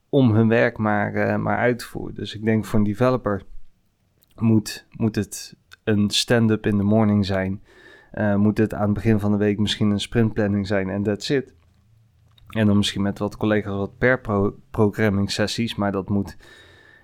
om 0.10 0.32
hun 0.32 0.48
werk 0.48 0.78
maar, 0.78 1.14
uh, 1.14 1.36
maar 1.36 1.58
uit 1.58 1.80
te 1.80 1.86
voeren. 1.86 2.16
Dus 2.16 2.36
ik 2.36 2.44
denk 2.44 2.66
voor 2.66 2.80
een 2.80 2.86
developer 2.86 3.44
moet, 4.36 4.88
moet 4.92 5.16
het 5.16 5.56
een 5.84 6.10
stand-up 6.10 6.66
in 6.66 6.78
the 6.78 6.84
morning 6.84 7.26
zijn. 7.26 7.62
Moet 8.36 8.58
het 8.58 8.74
aan 8.74 8.86
het 8.86 8.94
begin 8.94 9.20
van 9.20 9.32
de 9.32 9.38
week 9.38 9.60
misschien 9.60 9.90
een 9.90 10.00
sprintplanning 10.00 10.68
zijn 10.68 10.90
en 10.90 11.04
that's 11.04 11.30
it. 11.30 11.54
En 12.50 12.66
dan 12.66 12.78
misschien 12.78 13.02
met 13.02 13.20
wat 13.20 13.38
collega's 13.38 13.76
wat 13.76 13.98
per 13.98 14.20
pro 14.20 14.56
programming 14.72 15.32
sessies, 15.32 15.76
maar 15.76 15.92
dat 15.92 16.10
moet 16.10 16.38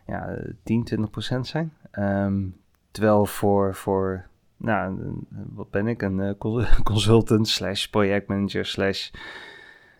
ja, 0.08 0.38
10, 0.63 0.84
20 0.84 1.10
procent 1.10 1.47
zijn. 1.47 1.73
Um, 1.91 2.56
terwijl 2.91 3.25
voor, 3.25 3.75
voor 3.75 4.26
nou, 4.57 4.97
wat 5.53 5.69
ben 5.69 5.87
ik, 5.87 6.01
een 6.01 6.19
uh, 6.19 6.63
consultant 6.83 7.47
slash 7.47 7.85
projectmanager 7.85 8.65
slash 8.65 9.09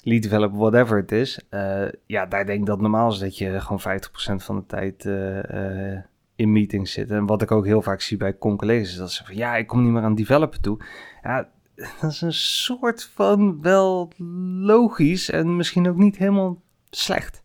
lead 0.08 0.22
developer, 0.22 0.58
whatever 0.58 0.98
het 0.98 1.12
is. 1.12 1.40
Uh, 1.50 1.88
ja, 2.06 2.26
daar 2.26 2.46
denk 2.46 2.60
ik 2.60 2.66
dat 2.66 2.82
normaal 2.82 3.12
is 3.12 3.20
dat 3.20 3.38
je 3.38 3.62
gewoon 3.62 4.00
50% 4.42 4.44
van 4.44 4.56
de 4.56 4.66
tijd 4.66 5.06
uh, 5.06 5.44
uh, 5.44 6.00
in 6.36 6.52
meetings 6.52 6.92
zit. 6.92 7.12
En 7.12 7.26
wat 7.26 7.42
ik 7.42 7.52
ook 7.52 7.66
heel 7.66 7.82
vaak 7.82 8.02
zie 8.02 8.18
bij 8.18 8.38
collega's 8.38 8.90
is 8.90 8.96
dat 8.96 9.12
ze 9.12 9.26
van 9.26 9.36
ja, 9.36 9.56
ik 9.56 9.68
kom 9.68 9.84
niet 9.84 9.92
meer 9.92 10.02
aan 10.02 10.16
developer 10.16 10.60
toe. 10.60 10.80
Ja, 11.24 11.50
dat 12.02 12.12
is 12.12 12.22
een 12.22 12.34
soort 12.34 13.04
van 13.04 13.62
wel 13.62 14.12
logisch 14.60 15.30
en 15.30 15.56
misschien 15.56 15.90
ook 15.90 15.98
niet 15.98 16.18
helemaal 16.18 16.62
slecht. 16.90 17.44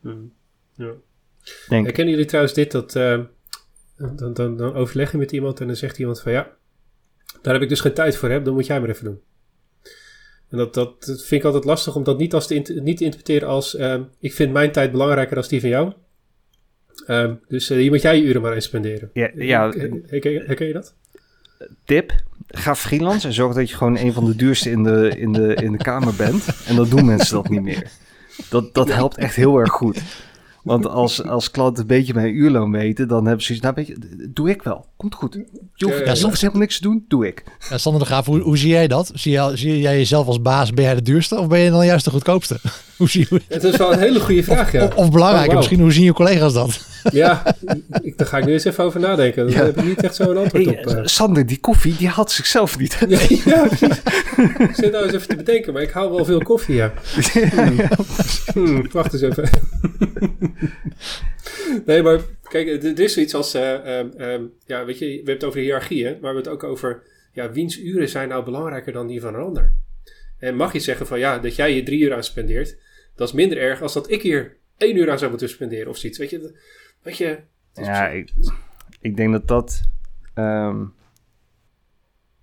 Hmm. 0.00 0.32
Ja. 0.74 0.92
Denk 1.68 1.84
Herkennen 1.84 2.14
jullie 2.14 2.28
trouwens 2.28 2.54
dit 2.54 2.72
dat 2.72 2.92
dan, 3.98 4.32
dan, 4.32 4.56
dan 4.56 4.74
overleg 4.74 5.12
je 5.12 5.18
met 5.18 5.32
iemand 5.32 5.60
en 5.60 5.66
dan 5.66 5.76
zegt 5.76 5.98
iemand 5.98 6.20
van 6.20 6.32
ja, 6.32 6.50
daar 7.42 7.52
heb 7.52 7.62
ik 7.62 7.68
dus 7.68 7.80
geen 7.80 7.94
tijd 7.94 8.16
voor, 8.16 8.30
hè, 8.30 8.42
dan 8.42 8.54
moet 8.54 8.66
jij 8.66 8.80
maar 8.80 8.88
even 8.88 9.04
doen. 9.04 9.20
En 10.48 10.58
dat, 10.58 10.74
dat, 10.74 10.96
vind 11.00 11.30
ik 11.30 11.44
altijd 11.44 11.64
lastig 11.64 11.96
om 11.96 12.04
dat 12.04 12.18
niet, 12.18 12.34
als 12.34 12.46
te, 12.46 12.80
niet 12.82 12.96
te 12.96 13.04
interpreteren 13.04 13.48
als 13.48 13.80
um, 13.80 14.08
ik 14.20 14.32
vind 14.32 14.52
mijn 14.52 14.72
tijd 14.72 14.92
belangrijker 14.92 15.34
dan 15.34 15.44
die 15.48 15.60
van 15.60 15.68
jou. 15.68 15.92
Um, 17.06 17.40
dus 17.48 17.70
uh, 17.70 17.78
hier 17.78 17.90
moet 17.90 18.02
jij 18.02 18.16
je 18.16 18.22
uren 18.22 18.42
maar 18.42 18.54
in 18.54 18.62
spenderen. 18.62 19.10
Ja, 19.12 19.30
ja. 19.34 19.70
Herken, 20.06 20.42
herken 20.46 20.66
je 20.66 20.72
dat? 20.72 20.94
Tip, 21.84 22.12
ga 22.46 22.74
freelance 22.74 23.26
en 23.26 23.32
zorg 23.32 23.54
dat 23.54 23.70
je 23.70 23.76
gewoon 23.76 23.98
een 23.98 24.12
van 24.12 24.24
de 24.24 24.36
duurste 24.36 24.70
in 24.70 24.82
de, 24.82 25.12
in 25.16 25.32
de, 25.32 25.54
in 25.54 25.72
de 25.72 25.78
kamer 25.78 26.14
bent. 26.14 26.64
En 26.66 26.76
dan 26.76 26.88
doen 26.88 27.04
mensen 27.04 27.34
dat 27.34 27.48
niet 27.48 27.62
meer. 27.62 27.90
Dat, 28.50 28.74
dat 28.74 28.92
helpt 28.92 29.16
echt 29.16 29.34
heel 29.34 29.58
erg 29.58 29.70
goed. 29.70 30.02
Want 30.68 30.88
als, 30.88 31.24
als 31.24 31.50
klanten 31.50 31.82
een 31.82 31.88
beetje 31.88 32.14
mijn 32.14 32.34
uurloon 32.34 32.70
weten, 32.70 33.08
dan 33.08 33.26
hebben 33.26 33.44
ze 33.44 33.46
zoiets, 33.46 33.64
nou 33.64 33.74
weet 33.76 33.86
je, 33.86 34.30
doe 34.32 34.50
ik 34.50 34.62
wel. 34.62 34.86
Komt 34.96 35.14
goed. 35.14 35.38
Je 35.74 35.84
hoeft, 35.84 36.06
ja, 36.06 36.14
soms 36.14 36.40
helemaal 36.40 36.60
niks 36.60 36.76
te 36.76 36.82
doen, 36.82 37.04
doe 37.08 37.26
ik. 37.26 37.44
Ja, 37.70 37.78
Sander 37.78 38.00
de 38.00 38.06
Graaf, 38.06 38.26
hoe, 38.26 38.40
hoe 38.40 38.58
zie 38.58 38.68
jij 38.68 38.86
dat? 38.86 39.10
Zie 39.14 39.32
jij, 39.32 39.56
zie 39.56 39.80
jij 39.80 39.96
jezelf 39.96 40.26
als 40.26 40.42
baas, 40.42 40.72
ben 40.72 40.84
jij 40.84 40.94
de 40.94 41.02
duurste 41.02 41.38
of 41.38 41.46
ben 41.46 41.58
je 41.58 41.70
dan 41.70 41.86
juist 41.86 42.04
de 42.04 42.10
goedkoopste? 42.10 42.60
hoe 42.98 43.08
zie 43.08 43.26
je... 43.30 43.40
Het 43.48 43.64
is 43.64 43.76
wel 43.76 43.92
een 43.92 43.98
hele 43.98 44.20
goede 44.20 44.42
vraag, 44.42 44.72
ja. 44.72 44.84
Of, 44.84 44.94
of 44.94 45.10
belangrijker, 45.10 45.50
oh, 45.50 45.56
misschien 45.56 45.80
hoe 45.80 45.92
zien 45.92 46.04
je 46.04 46.12
collega's 46.12 46.52
dat? 46.52 46.86
Ja, 47.12 47.56
ik, 48.02 48.18
daar 48.18 48.26
ga 48.26 48.38
ik 48.38 48.44
nu 48.44 48.52
eens 48.52 48.64
even 48.64 48.84
over 48.84 49.00
nadenken. 49.00 49.50
Daar 49.50 49.64
heb 49.64 49.76
ik 49.76 49.84
niet 49.84 50.02
echt 50.02 50.14
zo'n 50.14 50.36
antwoord 50.36 50.66
op. 50.66 50.86
Uh. 50.86 51.00
Sander, 51.04 51.46
die 51.46 51.60
koffie, 51.60 51.96
die 51.96 52.08
had 52.08 52.32
zichzelf 52.32 52.78
niet. 52.78 52.98
ja, 53.08 53.18
ja 53.44 53.64
ik 54.58 54.74
zit 54.74 54.92
nou 54.92 55.04
eens 55.04 55.14
even 55.14 55.28
te 55.28 55.36
bedenken, 55.36 55.72
maar 55.72 55.82
ik 55.82 55.90
hou 55.90 56.14
wel 56.14 56.24
veel 56.24 56.42
koffie, 56.42 56.74
ja. 56.74 56.92
Hmm, 58.52 58.90
wacht 58.92 59.12
eens 59.12 59.22
even. 59.22 59.48
nee, 61.86 62.02
maar 62.02 62.20
kijk, 62.48 62.82
er 62.82 63.00
is 63.00 63.12
zoiets 63.12 63.34
als, 63.34 63.54
uh, 63.54 63.98
um, 64.18 64.52
ja, 64.66 64.84
weet 64.84 64.98
je, 64.98 65.06
we 65.06 65.14
hebben 65.14 65.34
het 65.34 65.44
over 65.44 65.60
hiërarchie, 65.60 66.04
hè, 66.04 66.10
maar 66.10 66.20
we 66.20 66.26
hebben 66.26 66.42
het 66.42 66.52
ook 66.52 66.64
over, 66.64 67.02
ja, 67.32 67.52
wiens 67.52 67.78
uren 67.78 68.08
zijn 68.08 68.28
nou 68.28 68.44
belangrijker 68.44 68.92
dan 68.92 69.06
die 69.06 69.20
van 69.20 69.34
een 69.34 69.40
ander? 69.40 69.72
En 70.38 70.56
mag 70.56 70.72
je 70.72 70.80
zeggen 70.80 71.06
van, 71.06 71.18
ja, 71.18 71.38
dat 71.38 71.56
jij 71.56 71.74
je 71.74 71.82
drie 71.82 72.00
uur 72.00 72.14
aan 72.14 72.24
spendeert, 72.24 72.76
dat 73.16 73.28
is 73.28 73.34
minder 73.34 73.58
erg 73.58 73.82
als 73.82 73.92
dat 73.92 74.10
ik 74.10 74.22
hier 74.22 74.56
één 74.76 74.96
uur 74.96 75.10
aan 75.10 75.18
zou 75.18 75.30
moeten 75.30 75.48
spenderen 75.48 75.88
of 75.88 75.96
zoiets, 75.96 76.18
weet 76.18 76.30
je? 76.30 76.54
Weet 77.02 77.16
je 77.16 77.38
ja, 77.72 78.08
ik, 78.08 78.32
ik, 79.00 79.16
denk 79.16 79.32
dat 79.32 79.48
dat... 79.48 79.82
Um... 80.34 80.96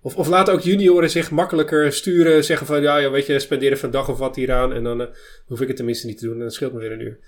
Of, 0.00 0.16
of 0.16 0.28
laten 0.28 0.54
ook 0.54 0.60
junioren 0.60 1.10
zich 1.10 1.30
makkelijker 1.30 1.92
sturen, 1.92 2.44
zeggen 2.44 2.66
van, 2.66 2.82
ja, 2.82 2.96
ja 2.96 3.10
weet 3.10 3.26
je, 3.26 3.38
spenderen 3.38 3.78
van 3.78 3.90
dag 3.90 4.08
of 4.08 4.18
wat 4.18 4.36
hieraan 4.36 4.72
en 4.72 4.82
dan 4.82 5.00
uh, 5.00 5.06
hoef 5.46 5.60
ik 5.60 5.66
het 5.66 5.76
tenminste 5.76 6.06
niet 6.06 6.18
te 6.18 6.24
doen 6.24 6.34
en 6.34 6.40
dan 6.40 6.50
scheelt 6.50 6.72
me 6.72 6.78
weer 6.78 6.92
een 6.92 7.00
uur. 7.00 7.18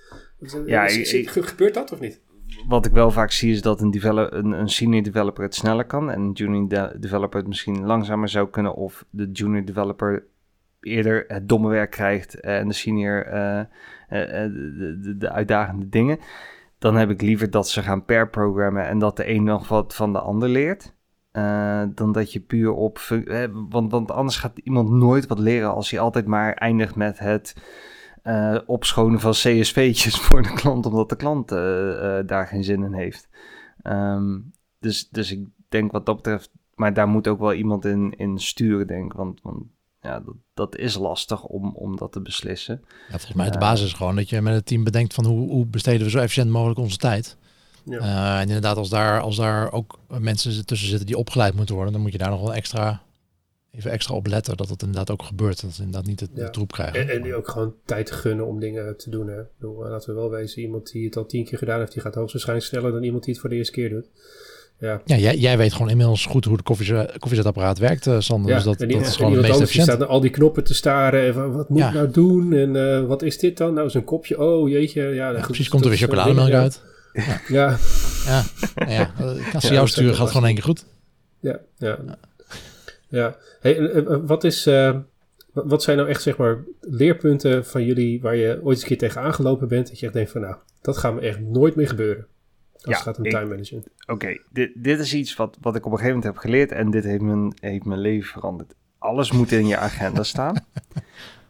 Ja, 0.67 0.87
ik, 0.87 1.31
gebeurt 1.31 1.75
dat 1.75 1.93
of 1.93 2.01
niet? 2.01 2.21
Wat 2.69 2.87
ik 2.87 2.93
wel 2.93 3.11
vaak 3.11 3.31
zie 3.31 3.53
is 3.53 3.63
dat 3.63 3.81
een, 3.81 3.95
een, 4.03 4.53
een 4.53 4.69
senior 4.69 5.03
developer 5.03 5.43
het 5.43 5.55
sneller 5.55 5.85
kan 5.85 6.11
en 6.11 6.21
een 6.21 6.33
junior 6.33 6.69
de 6.69 6.97
developer 6.99 7.39
het 7.39 7.49
misschien 7.49 7.85
langzamer 7.85 8.29
zou 8.29 8.51
kunnen 8.51 8.75
of 8.75 9.05
de 9.11 9.31
junior 9.33 9.65
developer 9.65 10.25
eerder 10.81 11.25
het 11.29 11.49
domme 11.49 11.69
werk 11.69 11.91
krijgt 11.91 12.41
en 12.41 12.69
de 12.69 12.75
senior 12.75 13.27
uh, 13.27 13.59
uh, 13.59 13.65
de, 14.09 14.99
de, 15.03 15.17
de, 15.19 15.31
uitdagende 15.31 15.89
dingen. 15.89 16.19
Dan 16.79 16.97
heb 16.97 17.11
ik 17.11 17.23
liever 17.23 17.51
dat 17.51 17.69
ze 17.69 17.83
gaan 17.83 18.05
per 18.05 18.31
programmen 18.31 18.87
en 18.87 18.99
dat 18.99 19.17
de 19.17 19.29
een 19.29 19.45
nog 19.45 19.69
wat 19.69 19.95
van 19.95 20.13
de 20.13 20.21
ander 20.21 20.49
leert. 20.49 20.97
Uh, 21.33 21.83
dan 21.95 22.13
dat 22.13 22.33
je 22.33 22.41
puur 22.41 22.73
op. 22.73 22.99
want, 23.69 23.91
want 23.91 24.11
anders 24.11 24.37
gaat 24.37 24.59
iemand 24.59 24.91
nooit 24.91 25.27
wat 25.27 25.39
leren 25.39 25.75
als 25.75 25.91
hij 25.91 26.01
altijd 26.01 26.27
maar 26.27 26.55
eindigt 26.55 26.97
met 26.97 27.19
het 27.19 27.55
uh, 28.25 28.59
opschonen 28.67 29.21
van 29.21 29.31
CSV'tjes 29.31 30.21
voor 30.25 30.43
de 30.43 30.53
klant, 30.53 30.87
omdat 30.87 31.09
de 31.09 31.17
klant 31.17 31.49
daar 32.29 32.47
geen 32.47 32.65
zin 32.65 32.83
in 32.83 32.93
heeft. 32.93 33.29
Um, 33.83 34.53
dus, 34.79 35.09
dus 35.09 35.33
ik 35.33 35.47
denk 35.69 35.93
wat 35.93 36.07
dat 36.07 36.17
betreft, 36.17 36.53
maar 36.75 36.95
daar 36.95 37.09
moet 37.09 37.29
ook 37.29 37.39
wel 37.39 37.55
iemand 37.55 37.85
in, 37.85 38.15
in 38.17 38.39
sturen, 38.39 38.87
denk 38.87 39.13
ik. 39.13 39.19
Want, 39.19 39.41
want 39.43 39.65
ja, 40.01 40.21
dat, 40.21 40.35
dat 40.55 40.77
is 40.77 40.95
lastig 40.95 41.45
om, 41.45 41.75
om 41.75 41.97
dat 41.97 42.13
te 42.13 42.21
beslissen. 42.21 42.81
Ja, 42.85 43.11
volgens 43.11 43.33
mij 43.33 43.51
de 43.51 43.59
basis 43.59 43.87
is 43.87 43.93
gewoon 43.93 44.17
dat 44.17 44.29
je 44.29 44.41
met 44.41 44.55
het 44.55 44.67
team 44.67 44.85
bedenkt 44.85 45.15
van 45.15 45.27
hoe, 45.27 45.51
hoe 45.51 45.67
besteden 45.67 46.05
we 46.05 46.11
zo 46.11 46.19
efficiënt 46.19 46.51
mogelijk 46.51 46.79
onze 46.79 46.97
tijd. 46.97 47.37
Ja. 47.85 47.99
Uh, 47.99 48.41
en 48.41 48.47
inderdaad, 48.47 48.77
als 48.77 48.89
daar, 48.89 49.21
als 49.21 49.37
daar 49.37 49.73
ook 49.73 49.99
mensen 50.19 50.67
tussen 50.67 50.89
zitten 50.89 51.07
die 51.07 51.19
opgeleid 51.19 51.55
moeten 51.55 51.75
worden, 51.75 51.93
dan 51.93 52.03
moet 52.03 52.13
je 52.13 52.19
daar 52.19 52.31
nog 52.31 52.41
wel 52.41 52.55
extra 52.55 53.03
even 53.79 53.91
extra 53.91 54.15
op 54.15 54.27
letten 54.27 54.57
dat 54.57 54.69
het 54.69 54.83
inderdaad 54.83 55.11
ook 55.11 55.23
gebeurt. 55.23 55.61
Dat 55.61 55.73
ze 55.73 55.83
inderdaad 55.83 56.09
niet 56.09 56.21
het, 56.21 56.31
ja. 56.35 56.51
troep 56.51 56.73
krijgen. 56.73 57.01
En, 57.01 57.09
en 57.09 57.23
die 57.23 57.35
ook 57.35 57.49
gewoon 57.49 57.75
tijd 57.85 58.11
gunnen 58.11 58.47
om 58.47 58.61
dingen 58.61 58.97
te 58.97 59.11
doen. 59.11 59.29
Hè. 59.29 59.43
Bedoel, 59.59 59.85
eh, 59.85 59.91
laten 59.91 60.15
we 60.15 60.21
wel 60.21 60.31
wezen, 60.31 60.63
iemand 60.63 60.91
die 60.93 61.05
het 61.05 61.17
al 61.17 61.27
tien 61.27 61.45
keer 61.45 61.59
gedaan 61.59 61.79
heeft, 61.79 61.93
die 61.93 62.03
gaat 62.03 62.15
hoogstwaarschijnlijk 62.15 62.69
sneller 62.69 62.93
dan 62.93 63.03
iemand 63.03 63.25
die 63.25 63.33
het 63.33 63.41
voor 63.41 63.51
de 63.51 63.57
eerste 63.57 63.73
keer 63.73 63.89
doet. 63.89 64.11
Ja, 64.79 65.01
ja 65.05 65.17
jij, 65.17 65.37
jij 65.37 65.57
weet 65.57 65.73
gewoon 65.73 65.91
inmiddels 65.91 66.27
goed 66.27 66.45
hoe 66.45 66.57
de 66.57 66.63
koffiezetapparaat 67.19 67.79
werkt, 67.79 68.07
uh, 68.07 68.21
Sander. 68.21 68.51
Ja, 68.51 68.57
dus 68.57 68.65
dat, 68.65 68.79
dat 68.79 69.07
is 69.07 69.17
gewoon 69.17 69.33
het 69.33 69.41
meest 69.41 69.61
efficiënt. 69.61 69.87
staat 69.87 70.07
al 70.07 70.21
die 70.21 70.31
knoppen 70.31 70.65
te 70.65 70.75
staren 70.75 71.27
en 71.27 71.35
van, 71.35 71.53
wat 71.53 71.69
moet 71.69 71.81
ik 71.81 71.93
nou 71.93 72.11
doen? 72.11 72.53
En 72.53 72.75
uh, 72.75 73.07
wat 73.07 73.23
is 73.23 73.39
dit 73.39 73.57
dan? 73.57 73.75
Nou, 73.75 73.87
is 73.87 73.95
een 73.95 74.05
kopje. 74.05 74.41
Oh, 74.41 74.69
jeetje. 74.69 75.03
Ja, 75.03 75.33
precies, 75.33 75.69
komt 75.69 75.83
er 75.85 75.89
weer 75.89 75.99
chocolademelk 75.99 76.53
uit. 76.53 76.83
Ja. 77.13 77.41
Ja. 77.49 77.77
ja. 78.27 78.45
ja. 78.89 79.13
Als 79.55 79.67
ze 79.67 79.73
jou 79.73 79.89
sturen, 79.89 80.15
gaat 80.15 80.21
het 80.21 80.31
gewoon 80.31 80.47
één 80.47 80.55
keer 80.55 80.65
goed. 80.65 80.85
Ja, 81.41 81.61
ja. 81.77 81.99
Ja, 83.09 83.37
hey, 83.61 84.03
wat, 84.05 84.45
is, 84.45 84.67
uh, 84.67 84.97
wat 85.53 85.83
zijn 85.83 85.97
nou 85.97 86.09
echt 86.09 86.23
zeg 86.23 86.37
maar 86.37 86.65
leerpunten 86.81 87.67
van 87.67 87.85
jullie 87.85 88.21
waar 88.21 88.37
je 88.37 88.61
ooit 88.63 88.75
eens 88.75 88.81
een 88.81 88.89
keer 88.89 88.99
tegen 88.99 89.21
aangelopen 89.21 89.69
bent? 89.69 89.89
Dat 89.89 89.99
je 89.99 90.05
echt 90.05 90.15
denkt 90.15 90.31
van 90.31 90.41
nou, 90.41 90.57
dat 90.81 90.97
gaat 90.97 91.15
me 91.15 91.21
echt 91.21 91.41
nooit 91.41 91.75
meer 91.75 91.89
gebeuren. 91.89 92.27
Als 92.85 92.85
Ja, 92.85 92.93
het 92.95 93.03
gaat 93.03 93.19
om 93.19 93.25
ik- 93.25 93.31
time 93.31 93.47
management. 93.47 93.87
Oké, 94.07 94.39
dit, 94.53 94.71
dit 94.75 94.99
is 95.01 95.15
iets 95.15 95.37
wat, 95.37 95.59
wat 95.61 95.77
ik 95.77 95.87
op 95.87 95.93
een 95.93 95.99
gegeven 95.99 96.17
moment 96.19 96.35
heb 96.35 96.43
geleerd 96.45 96.73
en 96.73 96.91
dit 96.91 97.05
heeft 97.05 97.23
mijn, 97.23 97.53
heeft 97.61 97.85
mijn 97.85 98.01
leven 98.01 98.29
veranderd. 98.29 98.75
Alles 98.99 99.33
moet 99.33 99.53
in 99.53 99.67
je 99.67 99.77
agenda 99.77 100.23
staan. 100.23 100.55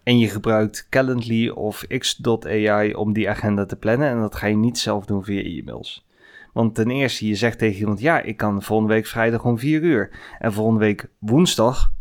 En 0.02 0.18
je 0.18 0.28
gebruikt 0.28 0.86
Calendly 0.90 1.48
of 1.48 1.86
X.ai 1.98 2.94
om 2.94 3.12
die 3.12 3.28
agenda 3.28 3.66
te 3.66 3.76
plannen. 3.76 4.08
En 4.08 4.20
dat 4.20 4.34
ga 4.34 4.46
je 4.46 4.56
niet 4.56 4.78
zelf 4.78 5.04
doen 5.06 5.24
via 5.24 5.42
e-mails. 5.42 6.06
Want 6.52 6.74
ten 6.74 6.90
eerste, 6.90 7.26
je 7.26 7.34
zegt 7.34 7.58
tegen 7.58 7.78
iemand, 7.80 8.00
ja, 8.00 8.20
ik 8.22 8.36
kan 8.36 8.62
volgende 8.62 8.92
week 8.94 9.06
vrijdag 9.06 9.44
om 9.44 9.58
4 9.58 9.82
uur. 9.82 10.10
En 10.38 10.52
volgende 10.52 10.80
week 10.80 11.08
woensdag 11.18 11.92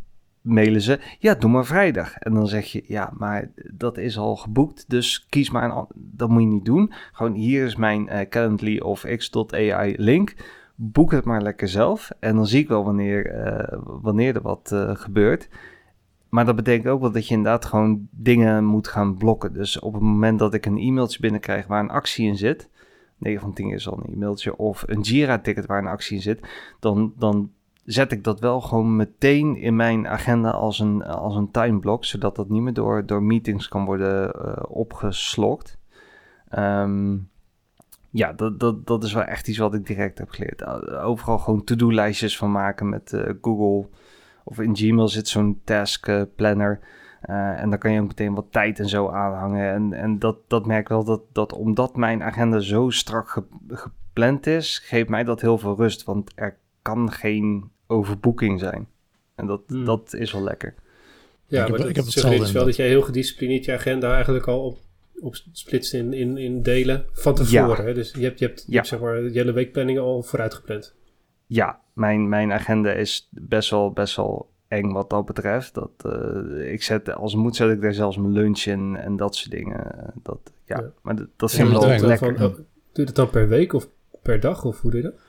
mailen 0.48 0.82
ze, 0.82 1.00
ja, 1.20 1.36
doe 1.36 1.50
maar 1.50 1.66
vrijdag. 1.66 2.18
En 2.18 2.34
dan 2.34 2.48
zeg 2.48 2.66
je, 2.66 2.84
ja, 2.88 3.14
maar 3.18 3.52
dat 3.74 3.98
is 3.98 4.18
al 4.18 4.36
geboekt, 4.36 4.86
dus 4.88 5.26
kies 5.30 5.50
maar 5.50 5.64
een 5.64 5.86
Dat 5.96 6.30
moet 6.30 6.42
je 6.42 6.48
niet 6.48 6.66
doen. 6.66 6.92
Gewoon, 7.12 7.34
hier 7.34 7.66
is 7.66 7.76
mijn 7.76 8.10
eh, 8.10 8.30
Calendly 8.30 8.80
of 8.80 9.06
X.ai 9.16 9.96
link. 9.98 10.36
Boek 10.76 11.12
het 11.12 11.26
maar 11.26 11.42
lekker 11.42 11.68
zelf. 11.68 12.10
En 12.20 12.36
dan 12.36 12.48
zie 12.48 12.62
ik 12.62 12.68
wel 12.68 12.84
wanneer, 12.84 13.32
eh, 13.32 13.80
wanneer 13.84 14.36
er 14.36 14.42
wat 14.42 14.72
eh, 14.72 14.96
gebeurt. 14.96 15.50
Maar 16.30 16.46
dat 16.46 16.56
betekent 16.56 16.88
ook 16.88 17.02
wel 17.02 17.12
dat 17.12 17.28
je 17.28 17.36
inderdaad 17.36 17.66
gewoon 17.66 18.08
dingen 18.12 18.66
moet 18.66 18.88
gaan 18.88 19.18
blokken. 19.18 19.54
Dus 19.54 19.80
op 19.80 19.94
het 19.94 20.02
moment 20.02 20.40
dat 20.40 20.54
ik 20.54 20.66
een 20.66 20.78
e-mailtje 20.78 21.20
binnenkrijg 21.20 21.68
waar 21.68 21.80
een 21.80 21.90
actie 21.90 22.28
in 22.28 22.38
zit, 22.38 22.70
9 23.18 23.42
van 23.42 23.54
10 23.54 23.70
is 23.70 23.88
al 23.88 23.98
een 23.98 24.14
e-mailtje, 24.14 24.58
of 24.58 24.84
een 24.88 25.02
Jira-ticket 25.02 25.66
waar 25.66 25.80
een 25.80 25.88
actie 25.88 26.16
in 26.16 26.22
zit, 26.22 26.48
dan, 26.80 27.14
dan 27.18 27.52
zet 27.88 28.12
ik 28.12 28.24
dat 28.24 28.40
wel 28.40 28.62
gewoon 28.62 28.96
meteen 28.96 29.56
in 29.56 29.76
mijn 29.76 30.08
agenda 30.08 30.50
als 30.50 30.80
een, 30.80 31.04
als 31.04 31.36
een 31.36 31.52
timeblock, 31.52 32.06
zodat 32.06 32.36
dat 32.36 32.50
niet 32.50 32.62
meer 32.62 32.74
door, 32.74 33.06
door 33.06 33.24
meetings 33.24 33.68
kan 33.68 33.86
worden 33.86 34.34
eh, 34.34 34.64
opgeslokt. 34.68 35.78
Ehm, 36.50 37.18
ja, 38.10 38.34
dat, 38.34 38.60
dat, 38.60 38.88
dat 38.88 39.04
is 39.04 39.14
wel 39.14 39.24
echt 39.24 39.48
iets 39.48 39.58
wat 39.58 39.74
ik 39.74 39.86
direct 39.86 40.18
heb 40.18 40.30
geleerd. 40.30 40.62
Uh, 40.62 41.06
Overal 41.06 41.38
gewoon 41.38 41.64
to-do-lijstjes 41.64 42.38
van 42.38 42.52
maken 42.52 42.90
met 42.90 43.14
eh, 43.14 43.34
Google. 43.42 43.90
Of 44.44 44.60
in 44.60 44.76
Gmail 44.76 45.08
zit 45.08 45.28
zo'n 45.28 45.62
task 45.64 46.08
eh, 46.08 46.22
planner. 46.36 46.80
En 47.22 47.70
dan 47.70 47.80
kan 47.80 47.92
je 47.92 48.02
ook 48.02 48.08
meteen 48.08 48.34
wat 48.34 48.52
tijd 48.52 48.80
en 48.80 48.90
zo 48.90 49.10
aanhangen. 49.10 49.74
En, 49.74 49.94
en 49.94 50.20
dat, 50.20 50.38
dat 50.48 50.66
merk 50.66 50.82
ik 50.82 50.88
wel 50.88 51.04
dat, 51.04 51.22
dat 51.32 51.54
omdat 51.54 51.96
mijn 51.96 52.24
agenda 52.24 52.60
zo 52.60 52.90
strak 52.90 53.30
ge, 53.30 53.44
gepland 53.68 54.48
is, 54.48 54.80
geeft 54.80 55.10
mij 55.10 55.24
dat 55.24 55.42
heel 55.42 55.58
veel 55.58 55.76
rust. 55.76 56.04
Want 56.04 56.32
er 56.36 56.58
kan 56.82 57.12
geen 57.12 57.72
overboeking 57.88 58.60
zijn. 58.60 58.88
En 59.36 59.48
dat, 59.48 59.62
Hmm. 59.68 59.86
dat 59.86 60.14
is 60.14 60.32
wel 60.32 60.44
lekker. 60.44 60.74
Ja, 60.78 60.82
Ik 61.48 61.58
heb- 61.58 61.70
maar 61.70 61.78
dat 61.80 61.90
ik 61.90 61.96
heb 61.96 62.06
suggereert 62.06 62.14
hetzelfde 62.40 62.44
dus 62.44 62.52
wel 62.52 62.66
dat 62.66 62.76
jij 62.76 62.88
heel 62.88 63.02
gedisciplineerd 63.02 63.66
je 63.66 63.74
agenda 63.74 64.14
eigenlijk 64.16 64.48
al 64.48 64.64
op, 64.66 64.78
op 65.20 65.36
splitst 65.52 65.94
in, 65.94 66.14
in, 66.14 66.38
in 66.38 66.62
delen 66.62 67.06
van 67.12 67.36
tevoren. 67.36 67.86
Hè? 67.86 67.94
Dus 67.94 68.12
je 68.12 68.24
hebt, 68.24 68.40
je 68.40 68.46
hebt, 68.46 68.60
je 68.60 68.66
Ja. 68.72 68.76
hebt 68.76 68.88
zeg 68.88 69.00
maar 69.00 69.22
de 69.22 69.30
hele 69.32 69.52
weekplanning 69.52 70.00
al 70.00 70.24
vooruit 70.24 70.54
gepland. 70.54 70.96
Ja, 71.46 71.80
mijn, 71.94 72.30
mijn 72.30 72.52
agenda 72.52 72.92
is 72.92 73.28
best 73.32 73.70
wel, 73.70 73.92
best 73.92 74.16
wel 74.16 74.50
eng 74.68 74.92
wat 74.92 75.10
dat 75.10 75.26
betreft. 75.26 75.74
Dat, 75.74 75.92
eh, 76.06 76.72
ik 76.72 76.84
zet, 76.84 77.14
als 77.16 77.32
het 77.34 77.42
moet, 77.42 77.56
zet 77.56 77.72
ik 77.72 77.82
daar 77.82 77.94
zelfs 77.94 78.18
mijn 78.18 78.34
lunch 78.34 78.60
in 78.60 78.96
en 78.96 79.16
dat 79.18 79.36
soort 79.36 79.52
dingen. 79.52 80.14
Dat, 80.24 80.40
ja, 80.66 80.80
Ja. 80.80 80.92
maar 81.02 81.16
dat, 81.16 81.28
dat 81.36 81.52
Ja, 81.52 81.58
vind 81.58 81.68
ik 81.68 81.74
wel 81.74 81.82
dat 81.88 81.92
Doe 81.92 82.02
je 82.02 82.08
lekker. 82.08 82.38
van, 82.38 82.48
oh, 82.48 82.54
doe 82.56 82.66
je 82.94 83.04
dat 83.06 83.16
dan 83.16 83.30
per 83.30 83.48
week 83.48 83.74
of 83.74 83.88
per 84.22 84.40
dag? 84.40 84.66
Of 84.66 84.82
hoe 84.82 84.92
doe 84.92 85.02
je 85.02 85.06
dat? 85.08 85.20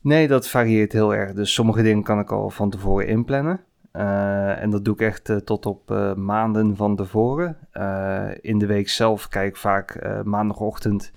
Nee, 0.00 0.28
dat 0.28 0.48
varieert 0.48 0.92
heel 0.92 1.14
erg. 1.14 1.32
Dus 1.32 1.52
sommige 1.52 1.82
dingen 1.82 2.02
kan 2.02 2.18
ik 2.18 2.32
al 2.32 2.50
van 2.50 2.70
tevoren 2.70 3.06
inplannen. 3.06 3.60
Eh, 3.92 4.62
en 4.62 4.70
dat 4.70 4.84
doe 4.84 4.94
ik 4.94 5.00
echt 5.00 5.28
eh, 5.28 5.36
tot 5.36 5.66
op 5.66 5.90
eh, 5.90 6.14
maanden 6.14 6.76
van 6.76 6.96
tevoren. 6.96 7.56
Eh, 7.70 8.28
in 8.40 8.58
de 8.58 8.66
week 8.66 8.88
zelf 8.88 9.28
kijk 9.28 9.48
ik 9.48 9.56
vaak 9.56 9.90
eh, 9.90 10.22
maandagochtend. 10.22 11.12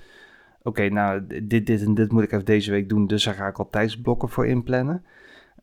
Oké, 0.62 0.90
nou, 0.90 1.28
dit, 1.44 1.66
dit 1.66 1.82
en 1.82 1.94
dit 1.94 2.12
moet 2.12 2.24
ik 2.24 2.32
even 2.32 2.46
deze 2.46 2.72
week 2.72 2.90
doen. 2.90 3.08
Dus 3.08 3.24
daar 3.24 3.34
ga 3.34 3.48
ik 3.48 3.60
al 3.60 3.70
tijdsblokken 3.70 4.30
voor 4.30 4.48
inplannen. 4.48 5.04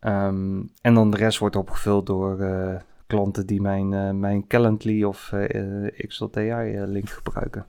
Ehm, 0.00 0.62
en 0.80 0.94
dan 0.94 1.10
de 1.10 1.16
rest 1.16 1.38
wordt 1.38 1.56
opgevuld 1.56 2.06
door 2.06 2.40
eh, 2.40 2.74
klanten 3.06 3.46
die 3.46 3.60
mijn, 3.60 3.92
eh, 3.94 4.10
mijn 4.10 4.46
Calendly 4.46 5.02
of 5.02 5.32
eh 5.32 5.86
eh, 5.86 6.06
XLTI 6.08 6.48
eh, 6.50 6.82
link 6.86 7.10
gebruiken. 7.10 7.66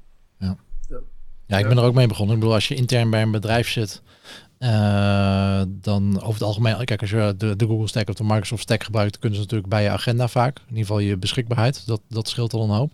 Ja, 1.45 1.57
ik 1.57 1.67
ben 1.67 1.77
er 1.77 1.83
ook 1.83 1.93
mee 1.93 2.07
begonnen. 2.07 2.33
Ik 2.35 2.39
bedoel, 2.39 2.55
als 2.55 2.67
je 2.67 2.75
intern 2.75 3.09
bij 3.09 3.21
een 3.21 3.31
bedrijf 3.31 3.67
zit, 3.67 4.01
eh, 4.61 5.61
dan 5.67 6.15
over 6.15 6.33
het 6.33 6.41
algemeen, 6.41 6.85
kijk, 6.85 7.01
als 7.01 7.09
je 7.09 7.33
de, 7.37 7.55
de 7.55 7.65
Google 7.65 7.87
Stack 7.87 8.09
of 8.09 8.15
de 8.15 8.23
Microsoft 8.23 8.61
Stack 8.61 8.83
gebruikt, 8.83 9.19
kunnen 9.19 9.37
ze 9.37 9.43
natuurlijk 9.43 9.69
bij 9.69 9.83
je 9.83 9.89
agenda 9.89 10.27
vaak. 10.27 10.57
In 10.57 10.63
ieder 10.67 10.85
geval 10.85 10.99
je 10.99 11.17
beschikbaarheid. 11.17 11.87
Dat, 11.87 12.01
dat 12.07 12.27
scheelt 12.27 12.53
al 12.53 12.63
een 12.63 12.69
hoop. 12.69 12.91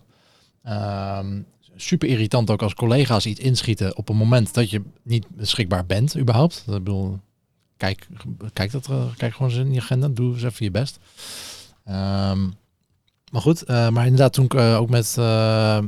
Ehm, 0.62 1.40
super 1.76 2.08
irritant 2.08 2.50
ook 2.50 2.62
als 2.62 2.74
collega's 2.74 3.26
iets 3.26 3.40
inschieten 3.40 3.96
op 3.96 4.08
een 4.08 4.16
moment 4.16 4.54
dat 4.54 4.70
je 4.70 4.82
niet 5.02 5.26
beschikbaar 5.28 5.86
bent, 5.86 6.18
überhaupt. 6.18 6.64
Ik 6.66 6.72
bedoel, 6.72 7.18
kijk, 7.76 8.08
kijk, 8.52 8.70
dat, 8.70 8.88
eh, 8.88 9.04
kijk 9.16 9.34
gewoon 9.34 9.50
eens 9.50 9.60
in 9.60 9.72
je 9.72 9.80
agenda. 9.80 10.08
Doe 10.08 10.34
eens 10.34 10.42
even 10.42 10.64
je 10.64 10.70
best. 10.70 10.98
Ehm, 11.84 12.48
maar 13.30 13.40
goed, 13.40 13.62
eh, 13.62 13.88
maar 13.88 14.04
inderdaad, 14.04 14.32
toen 14.32 14.44
ik 14.44 14.54
eh, 14.54 14.80
ook 14.80 14.90
met 14.90 15.16
eh, 15.18 15.78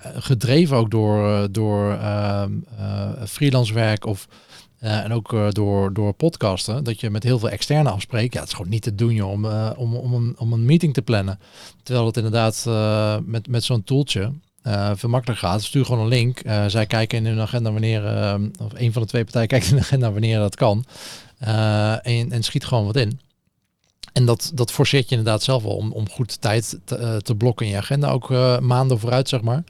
gedreven 0.00 0.76
ook 0.76 0.90
door, 0.90 1.48
door 1.52 1.92
ehm, 1.92 2.52
eh, 2.78 3.10
freelance 3.26 3.74
werk 3.74 4.06
of 4.06 4.28
en 4.78 5.12
ook 5.12 5.54
door, 5.54 5.92
door 5.92 6.12
podcasten, 6.12 6.84
dat 6.84 7.00
je 7.00 7.10
met 7.10 7.22
heel 7.22 7.38
veel 7.38 7.48
externe 7.48 7.90
afspreekt. 7.90 8.34
Ja, 8.34 8.40
het 8.40 8.48
is 8.48 8.54
gewoon 8.54 8.70
niet 8.70 8.82
te 8.82 8.94
doen 8.94 9.14
joh, 9.14 9.30
om, 9.30 9.46
om, 9.76 9.94
om, 9.96 10.14
een, 10.14 10.34
om 10.38 10.52
een 10.52 10.64
meeting 10.64 10.94
te 10.94 11.02
plannen. 11.02 11.38
Terwijl 11.82 12.06
het 12.06 12.16
inderdaad 12.16 12.64
met, 13.26 13.48
met 13.48 13.64
zo'n 13.64 13.84
tooltje 13.84 14.32
eh, 14.64 14.90
veel 14.94 15.08
makkelijker 15.08 15.48
gaat. 15.48 15.62
Stuur 15.62 15.84
gewoon 15.84 16.00
een 16.00 16.08
link. 16.08 16.40
Zij 16.66 16.86
kijken 16.86 17.18
in 17.18 17.26
hun 17.26 17.40
agenda 17.40 17.72
wanneer, 17.72 18.06
eh, 18.06 18.34
of 18.60 18.72
een 18.74 18.92
van 18.92 19.02
de 19.02 19.08
twee 19.08 19.24
partijen 19.24 19.48
kijkt 19.54 19.66
in 19.66 19.74
de 19.74 19.80
agenda 19.80 20.12
wanneer 20.12 20.38
dat 20.38 20.56
kan. 20.56 20.84
En, 21.38 22.32
en 22.32 22.42
schiet 22.42 22.64
gewoon 22.64 22.86
wat 22.86 22.96
in. 22.96 23.20
En 24.14 24.24
dat, 24.24 24.50
dat 24.54 24.72
forceert 24.72 25.08
je 25.08 25.16
inderdaad 25.16 25.42
zelf 25.42 25.62
wel 25.62 25.76
om, 25.76 25.92
om 25.92 26.08
goed 26.08 26.40
tijd 26.40 26.78
te, 26.84 26.96
eh, 26.96 27.16
te 27.16 27.34
blokken 27.34 27.66
in 27.66 27.72
je 27.72 27.78
agenda. 27.78 28.10
Ook 28.10 28.30
eh, 28.30 28.58
maanden 28.58 28.98
vooruit, 28.98 29.28
zeg 29.28 29.42
maar. 29.42 29.64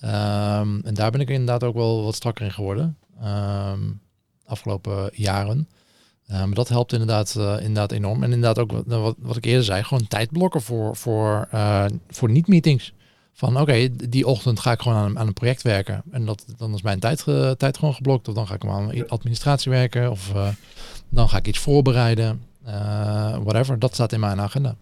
Ehm, 0.00 0.80
en 0.84 0.94
daar 0.94 1.10
ben 1.10 1.20
ik 1.20 1.28
inderdaad 1.28 1.64
ook 1.64 1.74
wel 1.74 2.04
wat 2.04 2.14
strakker 2.14 2.44
in 2.44 2.52
geworden. 2.52 2.96
Ehm, 3.20 3.80
afgelopen 4.44 5.10
jaren. 5.12 5.68
Eh, 6.26 6.38
maar 6.38 6.54
dat 6.54 6.68
helpt 6.68 6.92
inderdaad, 6.92 7.34
eh, 7.36 7.56
inderdaad 7.58 7.92
enorm. 7.92 8.22
En 8.22 8.32
inderdaad 8.32 8.58
ook 8.58 8.72
wat, 8.72 8.84
wat, 8.86 9.16
wat 9.18 9.36
ik 9.36 9.44
eerder 9.44 9.64
zei, 9.64 9.82
gewoon 9.82 10.06
tijd 10.06 10.30
blokken 10.30 10.62
voor, 10.62 10.96
voor, 10.96 11.48
voor 12.08 12.30
niet-meetings. 12.30 12.92
Van 13.32 13.60
oké, 13.60 13.96
die 13.96 14.26
ochtend 14.26 14.60
ga 14.60 14.72
ik 14.72 14.80
gewoon 14.80 14.98
aan, 14.98 15.18
aan 15.18 15.26
een 15.26 15.32
project 15.32 15.62
werken. 15.62 16.02
En 16.10 16.24
dat, 16.24 16.44
dan 16.56 16.74
is 16.74 16.82
mijn 16.82 17.00
tijd, 17.00 17.24
tijd 17.58 17.78
gewoon 17.78 17.94
geblokt. 17.94 18.28
Of 18.28 18.34
dan 18.34 18.46
ga 18.46 18.54
ik 18.54 18.62
hem 18.62 18.70
aan 18.70 19.08
administratie 19.08 19.70
werken. 19.70 20.10
Of 20.10 20.32
dan 21.08 21.28
ga 21.28 21.36
ik 21.36 21.46
iets 21.46 21.58
voorbereiden. 21.58 22.49
Eh, 22.64 23.38
whatever, 23.42 23.78
dat 23.78 23.94
staat 23.94 24.12
in 24.12 24.20
mijn 24.20 24.40
agenda. 24.40 24.76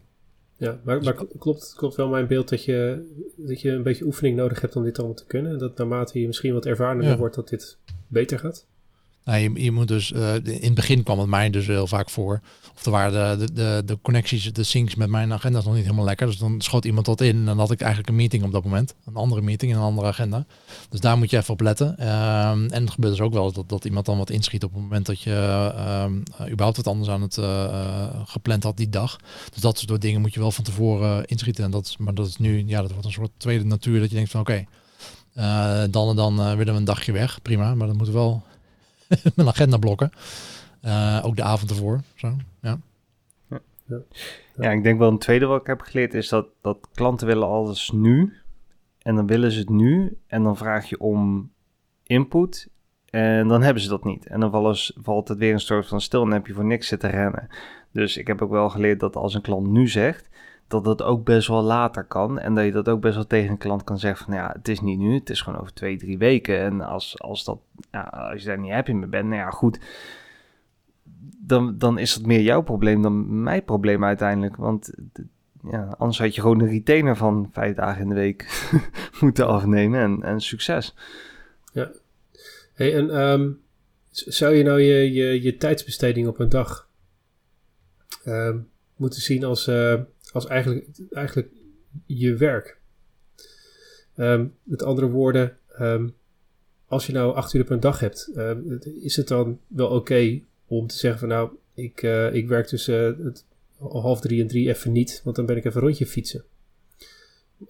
Ja, 0.56 0.78
maar, 0.82 1.02
maar 1.02 1.14
klopt, 1.38 1.74
klopt 1.76 1.96
wel 1.96 2.08
mijn 2.08 2.26
beeld 2.26 2.48
dat 2.48 2.64
je, 2.64 3.06
dat 3.36 3.60
je 3.60 3.70
een 3.70 3.82
beetje 3.82 4.04
oefening 4.04 4.36
nodig 4.36 4.60
hebt 4.60 4.76
om 4.76 4.82
dit 4.82 4.98
allemaal 4.98 5.16
te 5.16 5.26
kunnen? 5.26 5.52
En 5.52 5.58
dat 5.58 5.76
naarmate 5.76 6.20
je 6.20 6.26
misschien 6.26 6.52
wat 6.52 6.66
ervarener 6.66 7.04
Ja. 7.06 7.16
wordt, 7.16 7.34
dat 7.34 7.48
dit 7.48 7.76
beter 8.06 8.38
gaat? 8.38 8.66
Nou, 9.28 9.60
je, 9.60 9.72
moet 9.72 9.88
dus, 9.88 10.12
eh, 10.12 10.34
in 10.34 10.62
het 10.62 10.74
begin 10.74 11.02
kwam 11.02 11.18
het 11.18 11.28
mij 11.28 11.50
dus 11.50 11.66
heel 11.66 11.86
vaak 11.86 12.10
voor. 12.10 12.40
Of 12.74 12.84
er 12.84 12.90
waren 12.90 13.38
de, 13.38 13.52
de, 13.52 13.82
de, 13.84 13.98
connecties, 14.02 14.52
de 14.52 14.62
syncs 14.62 14.94
met 14.94 15.08
mijn 15.08 15.32
agenda 15.32 15.60
nog 15.64 15.74
niet 15.74 15.82
helemaal 15.82 16.04
lekker. 16.04 16.26
Dus 16.26 16.38
dan 16.38 16.60
schoot 16.60 16.84
iemand 16.84 17.06
dat 17.06 17.20
in 17.20 17.36
en 17.36 17.44
dan 17.44 17.58
had 17.58 17.70
ik 17.70 17.80
eigenlijk 17.80 18.10
een 18.10 18.16
meeting 18.16 18.44
op 18.44 18.52
dat 18.52 18.64
moment. 18.64 18.94
Een 19.06 19.14
andere 19.14 19.40
meeting 19.40 19.70
in 19.70 19.76
een 19.76 19.82
andere 19.82 20.06
agenda. 20.06 20.46
Dus 20.88 21.00
daar 21.00 21.18
moet 21.18 21.30
je 21.30 21.36
even 21.36 21.52
op 21.52 21.60
letten. 21.60 21.98
Ehm, 21.98 22.66
en 22.68 22.82
het 22.82 22.90
gebeurt 22.90 23.16
dus 23.16 23.22
ook 23.22 23.32
wel 23.32 23.52
dat, 23.52 23.68
dat 23.68 23.84
iemand 23.84 24.06
dan 24.06 24.18
wat 24.18 24.30
inschiet 24.30 24.64
op 24.64 24.72
het 24.72 24.82
moment 24.82 25.06
dat 25.06 25.20
je 25.20 25.72
ehm, 25.76 26.12
eh, 26.38 26.46
überhaupt 26.46 26.76
wat 26.76 26.86
anders 26.86 27.10
aan 27.10 27.22
het 27.22 27.38
eh, 27.38 28.06
gepland 28.24 28.62
had 28.62 28.76
die 28.76 28.88
dag. 28.88 29.18
Dus 29.52 29.60
dat 29.60 29.78
soort 29.78 30.00
dingen 30.00 30.20
moet 30.20 30.34
je 30.34 30.40
wel 30.40 30.52
van 30.52 30.64
tevoren 30.64 31.24
inschieten. 31.24 31.64
En 31.64 31.70
dat, 31.70 31.94
maar 31.98 32.14
dat 32.14 32.26
is 32.26 32.36
nu, 32.36 32.64
ja, 32.66 32.80
dat 32.80 32.90
wordt 32.90 33.06
een 33.06 33.12
soort 33.12 33.30
tweede 33.36 33.64
natuur 33.64 34.00
dat 34.00 34.08
je 34.08 34.16
denkt 34.16 34.30
van 34.30 34.40
oké, 34.40 34.64
dan 35.90 36.08
en 36.08 36.16
dan 36.16 36.36
willen 36.36 36.72
we 36.72 36.80
een 36.80 36.84
dagje 36.84 37.12
weg. 37.12 37.42
Prima, 37.42 37.74
maar 37.74 37.86
dat 37.86 37.96
moet 37.96 38.08
wel 38.08 38.42
mijn 39.36 39.48
agenda 39.48 39.76
blokken. 39.76 40.10
Eh, 40.80 41.20
ook 41.24 41.36
de 41.36 41.42
avond 41.42 41.70
ervoor. 41.70 42.00
Zo, 42.14 42.36
ja. 42.62 42.78
Ja, 44.56 44.70
ik 44.70 44.82
denk 44.82 44.98
wel 44.98 45.10
een 45.10 45.18
tweede 45.18 45.46
wat 45.46 45.60
ik 45.60 45.66
heb 45.66 45.80
geleerd 45.80 46.14
is 46.14 46.28
dat, 46.28 46.46
dat 46.60 46.88
klanten 46.94 47.26
willen 47.26 47.48
alles 47.48 47.90
nu. 47.90 48.36
En 49.02 49.14
dan 49.14 49.26
willen 49.26 49.52
ze 49.52 49.58
het 49.58 49.68
nu. 49.68 50.18
En 50.26 50.42
dan 50.42 50.56
vraag 50.56 50.88
je 50.88 50.98
om 51.00 51.50
input. 52.02 52.68
En 53.10 53.48
dan 53.48 53.62
hebben 53.62 53.82
ze 53.82 53.88
dat 53.88 54.04
niet. 54.04 54.26
En 54.26 54.40
dan 54.40 54.76
ze- 54.76 54.94
valt 55.02 55.28
het 55.28 55.38
weer 55.38 55.52
een 55.52 55.60
soort 55.60 55.86
van 55.86 56.00
stil 56.00 56.22
en 56.22 56.30
heb 56.30 56.46
je 56.46 56.52
voor 56.52 56.64
niks 56.64 56.86
zitten 56.88 57.10
rennen. 57.10 57.48
Dus 57.92 58.16
ik 58.16 58.26
heb 58.26 58.42
ook 58.42 58.50
wel 58.50 58.70
geleerd 58.70 59.00
dat 59.00 59.16
als 59.16 59.34
een 59.34 59.40
klant 59.42 59.66
nu 59.66 59.88
zegt, 59.88 60.28
dat 60.68 60.84
dat 60.84 61.02
ook 61.02 61.24
best 61.24 61.48
wel 61.48 61.62
later 61.62 62.04
kan. 62.04 62.38
En 62.38 62.54
dat 62.54 62.64
je 62.64 62.72
dat 62.72 62.88
ook 62.88 63.00
best 63.00 63.14
wel 63.14 63.26
tegen 63.26 63.50
een 63.50 63.58
klant 63.58 63.84
kan 63.84 63.98
zeggen 63.98 64.24
van 64.24 64.34
ja, 64.34 64.52
het 64.56 64.68
is 64.68 64.80
niet 64.80 64.98
nu, 64.98 65.14
het 65.14 65.30
is 65.30 65.40
gewoon 65.40 65.60
over 65.60 65.72
twee, 65.72 65.96
drie 65.96 66.18
weken. 66.18 66.58
En 66.58 66.80
als, 66.80 67.20
als, 67.20 67.44
dat, 67.44 67.58
als 68.10 68.42
je 68.42 68.48
daar 68.48 68.58
niet 68.58 68.72
happy 68.72 68.92
mee 68.92 69.08
bent, 69.08 69.28
nou 69.28 69.40
ja, 69.40 69.50
goed. 69.50 69.80
Dan, 71.40 71.78
dan 71.78 71.98
is 71.98 72.14
dat 72.14 72.26
meer 72.26 72.40
jouw 72.40 72.62
probleem 72.62 73.02
dan 73.02 73.42
mijn 73.42 73.64
probleem 73.64 74.04
uiteindelijk. 74.04 74.56
Want 74.56 74.92
ja, 75.70 75.94
anders 75.98 76.18
had 76.18 76.34
je 76.34 76.40
gewoon 76.40 76.60
een 76.60 76.68
retainer 76.68 77.16
van 77.16 77.48
vijf 77.52 77.74
dagen 77.74 78.02
in 78.02 78.08
de 78.08 78.14
week 78.14 78.68
moeten 79.20 79.46
afnemen 79.46 80.00
en, 80.00 80.22
en 80.22 80.40
succes. 80.40 80.94
Ja, 81.72 81.90
Hey, 82.78 82.94
en 82.94 83.10
ehm, 83.10 83.50
zou 84.10 84.54
je 84.54 84.62
nou 84.62 84.80
je, 84.80 85.12
je, 85.12 85.42
je 85.42 85.56
tijdsbesteding 85.56 86.26
op 86.26 86.38
een 86.38 86.48
dag 86.48 86.88
ehm, 88.24 88.58
moeten 88.96 89.20
zien 89.20 89.44
als, 89.44 89.66
eh, 89.66 90.00
als 90.40 90.50
eigenlijk, 90.50 90.86
eigenlijk 91.10 91.48
je 92.06 92.34
werk? 92.34 92.78
Ehm, 94.14 94.46
met 94.62 94.82
andere 94.82 95.08
woorden, 95.08 95.56
ehm, 95.68 96.08
als 96.86 97.06
je 97.06 97.12
nou 97.12 97.34
acht 97.34 97.54
uur 97.54 97.70
een 97.70 97.80
dag 97.80 98.00
hebt, 98.00 98.30
ehm, 98.34 98.58
is 99.00 99.16
het 99.16 99.28
dan 99.28 99.58
wel 99.66 99.88
oké 99.88 100.40
om 100.66 100.86
te 100.86 100.96
zeggen 100.96 101.20
van 101.20 101.28
nou, 101.28 101.50
ik, 101.74 102.02
eh, 102.02 102.34
ik 102.34 102.48
werk 102.48 102.66
tussen 102.66 103.18
eh, 103.18 103.24
het 103.24 103.44
half 103.78 104.20
drie 104.20 104.40
en 104.40 104.48
drie 104.48 104.68
even 104.68 104.92
niet, 104.92 105.20
want 105.24 105.36
dan 105.36 105.46
ben 105.46 105.56
ik 105.56 105.64
even 105.64 105.80
een 105.80 105.86
rondje 105.86 106.06
fietsen. 106.06 106.44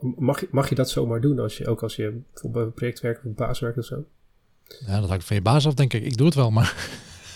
Mag 0.01 0.41
je, 0.41 0.49
mag 0.51 0.69
je 0.69 0.75
dat 0.75 0.91
zomaar 0.91 1.21
doen, 1.21 1.39
als 1.39 1.59
je, 1.59 1.67
ook 1.67 1.83
als 1.83 1.97
je 1.97 2.21
bijvoorbeeld 2.33 2.53
bij 2.53 2.63
een 2.63 2.73
project 2.73 3.01
werkt 3.01 3.19
of 3.19 3.25
een 3.25 3.35
baas 3.35 3.61
werkt 3.61 3.79
of 3.79 3.85
zo? 3.85 4.05
Ja, 4.87 5.01
dat 5.01 5.09
hangt 5.09 5.25
van 5.25 5.37
je 5.37 5.43
baas 5.43 5.67
af, 5.67 5.75
denk 5.75 5.93
ik. 5.93 6.05
Ik 6.05 6.17
doe 6.17 6.27
het 6.27 6.35
wel, 6.35 6.51
maar 6.51 6.75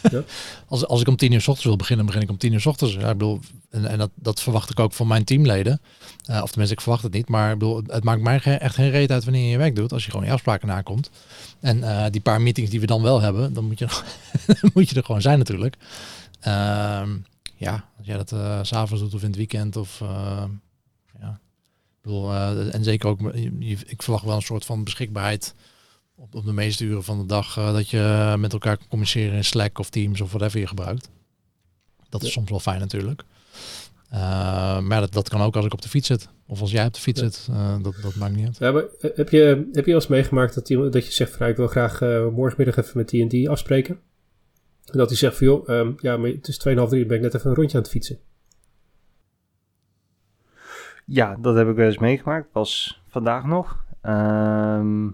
Als, 0.68 0.86
als 0.86 1.00
ik 1.00 1.08
om 1.08 1.16
tien 1.16 1.32
uur 1.32 1.40
s 1.40 1.46
ochtends 1.48 1.64
wil 1.68 1.76
beginnen, 1.76 2.06
begin 2.06 2.20
ik 2.22 2.30
om 2.30 2.36
tien 2.36 2.52
uur 2.52 2.60
s 2.60 2.66
ochtends. 2.66 2.94
Ik 2.94 3.00
bedoel, 3.06 3.40
en, 3.70 3.86
en 3.86 3.98
dat, 3.98 4.10
dat 4.14 4.40
verwacht 4.42 4.70
ik 4.70 4.80
ook 4.80 4.92
van 4.92 5.06
mijn 5.06 5.24
teamleden. 5.24 5.80
Eh, 6.24 6.42
of 6.42 6.48
tenminste, 6.48 6.74
ik 6.74 6.80
verwacht 6.80 7.02
het 7.02 7.12
niet. 7.12 7.28
Maar 7.28 7.52
ik 7.52 7.58
bedoel, 7.58 7.82
het 7.86 8.04
maakt 8.04 8.20
mij 8.22 8.40
geen- 8.40 8.58
echt 8.58 8.74
geen 8.74 8.90
reet 8.90 9.10
uit 9.10 9.24
wanneer 9.24 9.42
je 9.44 9.50
je 9.50 9.58
werk 9.58 9.76
doet. 9.76 9.92
Als 9.92 10.04
je 10.04 10.10
gewoon 10.10 10.26
je 10.26 10.32
afspraken 10.32 10.68
nakomt. 10.68 11.10
En 11.60 11.82
eh, 11.82 12.10
die 12.10 12.20
paar 12.20 12.40
meetings 12.40 12.70
die 12.70 12.80
we 12.80 12.86
dan 12.86 13.02
wel 13.02 13.20
hebben, 13.20 13.52
dan 13.52 13.64
moet 13.64 13.78
je, 13.78 13.86
moet 14.74 14.88
je 14.88 14.96
er 14.96 15.04
gewoon 15.04 15.20
zijn 15.22 15.38
natuurlijk. 15.38 15.76
Ehm, 16.40 17.10
ja, 17.56 17.84
als 17.98 18.06
jij 18.06 18.16
dat 18.16 18.28
s 18.62 18.68
s'avonds 18.68 19.02
doet 19.02 19.14
of 19.14 19.20
in 19.20 19.26
het 19.28 19.36
weekend 19.36 19.76
of... 19.76 20.02
Ik 22.04 22.08
bedoel, 22.08 22.34
en 22.70 22.84
zeker 22.84 23.08
ook, 23.08 23.20
ik 23.86 24.02
verwacht 24.02 24.24
wel 24.24 24.36
een 24.36 24.42
soort 24.42 24.64
van 24.64 24.84
beschikbaarheid 24.84 25.54
op, 26.22 26.34
op 26.34 26.44
de 26.44 26.52
meeste 26.52 26.84
uren 26.84 27.04
van 27.04 27.18
de 27.18 27.26
dag 27.26 27.56
eh, 27.56 27.72
dat 27.72 27.88
je 27.88 28.34
met 28.38 28.52
elkaar 28.52 28.76
kan 28.76 28.88
communiceren 28.88 29.36
in 29.36 29.44
Slack 29.44 29.78
of 29.78 29.90
Teams 29.90 30.20
of 30.20 30.28
whatever 30.32 30.60
je 30.60 30.66
gebruikt. 30.66 31.10
Dat 32.08 32.20
is 32.22 32.26
Ja. 32.26 32.32
soms 32.32 32.50
wel 32.50 32.60
fijn 32.60 32.80
natuurlijk. 32.80 33.22
Eh, 34.10 34.80
maar 34.80 35.00
dat, 35.00 35.12
dat 35.12 35.28
kan 35.28 35.40
ook 35.40 35.56
als 35.56 35.64
ik 35.64 35.72
op 35.72 35.82
de 35.82 35.88
fiets 35.88 36.06
zit. 36.06 36.28
Of 36.46 36.60
als 36.60 36.70
jij 36.70 36.86
op 36.86 36.94
de 36.94 37.00
fiets 37.00 37.20
Ja. 37.20 37.30
zit. 37.30 37.48
Eh, 37.50 37.82
dat, 37.82 37.94
dat 38.02 38.14
maakt 38.14 38.34
niet 38.34 38.46
uit. 38.46 38.58
Ja, 38.58 38.70
maar 38.72 38.84
heb 39.00 39.28
je, 39.28 39.68
heb 39.72 39.84
je 39.84 39.90
wel 39.90 39.94
eens 39.94 40.06
meegemaakt 40.06 40.54
dat, 40.54 40.70
iemand, 40.70 40.92
dat 40.92 41.06
je 41.06 41.12
zegt 41.12 41.30
van 41.30 41.38
nou, 41.38 41.50
ik 41.50 41.56
wil 41.56 41.66
graag 41.66 42.00
eh, 42.00 42.26
morgenmiddag 42.28 42.76
even 42.84 42.98
met 42.98 43.08
die 43.08 43.22
en 43.22 43.28
die 43.28 43.50
afspreken? 43.50 44.00
En 44.84 44.98
dat 44.98 45.08
hij 45.08 45.18
zegt 45.18 45.36
van 45.36 45.46
joh, 45.46 45.68
ehm, 45.68 45.92
ja, 45.96 46.16
maar 46.16 46.30
het 46.30 46.48
is 46.48 46.58
2,5 46.58 46.92
uur, 46.92 47.06
ben 47.06 47.16
ik 47.16 47.22
net 47.22 47.34
even 47.34 47.50
een 47.50 47.56
rondje 47.56 47.76
aan 47.76 47.82
het 47.82 47.92
fietsen. 47.92 48.18
Ja, 51.06 51.36
dat 51.40 51.54
heb 51.56 51.68
ik 51.68 51.76
wel 51.76 51.86
eens 51.86 51.98
meegemaakt. 51.98 52.48
Was 52.52 53.02
vandaag 53.08 53.44
nog. 53.44 53.84
Ehm, 54.02 55.08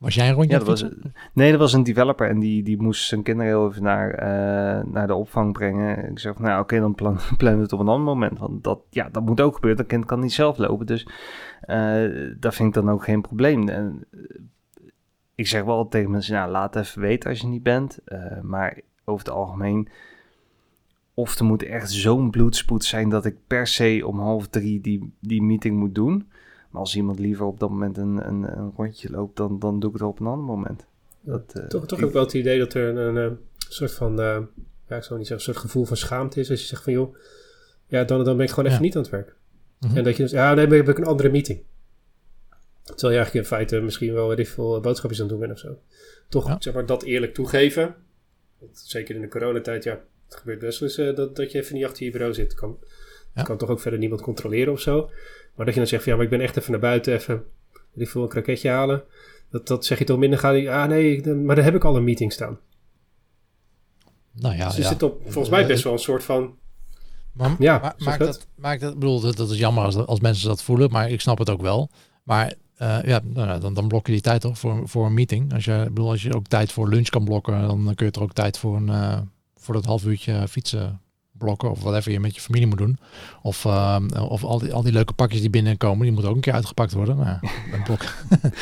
Was 0.00 0.14
jij 0.14 0.28
een 0.28 0.34
rondje 0.34 0.52
ja, 0.52 0.58
dat 0.58 0.66
was, 0.66 0.84
nee, 1.32 1.50
dat 1.50 1.60
was 1.60 1.72
een 1.72 1.82
developer 1.82 2.28
en 2.28 2.38
die, 2.38 2.62
die 2.62 2.82
moest 2.82 3.06
zijn 3.06 3.22
kinderen 3.22 3.52
heel 3.52 3.68
even 3.68 3.82
naar, 3.82 4.10
eh, 4.10 4.84
naar 4.92 5.06
de 5.06 5.14
opvang 5.14 5.52
brengen. 5.52 6.10
Ik 6.10 6.18
zeg 6.18 6.38
nou 6.38 6.62
oké, 6.62 6.80
dan 6.80 6.94
plan, 6.94 7.18
plan 7.36 7.60
het 7.60 7.72
op 7.72 7.80
een 7.80 7.88
ander 7.88 8.04
moment. 8.04 8.38
Want 8.38 8.64
dat, 8.64 8.80
ja, 8.90 9.08
dat 9.08 9.24
moet 9.24 9.40
ook 9.40 9.54
gebeuren. 9.54 9.78
Dat 9.78 9.86
kind 9.86 10.04
kan 10.04 10.20
niet 10.20 10.32
zelf 10.32 10.58
lopen. 10.58 10.86
Dus 10.86 11.08
eh 11.60 12.34
dat 12.38 12.54
vind 12.54 12.68
ik 12.68 12.74
dan 12.82 12.90
ook 12.90 13.04
geen 13.04 13.20
probleem. 13.20 13.68
En, 13.68 14.04
eh, 14.10 14.20
ik 15.34 15.46
zeg 15.46 15.64
wel 15.64 15.88
tegen 15.88 16.10
mensen, 16.10 16.34
nou, 16.34 16.50
laat 16.50 16.76
even 16.76 17.00
weten 17.00 17.30
als 17.30 17.40
je 17.40 17.46
niet 17.46 17.62
bent. 17.62 17.98
Maar 18.42 18.80
over 19.04 19.26
het 19.26 19.34
algemeen, 19.34 19.88
of 21.14 21.38
er 21.38 21.44
moet 21.44 21.62
echt 21.62 21.90
zo'n 21.90 22.30
bloedspoed 22.30 22.84
zijn 22.84 23.08
dat 23.08 23.24
ik 23.24 23.36
per 23.46 23.66
se 23.66 24.02
om 24.06 24.18
half 24.18 24.48
drie 24.48 24.80
die, 24.80 25.12
die 25.20 25.42
meeting 25.42 25.78
moet 25.78 25.94
doen. 25.94 26.29
Maar 26.70 26.80
als 26.80 26.96
iemand 26.96 27.18
liever 27.18 27.44
op 27.46 27.60
dat 27.60 27.70
moment 27.70 27.96
een, 27.98 28.28
een, 28.28 28.58
een 28.58 28.72
rondje 28.76 29.10
loopt, 29.10 29.36
dan, 29.36 29.58
dan 29.58 29.80
doe 29.80 29.90
ik 29.90 29.96
het 29.98 30.06
op 30.08 30.20
een 30.20 30.26
ander 30.26 30.44
moment. 30.46 30.86
Dat, 31.20 31.52
eh, 31.54 31.64
Toch, 31.66 31.86
toch 31.86 31.98
ik- 31.98 32.04
ook 32.04 32.12
wel 32.12 32.22
het 32.22 32.32
idee 32.34 32.58
dat 32.58 32.74
er 32.74 32.88
een, 32.88 32.96
een, 33.16 33.30
eh, 33.30 33.36
soort 33.68 33.92
van, 33.92 34.20
eh, 34.20 34.38
ja, 34.88 34.96
ik 34.96 35.02
zou 35.02 35.18
niet 35.18 35.26
zeggen, 35.28 35.34
een 35.34 35.40
soort 35.54 35.56
gevoel 35.56 35.84
van 35.84 35.96
schaamte 35.96 36.40
is. 36.40 36.50
Als 36.50 36.60
je 36.60 36.66
zegt 36.66 36.82
van 36.82 36.92
joh, 36.92 37.16
ja, 37.86 38.04
dan, 38.04 38.24
dan 38.24 38.36
ben 38.36 38.44
ik 38.44 38.50
gewoon 38.50 38.64
even 38.64 38.78
Ja. 38.78 38.84
niet 38.84 38.96
aan 38.96 39.02
het 39.02 39.10
werk. 39.10 39.34
Mhm. 39.80 39.96
En 39.96 40.04
dat 40.04 40.16
je 40.16 40.22
dus, 40.22 40.32
ja, 40.32 40.54
nee, 40.54 40.66
dan 40.66 40.76
heb 40.76 40.88
ik 40.88 40.98
een 40.98 41.04
andere 41.04 41.28
meeting. 41.30 41.62
Terwijl 42.84 43.12
je 43.12 43.18
eigenlijk 43.18 43.34
in 43.34 43.56
feite 43.56 43.80
misschien 43.80 44.12
wel 44.12 44.28
weet 44.28 44.38
ik 44.38 44.48
veel 44.48 44.80
boodschapjes 44.80 45.20
aan 45.20 45.26
het 45.28 45.38
doen 45.38 45.46
bent 45.46 45.52
of 45.52 45.58
zo. 45.58 45.78
Toch, 46.28 46.46
Ja. 46.46 46.56
zeg 46.60 46.74
maar, 46.74 46.86
dat 46.86 47.02
eerlijk 47.02 47.34
toegeven. 47.34 47.94
Want 48.58 48.78
zeker 48.78 49.14
in 49.14 49.20
de 49.20 49.28
coronatijd, 49.28 49.84
ja, 49.84 50.00
het 50.28 50.36
gebeurt 50.36 50.58
best 50.58 50.78
wel 50.80 50.88
eens 50.88 50.98
eh, 50.98 51.14
dat, 51.16 51.36
dat 51.36 51.52
je 51.52 51.58
even 51.58 51.74
niet 51.74 51.84
achter 51.84 52.04
je 52.04 52.10
bureau 52.10 52.34
zit. 52.34 52.54
Kan, 52.54 52.78
Ja. 53.34 53.42
kan 53.42 53.56
toch 53.58 53.68
ook 53.68 53.80
verder 53.80 53.98
niemand 54.00 54.20
controleren 54.20 54.72
of 54.72 54.80
zo. 54.80 55.10
Maar 55.60 55.68
dat 55.68 55.78
je 55.78 55.84
dan 55.84 55.94
zegt 55.94 56.02
van, 56.02 56.12
ja, 56.12 56.18
maar 56.18 56.32
ik 56.32 56.38
ben 56.38 56.46
echt 56.46 56.56
even 56.56 56.70
naar 56.70 56.80
buiten, 56.80 57.14
even, 57.14 57.42
ik 57.94 58.08
veel, 58.08 58.22
een 58.22 58.28
kraketje 58.28 58.68
halen. 58.68 59.02
Dat, 59.50 59.66
dat 59.66 59.84
zeg 59.84 59.98
je 59.98 60.04
toch 60.04 60.18
minder 60.18 60.38
gaan. 60.38 60.66
Ah 60.68 60.88
nee, 60.88 61.22
dan, 61.22 61.44
maar 61.44 61.56
daar 61.56 61.64
heb 61.64 61.74
ik 61.74 61.84
al 61.84 61.96
een 61.96 62.04
meeting 62.04 62.32
staan. 62.32 62.58
Nou 64.32 64.56
ja, 64.56 64.66
dus 64.66 64.74
er 64.74 64.82
ja. 64.82 64.88
zit 64.88 65.02
op, 65.02 65.20
volgens 65.22 65.48
mij 65.48 65.66
best 65.66 65.84
wel 65.84 65.92
een 65.92 65.98
soort 65.98 66.24
van, 66.24 66.56
Maar, 67.32 67.54
Ja, 67.58 67.78
maar, 67.78 67.94
maakt 67.98 68.18
dat. 68.18 68.28
dat, 68.28 68.46
maakt 68.54 68.80
dat, 68.80 68.92
ik 68.92 68.98
bedoel, 68.98 69.20
dat, 69.20 69.36
dat 69.36 69.50
is 69.50 69.58
jammer 69.58 69.84
als, 69.84 69.96
als 69.96 70.20
mensen 70.20 70.48
dat 70.48 70.62
voelen, 70.62 70.90
maar 70.90 71.10
ik 71.10 71.20
snap 71.20 71.38
het 71.38 71.50
ook 71.50 71.62
wel. 71.62 71.90
Maar 72.22 72.54
eh, 72.76 73.02
ja, 73.02 73.20
nou, 73.24 73.60
dan, 73.60 73.74
dan 73.74 73.88
blok 73.88 74.06
je 74.06 74.12
die 74.12 74.20
tijd 74.20 74.40
toch 74.40 74.58
voor, 74.58 74.88
voor 74.88 75.06
een 75.06 75.14
meeting. 75.14 75.54
Als 75.54 75.64
je, 75.64 75.84
bedoel, 75.88 76.10
als 76.10 76.22
je 76.22 76.34
ook 76.34 76.46
tijd 76.46 76.72
voor 76.72 76.88
lunch 76.88 77.08
kan 77.08 77.24
blokken, 77.24 77.60
dan 77.60 77.92
kun 77.94 78.06
je 78.06 78.12
er 78.12 78.22
ook 78.22 78.32
tijd 78.32 78.58
voor, 78.58 78.76
een, 78.76 78.88
eh, 78.88 79.18
voor 79.56 79.74
dat 79.74 79.84
half 79.84 80.04
uurtje 80.04 80.48
fietsen 80.48 81.00
blokken 81.40 81.70
of 81.70 81.80
whatever 81.82 82.12
je 82.12 82.20
met 82.20 82.34
je 82.34 82.40
familie 82.40 82.66
moet 82.66 82.78
doen. 82.78 82.98
Of, 83.42 83.64
eh, 83.64 83.96
of 84.28 84.44
al, 84.44 84.58
die, 84.58 84.72
al 84.72 84.82
die 84.82 84.92
leuke 84.92 85.12
pakjes 85.12 85.40
die 85.40 85.50
binnenkomen, 85.50 86.02
die 86.02 86.12
moeten 86.12 86.30
ook 86.30 86.36
een 86.36 86.42
keer 86.42 86.52
uitgepakt 86.52 86.92
worden. 86.92 87.16
Nou, 87.16 87.28
ja, 87.28 87.40
een 87.76 87.82
blok. 87.82 88.00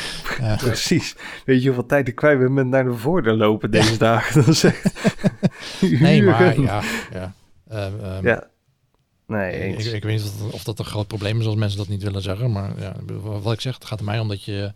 Precies. 0.57 1.15
Weet 1.45 1.61
je 1.61 1.65
hoeveel 1.65 1.85
tijd 1.85 2.07
ik 2.07 2.15
kwijt 2.15 2.39
ben 2.39 2.53
met 2.53 2.67
naar 2.67 2.83
de 2.83 2.93
voordeur 2.93 3.33
lopen 3.33 3.71
deze 3.71 3.97
dagen? 3.97 4.45
Dat. 4.45 4.73
Nee, 5.81 6.23
maar 6.23 6.59
ja, 6.61 6.81
ja. 7.11 7.33
Eh, 7.67 7.85
ehm, 7.85 8.27
Ja. 8.27 8.47
Nee, 9.27 9.53
Ik, 9.69 9.75
eens. 9.75 9.85
ik 9.85 10.03
weet 10.03 10.17
niet 10.17 10.31
of 10.31 10.37
dat, 10.41 10.51
of 10.51 10.63
dat 10.63 10.79
een 10.79 10.85
groot 10.85 11.07
probleem 11.07 11.39
is 11.39 11.45
als 11.45 11.55
mensen 11.55 11.77
dat 11.77 11.87
niet 11.87 12.03
willen 12.03 12.21
zeggen. 12.21 12.51
Maar 12.51 12.71
ja, 12.79 12.95
wat 13.21 13.53
ik 13.53 13.61
zeg, 13.61 13.73
het 13.73 13.85
gaat 13.85 13.99
er 13.99 14.05
mij 14.05 14.19
om 14.19 14.27
dat 14.27 14.43
je, 14.43 14.71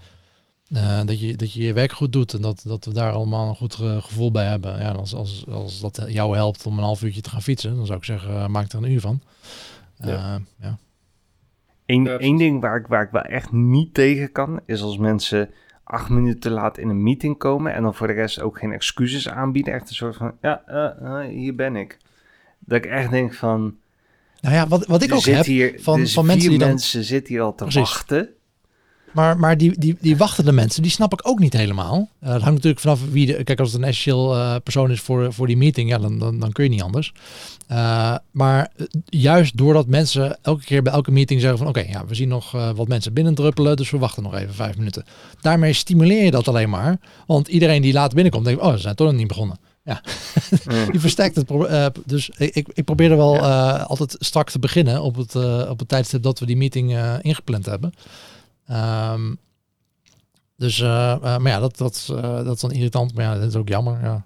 eh, 0.68 1.02
dat 1.06 1.20
je, 1.20 1.36
dat 1.36 1.54
je 1.54 1.64
je 1.64 1.74
werk 1.74 1.92
goed 1.92 2.12
doet. 2.14 2.34
En 2.34 2.42
dat, 2.42 2.62
dat 2.66 2.86
we 2.86 2.94
daar 2.94 3.12
allemaal 3.12 3.50
een 3.50 3.56
goed 3.56 3.80
eh, 3.82 4.02
gevoel 4.04 4.32
bij 4.32 4.46
hebben. 4.46 4.72
Ja, 4.80 4.90
en 4.90 4.96
als, 4.96 5.14
als, 5.16 5.46
als 5.48 5.80
dat 5.80 6.04
jou 6.08 6.36
helpt 6.36 6.66
om 6.66 6.78
een 6.78 6.84
half 6.84 7.04
uurtje 7.04 7.22
te 7.22 7.30
gaan 7.30 7.42
fietsen, 7.42 7.76
dan 7.76 7.86
zou 7.86 7.98
ik 7.98 8.04
zeggen, 8.06 8.30
eh, 8.36 8.48
maak 8.48 8.72
er 8.72 8.78
een 8.84 8.92
uur 8.92 9.02
van. 9.02 9.22
Ja. 9.98 10.08
ja. 10.10 10.40
ja. 10.62 10.78
Eén 11.86 12.04
Ja, 12.04 12.10
één 12.10 12.18
precies. 12.18 12.38
ding 12.38 12.62
waar 12.62 12.78
ik, 12.80 12.88
waar 12.88 13.04
ik 13.04 13.12
wel 13.12 13.22
echt 13.22 13.52
niet 13.52 13.94
tegen 13.94 14.32
kan, 14.32 14.60
is 14.66 14.82
als 14.82 14.98
mensen 14.98 15.50
acht 15.84 16.10
minuten 16.10 16.40
te 16.40 16.50
laat 16.50 16.78
in 16.78 16.90
een 16.90 17.04
meeting 17.04 17.38
komen 17.38 17.74
en 17.74 17.84
dan 17.84 17.96
voor 17.96 18.08
de 18.08 18.14
rest 18.14 18.42
ook 18.42 18.58
geen 18.60 18.72
excuses 18.72 19.30
aanbieden. 19.30 19.74
Echt 19.74 19.90
een 19.90 19.96
soort 19.96 20.16
van, 20.16 20.32
ja, 20.42 20.64
eh, 20.66 21.22
eh, 21.24 21.28
hier 21.30 21.56
ben 21.56 21.76
ik. 21.76 21.98
Dat 22.60 22.78
ik 22.78 22.86
echt 22.86 23.10
denk 23.10 23.34
van, 23.34 23.76
Nou 24.42 24.56
ja, 24.56 24.68
wat, 24.68 24.86
wat 24.86 25.02
ik 25.04 25.14
ook 25.14 25.24
heb, 25.26 25.46
hier, 25.46 25.80
van- 25.82 26.00
dus 26.00 26.14
van 26.14 26.26
mensen 26.26 26.42
vier 26.42 26.50
die 26.50 26.60
dan- 26.60 26.68
mensen 26.70 27.04
zitten 27.04 27.34
hier 27.34 27.44
al 27.44 27.56
te 27.56 27.64
Precies. 27.64 27.82
wachten. 27.82 28.30
Maar, 29.14 29.40
maar 29.40 29.58
die, 29.58 29.80
die, 29.80 29.98
die 30.02 30.18
wachtende 30.18 30.52
mensen, 30.52 30.82
die 30.82 30.92
snap 30.92 31.14
ik 31.14 31.28
ook 31.28 31.40
niet 31.40 31.54
helemaal. 31.54 32.10
Eh 32.20 32.30
dat 32.30 32.42
hangt 32.42 32.54
natuurlijk 32.56 32.80
vanaf 32.82 33.00
wie 33.12 33.26
de. 33.26 33.44
Kijk, 33.44 33.60
als 33.60 33.72
het 33.72 33.82
een 33.82 33.88
essentieel 33.88 34.36
eh, 34.36 34.56
persoon 34.64 34.92
is 34.92 35.00
voor, 35.02 35.34
voor 35.34 35.48
die 35.48 35.58
meeting, 35.58 35.90
ja, 35.90 35.98
dan, 35.98 36.20
dan, 36.20 36.40
dan 36.40 36.52
kun 36.52 36.64
je 36.64 36.70
niet 36.70 36.82
anders. 36.82 37.14
Eh, 37.68 38.16
maar 38.32 38.72
juist 39.06 39.58
doordat 39.58 39.88
mensen 39.88 40.38
elke 40.42 40.64
keer 40.64 40.82
bij 40.82 40.94
elke 40.94 41.12
meeting 41.12 41.40
zeggen 41.42 41.58
van 41.60 41.68
oké, 41.68 41.80
ja, 41.90 42.06
we 42.06 42.16
zien 42.16 42.28
nog 42.28 42.52
wat 42.76 42.88
mensen 42.88 43.14
binnendruppelen, 43.14 43.76
dus 43.76 43.90
we 43.90 43.98
wachten 43.98 44.24
nog 44.24 44.36
even 44.36 44.54
vijf 44.54 44.78
minuten. 44.78 45.04
Daarmee 45.42 45.74
stimuleer 45.74 46.24
je 46.24 46.32
dat 46.32 46.48
alleen 46.48 46.70
maar. 46.70 46.98
Want 47.28 47.48
iedereen 47.48 47.82
die 47.82 47.94
laat 47.94 48.14
binnenkomt, 48.14 48.46
denkt, 48.46 48.62
oh, 48.62 48.72
ze 48.74 48.78
zijn 48.80 48.96
toch 48.96 49.08
nog 49.08 49.16
niet 49.18 49.28
begonnen. 49.28 49.58
Mm. 49.84 49.96
Die 50.92 51.00
versterkt 51.00 51.36
het. 51.36 51.52
dus 52.06 52.30
ik, 52.38 52.56
ik- 52.56 52.68
ik 52.74 52.84
probeer 52.84 53.12
er 53.12 53.18
wel 53.18 53.40
altijd 53.80 54.16
strak 54.20 54.50
te 54.50 54.60
beginnen 54.60 55.02
op 55.02 55.16
het, 55.16 55.36
eh, 55.36 55.68
op 55.70 55.80
het 55.80 55.88
tijdstip 55.88 56.24
dat 56.24 56.40
we 56.40 56.46
die 56.46 56.58
meeting 56.58 56.98
ingepland 57.22 57.66
hebben. 57.66 57.94
Ehm, 58.68 59.34
dus, 60.58 60.80
eh, 60.82 61.12
eh, 61.12 61.22
maar 61.22 61.52
ja, 61.52 61.60
dat, 61.60 61.78
dat, 61.78 62.08
eh, 62.12 62.22
dat 62.44 62.56
is 62.56 62.62
dan 62.62 62.72
irritant. 62.72 63.14
Maar 63.16 63.24
ja, 63.26 63.38
dat 63.40 63.48
is 63.48 63.56
ook 63.56 63.68
jammer. 63.68 64.00
Ja. 64.04 64.26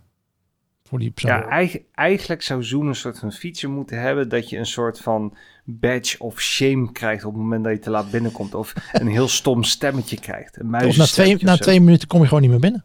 Voor 0.83 0.99
die 0.99 1.11
persoon. 1.11 1.31
Ja, 1.31 1.47
eigen- 1.47 1.81
eigenlijk 1.93 2.41
zou 2.41 2.63
Zoom 2.63 2.87
een 2.87 2.95
soort 2.95 3.19
van 3.19 3.31
feature 3.31 3.73
moeten 3.73 4.01
hebben 4.01 4.29
dat 4.29 4.49
je 4.49 4.57
een 4.57 4.65
soort 4.65 4.99
van 4.99 5.35
badge 5.65 6.19
of 6.19 6.39
shame 6.39 6.91
krijgt 6.91 7.25
op 7.25 7.33
het 7.33 7.41
moment 7.41 7.63
dat 7.63 7.73
je 7.73 7.79
te 7.79 7.89
laat 7.89 8.11
binnenkomt. 8.11 8.55
Of 8.55 8.73
een 8.93 9.07
heel 9.07 9.27
stom 9.27 9.63
stemmetje 9.63 10.19
krijgt. 10.19 10.57
Een 10.59 10.75
of 10.85 10.97
na 10.97 11.05
twee, 11.05 11.37
na 11.43 11.57
twee 11.57 11.81
minuten 11.81 12.07
kom 12.07 12.19
je 12.21 12.27
gewoon 12.27 12.41
niet 12.41 12.51
meer 12.51 12.59
binnen. 12.59 12.83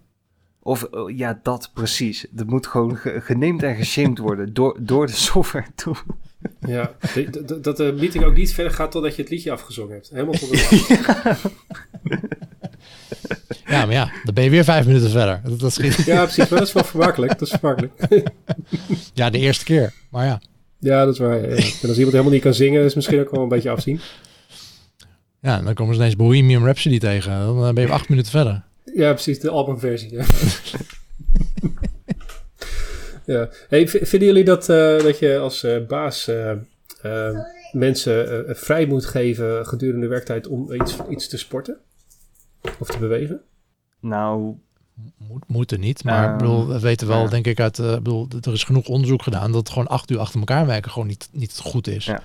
Of 0.63 0.87
ja, 1.15 1.41
dat 1.43 1.71
precies. 1.75 2.27
Dat 2.31 2.47
moet 2.47 2.67
gewoon 2.67 2.97
ge- 2.97 3.21
geneemd 3.21 3.63
en 3.63 3.77
geshamed 3.77 4.19
worden 4.19 4.53
door, 4.55 4.79
door 4.81 5.07
de 5.07 5.13
software 5.13 5.67
toe. 5.75 5.97
Ja, 6.66 6.93
dat- 7.30 7.49
dat- 7.49 7.64
dat 7.64 7.76
de 7.76 7.95
meeting 7.99 8.24
ook 8.24 8.34
niet 8.36 8.53
verder 8.55 8.72
gaat 8.72 8.90
totdat 8.90 9.16
je 9.16 9.22
het 9.22 9.30
liedje 9.30 9.51
afgezongen 9.53 9.93
hebt. 9.93 10.11
Helemaal 10.12 10.34
tot 10.34 10.49
het 10.51 11.40
Ja, 13.66 13.84
maar 13.86 13.95
ja, 13.95 14.11
dan 14.24 14.34
ben 14.34 14.45
je 14.45 14.51
weer 14.51 14.64
vijf 14.64 14.86
minuten 14.86 15.11
verder. 15.11 15.40
Dat, 15.45 15.61
dat 15.61 15.72
schiet- 15.72 16.05
Ja, 16.05 16.22
precies. 16.22 16.49
Maar 16.49 16.59
dat 16.59 16.68
is 16.68 16.74
wel 16.74 16.84
vermakelijk. 16.84 17.38
Dat 17.38 17.49
is 17.49 17.55
vermakelijk. 17.61 17.93
ja, 19.14 19.30
de 19.30 19.38
eerste 19.38 19.64
keer. 19.64 19.93
Maar 20.11 20.26
ja, 20.26 20.40
Ja, 20.78 21.05
dat 21.05 21.14
is 21.14 21.20
waar. 21.20 21.40
ja. 21.40 21.47
En 21.49 21.57
als 21.57 21.97
iemand 21.97 22.11
helemaal 22.11 22.30
niet 22.32 22.43
kan 22.43 22.55
zingen, 22.55 22.78
is 22.80 22.86
het 22.86 22.95
misschien 22.95 23.20
ook 23.20 23.30
wel 23.30 23.43
een 23.43 23.49
beetje 23.49 23.70
afzien. 23.70 24.01
ja 25.40 25.61
dan 25.62 25.74
komen 25.74 25.95
ze 25.95 26.01
ineens 26.01 26.16
Bohemian 26.16 26.64
Rhapsody 26.64 26.99
tegen. 26.99 27.32
Dan 27.32 27.66
eh, 27.66 27.72
ben 27.72 27.84
je 27.86 27.93
acht 27.93 28.09
minuten 28.09 28.30
verder. 28.30 28.62
Ja, 28.95 29.12
precies, 29.12 29.40
de 29.40 29.51
albumversie. 29.51 30.12
Ja. 30.12 30.24
ja. 33.25 33.49
Hey, 33.68 33.89
vinden 33.89 34.29
jullie 34.29 34.45
dat, 34.45 34.68
eh, 34.68 34.99
dat 34.99 35.18
je 35.18 35.39
als 35.39 35.62
eh, 35.62 35.87
baas 35.87 36.29
eh, 36.29 37.31
mensen 37.73 38.47
eh, 38.49 38.55
vrij 38.55 38.87
moet 38.87 39.05
geven 39.05 39.66
gedurende 39.66 40.01
de 40.01 40.09
werktijd 40.12 40.47
om 40.47 40.73
iets, 40.73 40.97
iets 41.09 41.29
te 41.29 41.39
sporten? 41.39 41.77
Of 42.79 42.89
te 42.89 42.99
bewegen? 42.99 43.41
Nou, 44.01 44.55
Moet, 45.16 45.45
moeten 45.47 45.81
niet, 45.81 46.05
maar 46.05 46.23
ik 46.25 46.29
Ehm, 46.29 46.39
bedoel, 46.39 46.66
we 46.68 46.81
weten 46.81 47.07
wel, 47.09 47.23
ja. 47.23 47.29
denk 47.29 47.47
ik, 47.47 47.61
uit, 47.61 47.79
eh, 47.79 47.91
ik 47.93 48.03
bedoel, 48.03 48.29
er 48.41 48.53
is 48.53 48.64
genoeg 48.64 48.87
onderzoek 48.87 49.23
gedaan 49.23 49.53
dat 49.53 49.68
gewoon 49.68 49.87
acht 49.89 50.11
uur 50.11 50.18
achter 50.18 50.39
elkaar 50.39 50.66
werken 50.66 50.91
gewoon 50.91 51.09
niet, 51.09 51.29
niet 51.33 51.59
goed 51.62 51.87
is. 51.87 52.05
Ja. 52.05 52.23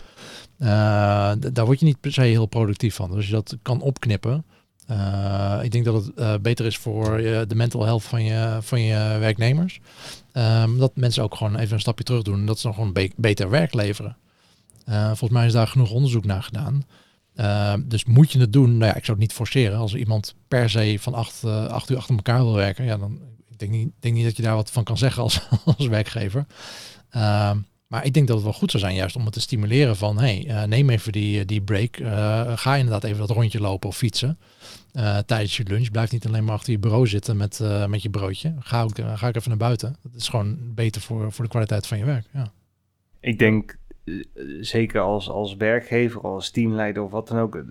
Eh, 0.57 1.51
daar 1.53 1.65
word 1.65 1.79
je 1.79 1.85
niet 1.85 1.99
per 1.99 2.11
se 2.13 2.21
heel 2.21 2.45
productief 2.45 2.95
van. 2.95 3.07
Dus 3.07 3.15
als 3.15 3.25
je 3.25 3.31
dat 3.31 3.57
kan 3.61 3.81
opknippen, 3.81 4.45
eh, 4.87 5.59
ik 5.61 5.71
denk 5.71 5.85
dat 5.85 6.05
het 6.05 6.15
eh, 6.15 6.33
beter 6.41 6.65
is 6.65 6.77
voor 6.77 7.21
je, 7.21 7.45
de 7.47 7.55
mental 7.55 7.83
health 7.85 8.03
van 8.03 8.23
je, 8.23 8.57
van 8.61 8.81
je 8.81 9.17
werknemers. 9.19 9.79
Ehm, 10.31 10.77
dat 10.77 10.95
mensen 10.95 11.23
ook 11.23 11.35
gewoon 11.35 11.55
even 11.55 11.73
een 11.73 11.79
stapje 11.79 12.03
terug 12.03 12.21
doen 12.21 12.39
en 12.39 12.45
dat 12.45 12.59
ze 12.59 12.67
dan 12.67 12.75
gewoon 12.75 12.93
be- 12.93 13.11
beter 13.15 13.49
werk 13.49 13.73
leveren. 13.73 14.17
Eh, 14.85 15.05
volgens 15.05 15.31
mij 15.31 15.45
is 15.45 15.53
daar 15.53 15.67
genoeg 15.67 15.91
onderzoek 15.91 16.25
naar 16.25 16.43
gedaan. 16.43 16.83
Uh, 17.35 17.73
dus 17.85 18.05
moet 18.05 18.31
je 18.31 18.39
het 18.39 18.53
doen? 18.53 18.77
Nou 18.77 18.91
ja, 18.91 18.95
ik 18.95 19.05
zou 19.05 19.17
het 19.17 19.27
niet 19.27 19.33
forceren. 19.33 19.77
Als 19.77 19.95
iemand 19.95 20.35
per 20.47 20.69
se 20.69 20.97
van 20.99 21.13
acht, 21.13 21.43
acht 21.43 21.89
uur 21.89 21.97
achter 21.97 22.15
elkaar 22.15 22.43
wil 22.43 22.53
werken, 22.53 22.85
ja, 22.85 22.97
dan 22.97 23.19
ik 23.49 23.59
denk 23.59 23.71
niet, 23.71 23.89
denk 23.99 24.15
niet 24.15 24.23
dat 24.23 24.37
je 24.37 24.43
daar 24.43 24.55
wat 24.55 24.71
van 24.71 24.83
kan 24.83 24.97
zeggen 24.97 25.23
als, 25.23 25.41
als 25.77 25.87
werkgever. 25.87 26.45
Maar 27.87 28.05
ik 28.05 28.13
denk 28.13 28.27
dat 28.27 28.35
het 28.35 28.45
wel 28.45 28.53
goed 28.53 28.71
zou 28.71 28.83
zijn, 28.83 28.95
juist 28.95 29.15
om 29.15 29.23
het 29.23 29.33
te 29.33 29.39
stimuleren 29.39 29.95
van, 29.95 30.19
hey, 30.19 30.45
uh, 30.47 30.63
neem 30.63 30.89
even 30.89 31.11
die, 31.11 31.45
die 31.45 31.61
break. 31.61 31.97
Uh, 31.97 32.57
ga 32.57 32.75
inderdaad 32.75 33.03
even 33.03 33.19
dat 33.19 33.29
rondje 33.29 33.59
lopen 33.59 33.89
of 33.89 33.97
fietsen 33.97 34.37
tijdens 35.25 35.57
je 35.57 35.63
lunch. 35.63 35.91
Blijf 35.91 36.11
niet 36.11 36.27
alleen 36.27 36.43
maar 36.43 36.53
achter 36.53 36.71
je 36.71 36.79
bureau 36.79 37.07
zitten 37.07 37.37
met, 37.37 37.61
met 37.87 38.01
je 38.01 38.09
broodje. 38.09 38.53
Ga 38.59 38.83
ook, 38.83 38.95
ga 38.95 39.27
ook 39.27 39.35
even 39.35 39.49
naar 39.49 39.57
buiten. 39.57 39.95
Dat 40.03 40.21
is 40.21 40.27
gewoon 40.27 40.57
beter 40.61 41.01
voor, 41.01 41.31
voor 41.31 41.43
de 41.43 41.49
kwaliteit 41.49 41.87
van 41.87 41.97
je 41.97 42.05
werk. 42.05 42.25
Ja. 42.33 42.51
Ik 43.19 43.39
denk 43.39 43.77
zeker 44.59 45.01
als, 45.01 45.29
als 45.29 45.55
werkgever, 45.55 46.21
als 46.21 46.49
teamleider 46.49 47.03
of 47.03 47.11
wat 47.11 47.27
dan 47.27 47.39
ook, 47.39 47.63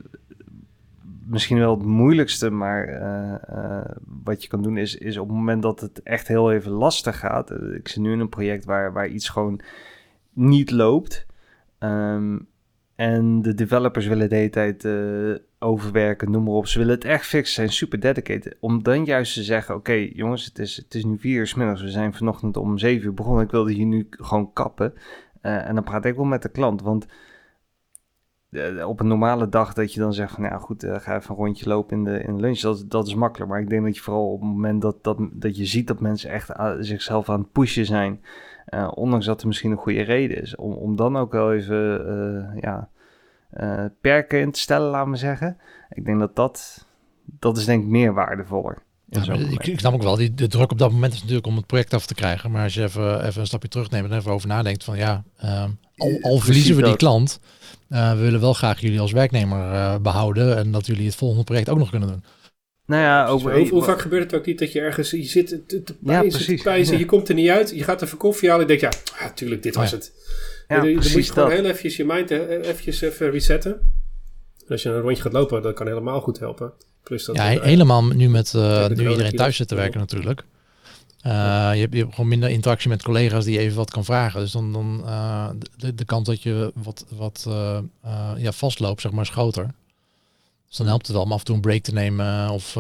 misschien 1.24 1.58
wel 1.58 1.76
het 1.76 1.86
moeilijkste, 1.86 2.50
maar 2.50 3.00
wat 4.22 4.42
je 4.42 4.48
kan 4.48 4.62
doen 4.62 4.76
is, 4.76 4.96
is 4.96 5.16
op 5.16 5.28
het 5.28 5.36
moment 5.36 5.62
dat 5.62 5.80
het 5.80 6.02
echt 6.02 6.28
heel 6.28 6.52
even 6.52 6.70
lastig 6.70 7.18
gaat. 7.18 7.50
Ik 7.50 7.88
zit 7.88 8.02
nu 8.02 8.12
in 8.12 8.20
een 8.20 8.28
project 8.28 8.64
waar, 8.64 8.92
waar 8.92 9.08
iets 9.08 9.28
gewoon 9.28 9.60
niet 10.36 10.70
loopt. 10.70 11.26
Um, 11.78 12.48
en 12.94 13.42
de 13.42 13.54
developers 13.54 14.06
willen 14.06 14.28
de 14.28 14.34
hele 14.34 14.50
tijd 14.50 14.84
uh, 14.84 15.34
overwerken, 15.58 16.30
noem 16.30 16.44
maar 16.44 16.52
op. 16.52 16.66
Ze 16.66 16.78
willen 16.78 16.94
het 16.94 17.04
echt 17.04 17.26
fixen, 17.26 17.54
zijn 17.54 17.72
super 17.72 18.00
dedicated. 18.00 18.56
Om 18.60 18.82
dan 18.82 19.04
juist 19.04 19.34
te 19.34 19.42
zeggen, 19.42 19.74
oké 19.74 20.08
jongens, 20.12 20.44
het 20.44 20.58
is, 20.58 20.76
het 20.76 20.94
is 20.94 21.04
nu 21.04 21.18
vier 21.18 21.38
uur 21.38 21.46
s 21.46 21.54
middags. 21.54 21.82
We 21.82 21.88
zijn 21.88 22.14
vanochtend 22.14 22.56
om 22.56 22.78
zeven 22.78 23.06
uur 23.06 23.14
begonnen. 23.14 23.44
Ik 23.44 23.50
wilde 23.50 23.72
hier 23.72 23.86
nu 23.86 24.06
gewoon 24.10 24.52
kappen. 24.52 24.94
Uh, 25.42 25.68
en 25.68 25.74
dan 25.74 25.84
praat 25.84 26.04
ik 26.04 26.16
wel 26.16 26.24
met 26.24 26.42
de 26.42 26.48
klant, 26.48 26.82
want 26.82 27.06
uh, 28.50 28.88
op 28.88 29.00
een 29.00 29.06
normale 29.06 29.48
dag 29.48 29.74
dat 29.74 29.94
je 29.94 30.00
dan 30.00 30.12
zegt 30.12 30.32
van, 30.32 30.44
ja 30.44 30.58
goed, 30.58 30.84
ga 30.88 31.16
even 31.16 31.30
een 31.30 31.36
rondje 31.36 31.68
lopen 31.68 31.96
in 31.96 32.04
de, 32.04 32.22
in 32.22 32.40
lunch, 32.40 32.60
dat, 32.60 32.84
dat 32.90 33.06
is 33.06 33.14
makkelijk. 33.14 33.50
Maar 33.50 33.60
ik 33.60 33.68
denk 33.68 33.84
dat 33.84 33.96
je 33.96 34.02
vooral 34.02 34.32
op 34.32 34.40
het 34.40 34.48
moment 34.48 34.82
dat, 34.82 35.04
dat, 35.04 35.18
dat 35.32 35.56
je 35.56 35.64
ziet 35.64 35.86
dat 35.86 36.00
mensen 36.00 36.30
echt 36.30 36.52
zichzelf 36.78 37.28
aan 37.28 37.40
het 37.40 37.52
pushen 37.52 37.86
zijn, 37.86 38.20
uh, 38.74 38.90
ondanks 38.94 39.26
dat 39.26 39.40
er 39.40 39.46
misschien 39.46 39.70
een 39.70 39.76
goede 39.76 40.02
reden 40.02 40.42
is, 40.42 40.56
om, 40.56 40.72
om 40.72 40.96
dan 40.96 41.16
ook 41.16 41.32
wel 41.32 41.52
even, 41.52 42.58
ja, 42.60 42.88
perken 44.00 44.40
in 44.40 44.50
te 44.50 44.60
stellen, 44.60 44.90
laat 44.90 45.06
me 45.06 45.16
zeggen. 45.16 45.56
Ik 45.90 46.04
denk 46.04 46.18
dat 46.18 46.36
dat, 46.36 46.86
dat 47.24 47.56
is 47.56 47.64
denk 47.64 47.82
ik 47.82 47.88
meer 47.88 48.14
waardevoller. 48.14 48.84
Ja, 49.08 49.32
ik, 49.32 49.66
ik 49.66 49.78
snap 49.78 49.94
ook 49.94 50.02
wel, 50.02 50.16
die, 50.16 50.34
de 50.34 50.46
druk 50.46 50.70
op 50.70 50.78
dat 50.78 50.90
moment 50.90 51.12
is 51.12 51.20
natuurlijk 51.20 51.46
om 51.46 51.56
het 51.56 51.66
project 51.66 51.94
af 51.94 52.06
te 52.06 52.14
krijgen. 52.14 52.50
Maar 52.50 52.62
als 52.62 52.74
je 52.74 52.82
even, 52.82 53.24
even 53.24 53.40
een 53.40 53.46
stapje 53.46 53.68
terugneemt 53.68 54.10
en 54.10 54.16
even 54.16 54.32
over 54.32 54.48
nadenkt 54.48 54.84
van 54.84 54.96
ja, 54.96 55.22
uh, 55.44 55.64
al, 55.96 56.18
al 56.22 56.38
verliezen 56.38 56.76
we 56.76 56.82
die 56.82 56.96
klant, 56.96 57.40
uh, 57.88 58.10
we 58.10 58.18
willen 58.18 58.40
wel 58.40 58.52
graag 58.52 58.80
jullie 58.80 59.00
als 59.00 59.12
werknemer 59.12 59.72
uh, 59.72 59.96
behouden 59.96 60.56
en 60.56 60.70
dat 60.70 60.86
jullie 60.86 61.06
het 61.06 61.14
volgende 61.14 61.44
project 61.44 61.68
ook 61.68 61.78
nog 61.78 61.90
kunnen 61.90 62.08
doen. 62.08 62.24
Nou 62.86 63.02
ja, 63.02 63.26
ook, 63.26 63.40
hoe, 63.40 63.68
hoe, 63.68 63.82
vaak 63.82 64.00
gebeurt 64.00 64.22
het 64.22 64.40
ook 64.40 64.46
niet 64.46 64.58
dat 64.58 64.72
je 64.72 64.80
ergens, 64.80 65.10
je 65.10 65.22
zit 65.22 65.48
te, 65.48 65.82
te 65.82 65.94
pijzen, 66.04 66.40
ja, 66.40 66.56
te 66.56 66.62
pijzen 66.62 66.92
ja. 66.92 66.98
je 66.98 67.04
komt 67.04 67.28
er 67.28 67.34
niet 67.34 67.48
uit, 67.48 67.70
je 67.70 67.84
gaat 67.84 68.02
even 68.02 68.18
koffie 68.18 68.48
halen 68.48 68.68
en 68.68 68.78
denk 68.78 68.80
ja, 68.92 69.00
ah, 69.18 69.32
tuurlijk, 69.34 69.62
dit 69.62 69.74
was 69.74 69.90
ja. 69.90 69.96
het. 69.96 70.12
Ja, 70.68 70.76
dan, 70.76 70.84
dan 70.84 70.94
moet 70.94 71.26
je 71.26 71.32
gewoon 71.32 71.48
dat. 71.48 71.58
heel 71.58 71.66
eventjes 71.66 71.96
je 71.96 72.04
mind 72.04 72.30
eventjes 72.30 73.00
even 73.00 73.30
resetten. 73.30 73.72
En 74.66 74.72
als 74.72 74.82
je 74.82 74.88
een 74.88 75.00
rondje 75.00 75.22
gaat 75.22 75.32
lopen, 75.32 75.62
dat 75.62 75.74
kan 75.74 75.86
helemaal 75.86 76.20
goed 76.20 76.38
helpen. 76.38 76.72
Plus 77.02 77.24
dat 77.24 77.36
ja, 77.36 77.42
helemaal 77.42 78.04
nu 78.04 78.28
met 78.28 78.52
uh, 78.56 78.88
nu 78.88 79.08
iedereen 79.08 79.32
thuis 79.32 79.56
zit 79.56 79.68
te 79.68 79.74
werken 79.74 80.00
natuurlijk. 80.00 80.44
Uh, 81.26 81.32
je, 81.74 81.80
hebt, 81.80 81.92
je 81.92 81.98
hebt 81.98 82.14
gewoon 82.14 82.28
minder 82.28 82.48
interactie 82.50 82.88
met 82.88 83.02
collega's 83.02 83.44
die 83.44 83.54
je 83.54 83.58
even 83.58 83.76
wat 83.76 83.90
kan 83.90 84.04
vragen. 84.04 84.40
Dus 84.40 84.52
dan, 84.52 84.72
dan 84.72 85.02
uh, 85.04 85.48
de, 85.76 85.94
de 85.94 86.04
kans 86.04 86.26
dat 86.26 86.42
je 86.42 86.72
wat, 86.74 87.06
wat 87.16 87.44
uh, 87.48 87.78
ja, 88.36 88.52
vastloopt, 88.52 89.00
zeg 89.00 89.12
maar, 89.12 89.22
is 89.22 89.30
groter. 89.30 89.70
Dus 90.68 90.76
dan 90.76 90.86
helpt 90.86 91.06
het 91.06 91.16
wel 91.16 91.24
om 91.24 91.32
af 91.32 91.38
en 91.38 91.44
toe 91.44 91.54
een 91.54 91.60
break 91.60 91.82
te 91.82 91.92
nemen. 91.92 92.50
Of 92.50 92.76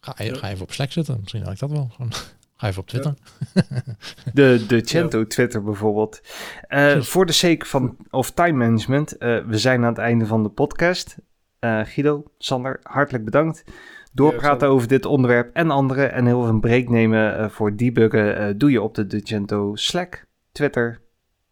ga, 0.00 0.24
je, 0.24 0.34
ga 0.34 0.48
even 0.48 0.62
op 0.62 0.72
Slack 0.72 0.92
zitten. 0.92 1.18
Misschien 1.20 1.42
had 1.42 1.52
ik 1.52 1.58
dat 1.58 1.70
wel. 1.70 1.88
Gewoon. 1.92 2.12
Ga 2.62 2.68
even 2.68 2.82
op 2.82 2.88
Twitter. 2.88 3.14
Ja. 3.54 3.62
De, 4.34 4.64
de 4.68 4.80
Cento 4.84 5.18
ja. 5.18 5.24
Twitter 5.24 5.62
bijvoorbeeld. 5.62 6.20
Uh, 6.68 7.00
voor 7.00 7.26
de 7.26 7.32
sake 7.32 7.66
van 7.66 7.96
of 8.10 8.30
time 8.30 8.64
management. 8.64 9.14
Uh, 9.18 9.44
we 9.44 9.58
zijn 9.58 9.82
aan 9.82 9.88
het 9.88 9.98
einde 9.98 10.26
van 10.26 10.42
de 10.42 10.48
podcast. 10.48 11.16
Uh, 11.60 11.80
Guido, 11.84 12.22
Sander, 12.38 12.80
hartelijk 12.82 13.24
bedankt. 13.24 13.64
Doorpraten 14.12 14.68
ja, 14.68 14.74
over 14.74 14.88
dit 14.88 15.04
onderwerp 15.04 15.54
en 15.54 15.70
andere. 15.70 16.06
En 16.06 16.26
heel 16.26 16.40
veel 16.40 16.48
een 16.48 16.60
break 16.60 16.88
nemen 16.88 17.50
voor 17.50 17.76
debuggen. 17.76 18.58
doe 18.58 18.70
je 18.70 18.82
op 18.82 18.94
de 18.94 19.06
Decento 19.06 19.76
Slack, 19.76 20.26
Twitter. 20.52 21.00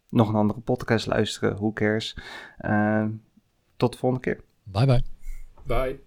Nog 0.09 0.29
een 0.29 0.35
andere 0.35 0.59
podcast 0.59 1.07
luisteren. 1.07 1.55
Who 1.55 1.73
cares? 1.73 2.17
Tot 3.81 3.91
de 3.93 3.97
volgende 3.97 4.23
keer. 4.23 4.43
Bye 4.63 4.85
bye. 4.85 5.03
Bye. 5.63 5.99